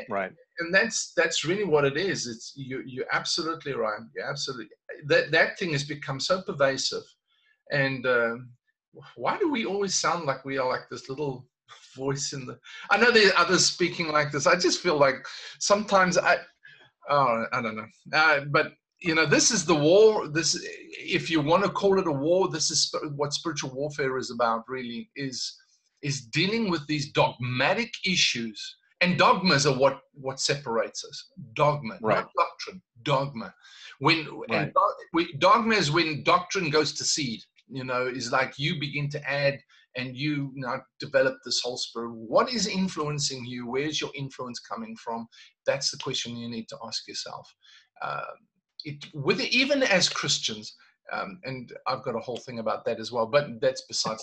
Right. 0.08 0.32
And 0.60 0.72
that's 0.74 1.12
that's 1.14 1.44
really 1.44 1.64
what 1.64 1.84
it 1.84 1.96
is. 1.98 2.26
It's 2.26 2.52
you 2.56 2.82
you're 2.86 3.12
absolutely 3.12 3.72
right. 3.72 4.00
You're 4.14 4.28
absolutely 4.28 4.68
that 5.06 5.30
that 5.32 5.58
thing 5.58 5.72
has 5.72 5.84
become 5.84 6.20
so 6.20 6.40
pervasive, 6.42 7.02
and 7.70 8.06
uh, 8.06 8.36
why 9.16 9.38
do 9.38 9.50
we 9.50 9.64
always 9.64 9.94
sound 9.94 10.24
like 10.24 10.44
we 10.44 10.58
are 10.58 10.68
like 10.68 10.88
this 10.90 11.08
little 11.08 11.46
voice 11.94 12.32
in 12.32 12.46
the 12.46 12.58
i 12.90 12.96
know 12.96 13.10
there 13.10 13.32
are 13.32 13.38
others 13.38 13.64
speaking 13.64 14.08
like 14.08 14.32
this. 14.32 14.46
I 14.46 14.56
just 14.56 14.80
feel 14.80 14.96
like 14.96 15.24
sometimes 15.58 16.18
i 16.18 16.36
oh 17.08 17.46
i 17.52 17.62
don't 17.62 17.76
know. 17.76 17.86
Uh, 18.12 18.40
but 18.50 18.72
you 19.00 19.14
know 19.14 19.26
this 19.26 19.50
is 19.50 19.64
the 19.64 19.74
war 19.74 20.28
this 20.28 20.58
if 20.64 21.30
you 21.30 21.40
want 21.40 21.64
to 21.64 21.70
call 21.70 21.98
it 21.98 22.06
a 22.06 22.12
war 22.12 22.48
this 22.48 22.70
is 22.70 22.94
what 23.16 23.32
spiritual 23.32 23.70
warfare 23.70 24.18
is 24.18 24.30
about 24.30 24.64
really 24.68 25.10
is 25.16 25.56
is 26.02 26.22
dealing 26.22 26.70
with 26.70 26.86
these 26.86 27.12
dogmatic 27.12 27.92
issues. 28.04 28.76
And 29.02 29.18
dogmas 29.18 29.66
are 29.66 29.76
what 29.76 30.00
what 30.12 30.40
separates 30.40 31.04
us. 31.04 31.30
Dogma 31.54 31.98
right. 32.02 32.16
not 32.16 32.30
doctrine 32.36 32.82
dogma. 33.02 33.54
When 33.98 34.28
right. 34.50 34.60
and 34.60 34.72
do, 35.14 35.26
dogma 35.38 35.74
is 35.74 35.90
when 35.90 36.22
doctrine 36.22 36.68
goes 36.68 36.92
to 36.94 37.04
seed 37.04 37.40
you 37.70 37.84
know 37.84 38.06
is 38.06 38.32
like 38.32 38.58
you 38.58 38.78
begin 38.80 39.08
to 39.10 39.30
add 39.30 39.60
and 39.96 40.16
you 40.16 40.52
now 40.54 40.80
develop 40.98 41.36
this 41.44 41.60
whole 41.60 41.76
spirit. 41.76 42.12
What 42.12 42.52
is 42.52 42.66
influencing 42.66 43.44
you? 43.44 43.68
Where's 43.68 44.00
your 44.00 44.10
influence 44.14 44.60
coming 44.60 44.96
from? 44.96 45.26
That's 45.66 45.90
the 45.90 45.98
question 45.98 46.36
you 46.36 46.48
need 46.48 46.68
to 46.68 46.76
ask 46.86 47.06
yourself. 47.08 47.52
Uh, 48.00 48.22
it, 48.84 49.04
with 49.14 49.40
even 49.40 49.82
as 49.82 50.08
Christians, 50.08 50.74
um, 51.12 51.40
and 51.44 51.72
I've 51.86 52.04
got 52.04 52.14
a 52.14 52.20
whole 52.20 52.36
thing 52.36 52.60
about 52.60 52.84
that 52.84 53.00
as 53.00 53.10
well, 53.10 53.26
but 53.26 53.60
that's 53.60 53.84
besides 53.88 54.22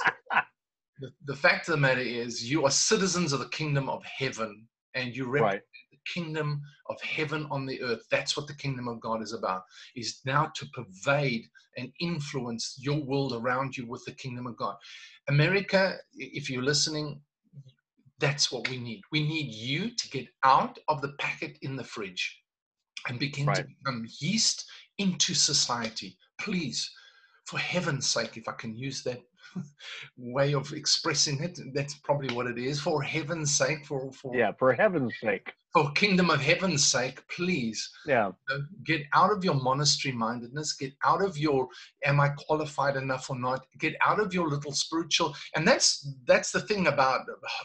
the, 1.00 1.10
the 1.26 1.36
fact 1.36 1.68
of 1.68 1.74
the 1.74 1.82
matter 1.82 2.02
is 2.02 2.50
you 2.50 2.66
are 2.66 2.72
citizens 2.72 3.34
of 3.34 3.40
the 3.40 3.50
kingdom 3.50 3.90
of 3.90 4.04
heaven 4.06 4.68
and 4.96 5.16
you 5.16 5.26
represent 5.26 5.54
right. 5.54 5.62
the 5.62 5.67
kingdom 6.14 6.62
of 6.90 7.02
heaven 7.02 7.48
on 7.52 7.66
the 7.66 7.82
earth. 7.82 8.04
That's 8.12 8.36
what 8.36 8.48
the 8.48 8.56
kingdom 8.56 8.88
of 8.88 9.00
God 9.00 9.22
is 9.22 9.34
about, 9.34 9.64
is 9.96 10.22
now 10.26 10.52
to 10.56 10.66
pervade 10.74 11.46
and 11.78 11.92
influence 12.00 12.76
your 12.80 13.00
world 13.04 13.34
around 13.34 13.78
you 13.78 13.86
with 13.88 14.04
the 14.06 14.14
kingdom 14.14 14.48
of 14.48 14.58
God. 14.58 14.76
America, 15.30 15.98
if 16.14 16.50
you're 16.50 16.64
listening, 16.64 17.22
that's 18.20 18.52
what 18.52 18.68
we 18.70 18.78
need. 18.78 19.02
We 19.12 19.28
need 19.28 19.54
you 19.54 19.92
to 19.96 20.10
get 20.10 20.28
out 20.44 20.80
of 20.88 21.02
the 21.02 21.14
packet 21.20 21.58
in 21.62 21.76
the 21.76 21.84
fridge 21.84 22.42
and 23.08 23.20
begin 23.20 23.46
right. 23.46 23.58
to 23.58 23.64
become 23.64 24.08
yeast 24.20 24.66
into 24.98 25.34
society. 25.34 26.18
Please, 26.40 26.90
for 27.46 27.60
heaven's 27.60 28.08
sake, 28.08 28.38
if 28.38 28.48
I 28.48 28.54
can 28.54 28.76
use 28.76 29.04
that 29.04 29.22
way 30.18 30.54
of 30.54 30.74
expressing 30.74 31.42
it, 31.42 31.60
that's 31.74 31.96
probably 31.96 32.34
what 32.34 32.48
it 32.48 32.58
is. 32.58 32.80
For 32.80 33.02
heaven's 33.02 33.56
sake, 33.56 33.86
for, 33.86 34.12
for 34.12 34.36
yeah, 34.36 34.52
for 34.58 34.74
heaven's 34.74 35.14
sake, 35.22 35.54
for 35.78 35.92
kingdom 35.92 36.32
of 36.32 36.42
heaven's 36.42 36.84
sake, 36.84 37.22
please. 37.28 37.90
Yeah. 38.06 38.32
Uh, 38.52 38.60
get 38.84 39.04
out 39.14 39.32
of 39.32 39.44
your 39.44 39.54
monastery 39.54 40.12
mindedness. 40.12 40.74
Get 40.74 40.94
out 41.06 41.22
of 41.22 41.38
your 41.38 41.68
am 42.04 42.20
I 42.20 42.30
qualified 42.30 42.96
enough 42.96 43.30
or 43.30 43.38
not? 43.38 43.66
Get 43.78 43.94
out 44.04 44.20
of 44.20 44.34
your 44.34 44.50
little 44.50 44.72
spiritual. 44.72 45.36
And 45.56 45.68
that's 45.68 46.16
that's 46.26 46.52
the 46.52 46.62
thing 46.62 46.88
about 46.88 47.22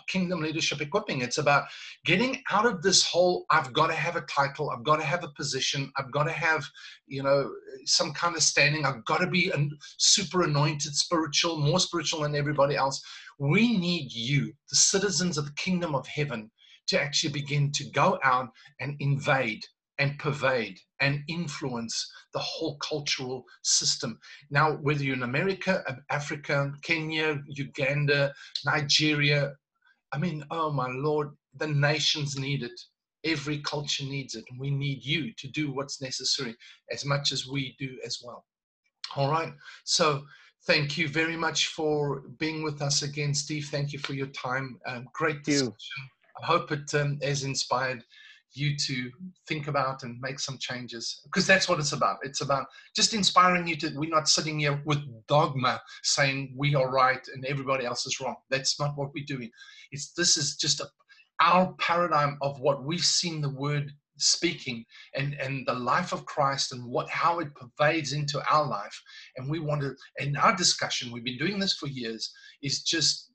kingdom 0.09 0.41
leadership 0.41 0.83
equipping. 0.83 1.23
It's 1.23 1.39
about 1.39 1.65
getting 2.05 2.43
out 2.51 2.67
of 2.67 2.83
this 2.83 3.03
whole 3.03 3.47
I've 3.51 3.73
got 3.73 3.87
to 3.87 3.95
have 3.95 4.17
a 4.17 4.23
title, 4.23 4.71
I've 4.71 4.85
got 4.85 4.97
to 4.97 5.05
have 5.05 5.25
a 5.25 5.29
position, 5.29 5.91
I've 5.97 6.13
got 6.13 6.25
to 6.25 6.33
have, 6.33 6.65
you 7.07 7.23
know, 7.23 7.51
some 7.87 8.13
kind 8.13 8.37
of 8.37 8.43
standing, 8.43 8.85
I've 8.85 9.05
got 9.07 9.19
to 9.19 9.27
be 9.27 9.49
a 9.49 9.69
super 9.97 10.43
anointed 10.43 10.95
spiritual, 10.95 11.57
more 11.57 11.81
spiritual 11.81 12.21
than 12.21 12.37
everybody 12.37 12.77
else. 12.77 13.03
We 13.39 13.79
need 13.79 14.13
you, 14.13 14.53
the 14.69 14.77
citizens 14.77 15.39
of 15.39 15.47
the 15.47 15.55
kingdom 15.55 15.95
of 15.95 16.07
heaven 16.07 16.51
to 16.89 17.01
actually 17.01 17.33
begin 17.33 17.70
to 17.72 17.91
go 17.91 18.18
out 18.24 18.49
and 18.80 18.97
invade 19.01 19.64
and 19.99 20.18
pervade 20.18 20.78
and 21.01 21.20
influence 21.28 22.11
the 22.33 22.39
whole 22.39 22.76
cultural 22.78 23.45
system. 23.62 24.18
Now, 24.51 24.72
whether 24.72 25.05
you're 25.05 25.16
in 25.16 25.22
America, 25.22 25.85
Africa, 26.11 26.72
Kenya, 26.83 27.41
Uganda, 27.47 28.33
Nigeria, 28.64 29.53
I 30.12 30.18
mean, 30.18 30.45
oh 30.51 30.72
my 30.72 30.89
Lord, 30.89 31.30
the 31.57 31.68
nations 31.68 32.39
need 32.39 32.62
it. 32.62 32.80
Every 33.24 33.59
culture 33.59 34.05
needs 34.05 34.35
it. 34.35 34.45
And 34.51 34.59
we 34.59 34.70
need 34.70 35.05
you 35.05 35.33
to 35.39 35.49
do 35.49 35.72
what's 35.72 36.03
necessary 36.03 36.57
as 36.91 37.05
much 37.05 37.30
as 37.33 37.47
we 37.47 37.76
do 37.78 37.99
as 38.05 38.20
well. 38.24 38.45
All 39.14 39.30
right. 39.30 39.53
So, 39.85 40.24
thank 40.66 40.97
you 40.97 41.09
very 41.09 41.37
much 41.37 41.68
for 41.68 42.22
being 42.39 42.62
with 42.62 42.83
us 42.83 43.03
again, 43.03 43.35
Steve. 43.35 43.68
Thank 43.70 43.93
you 43.93 43.99
for 43.99 44.14
your 44.14 44.28
time. 44.28 44.78
Um, 44.87 45.07
great 45.12 45.45
discussion. 45.45 45.72
I 46.41 46.47
hope 46.47 46.72
it 46.72 46.95
um, 46.95 47.18
has 47.22 47.45
inspired 47.45 48.05
you 48.55 48.76
to 48.76 49.11
think 49.49 49.68
about 49.68 50.03
and 50.03 50.20
make 50.20 50.39
some 50.39 50.59
changes 50.59 51.20
because 51.24 51.47
that's 51.47 51.68
what 51.68 51.78
it's 51.78 51.93
about. 51.93 52.18
It's 52.22 52.43
about 52.43 52.66
just 52.95 53.14
inspiring 53.14 53.66
you 53.66 53.76
to, 53.76 53.93
we're 53.97 54.11
not 54.11 54.28
sitting 54.28 54.61
here 54.61 54.83
with 54.85 54.99
dogma 55.26 55.80
saying 56.03 56.55
we 56.57 56.74
are 56.74 56.91
right 56.91 57.26
and 57.35 57.45
everybody 57.47 57.85
else 57.87 58.07
is 58.07 58.20
wrong. 58.20 58.37
That's 58.51 58.78
not 58.78 58.97
what 58.97 59.12
we're 59.14 59.24
doing. 59.26 59.51
It's, 59.91 60.12
this 60.12 60.37
is 60.37 60.57
just 60.57 60.80
a, 60.80 60.87
our 61.41 61.72
paradigm 61.78 62.39
of 62.43 62.61
what 62.61 62.85
we've 62.85 63.05
seen 63.05 63.41
the 63.41 63.51
word 63.51 63.93
speaking 64.18 64.85
and 65.16 65.35
and 65.41 65.66
the 65.66 65.72
life 65.72 66.12
of 66.12 66.24
christ 66.26 66.72
and 66.72 66.85
what 66.85 67.09
how 67.09 67.41
it 67.41 67.49
pervades 67.55 68.12
into 68.12 68.41
our 68.53 68.64
life 68.64 69.03
and 69.37 69.51
we 69.51 69.59
want 69.59 69.80
to 69.80 69.95
in 70.18 70.37
our 70.37 70.55
discussion 70.55 71.11
we've 71.11 71.24
been 71.24 71.39
doing 71.39 71.59
this 71.59 71.74
for 71.74 71.89
years 71.89 72.33
is 72.62 72.83
just 72.83 73.32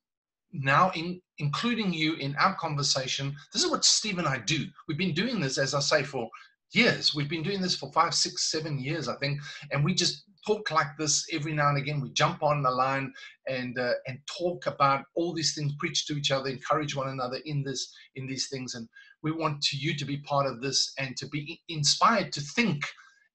now 0.58 0.92
in, 0.96 1.22
including 1.40 1.94
you 1.94 2.16
in 2.16 2.36
our 2.38 2.56
conversation. 2.56 3.36
This 3.54 3.64
is 3.64 3.70
what 3.70 3.86
Steve 3.86 4.18
and 4.18 4.28
I 4.28 4.40
do. 4.40 4.66
We've 4.88 4.98
been 4.98 5.14
doing 5.14 5.40
this, 5.40 5.58
as 5.58 5.74
I 5.74 5.80
say, 5.80 6.04
for 6.04 6.30
years. 6.72 7.16
We've 7.16 7.30
been 7.30 7.44
doing 7.44 7.62
this 7.62 7.76
for 7.76 7.92
five, 7.92 8.14
six, 8.14 8.52
seven 8.52 8.80
years, 8.80 9.08
I 9.08 9.16
think, 9.18 9.40
and 9.72 9.84
we 9.84 9.94
just 9.94 10.24
talk 10.46 10.72
like 10.72 10.98
this 10.98 11.26
every 11.32 11.54
now 11.54 11.70
and 11.70 11.78
again. 11.78 12.02
We 12.02 12.10
jump 12.12 12.44
on 12.44 12.64
the 12.64 12.72
line 12.72 13.14
and 13.48 13.78
uh, 13.78 13.94
and 14.08 14.20
talk 14.38 14.66
about 14.66 15.06
all 15.16 15.34
these 15.34 15.56
things, 15.56 15.74
preach 15.80 16.06
to 16.08 16.18
each 16.18 16.32
other, 16.32 16.50
encourage 16.50 16.96
one 16.96 17.10
another 17.10 17.40
in 17.46 17.64
this 17.64 17.94
in 18.16 18.28
these 18.28 18.48
things, 18.50 18.76
and 18.76 18.88
we 19.24 19.32
want 19.32 19.62
to, 19.62 19.78
you 19.78 19.96
to 19.96 20.06
be 20.06 20.18
part 20.18 20.46
of 20.46 20.62
this 20.62 20.94
and 21.00 21.18
to 21.18 21.28
be 21.28 21.60
inspired 21.70 22.32
to 22.34 22.42
think 22.42 22.84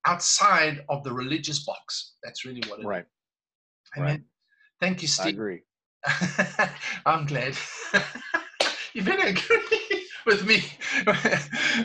outside 0.06 0.84
of 0.88 1.04
the 1.04 1.12
religious 1.12 1.64
box. 1.64 2.14
That's 2.22 2.44
really 2.44 2.62
what 2.68 2.80
it 2.80 2.86
right. 2.86 3.04
is. 3.04 3.90
Amen. 3.96 4.10
Right. 4.10 4.22
Thank 4.80 5.02
you, 5.02 5.08
Steve. 5.08 5.26
I 5.26 5.30
agree. 5.30 5.60
I'm 7.07 7.26
glad. 7.26 7.57
You've 8.94 9.05
been 9.05 9.20
agree 9.20 10.07
with 10.26 10.44
me. 10.46 10.62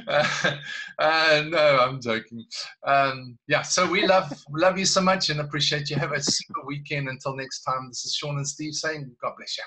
uh, 0.07 1.43
no, 1.47 1.79
I'm 1.81 2.01
joking. 2.01 2.43
Um, 2.85 3.37
yeah, 3.47 3.61
so 3.61 3.89
we 3.89 4.05
love 4.05 4.31
love 4.51 4.77
you 4.77 4.85
so 4.85 5.01
much 5.01 5.29
and 5.29 5.39
appreciate 5.39 5.89
you. 5.89 5.95
Have 5.97 6.11
a 6.11 6.21
super 6.21 6.65
weekend. 6.65 7.07
Until 7.09 7.35
next 7.35 7.61
time, 7.61 7.87
this 7.89 8.05
is 8.05 8.15
Sean 8.15 8.37
and 8.37 8.47
Steve 8.47 8.73
saying, 8.73 9.09
God 9.21 9.33
bless 9.37 9.57
you. 9.57 9.63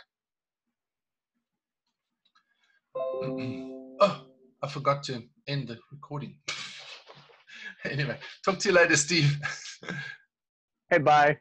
oh, 4.00 4.26
I 4.62 4.68
forgot 4.68 5.02
to 5.04 5.22
end 5.46 5.68
the 5.68 5.78
recording. 5.90 6.36
anyway, 7.84 8.18
talk 8.44 8.58
to 8.58 8.68
you 8.68 8.74
later, 8.74 8.96
Steve. 8.96 9.38
hey, 10.90 10.98
bye. 10.98 11.38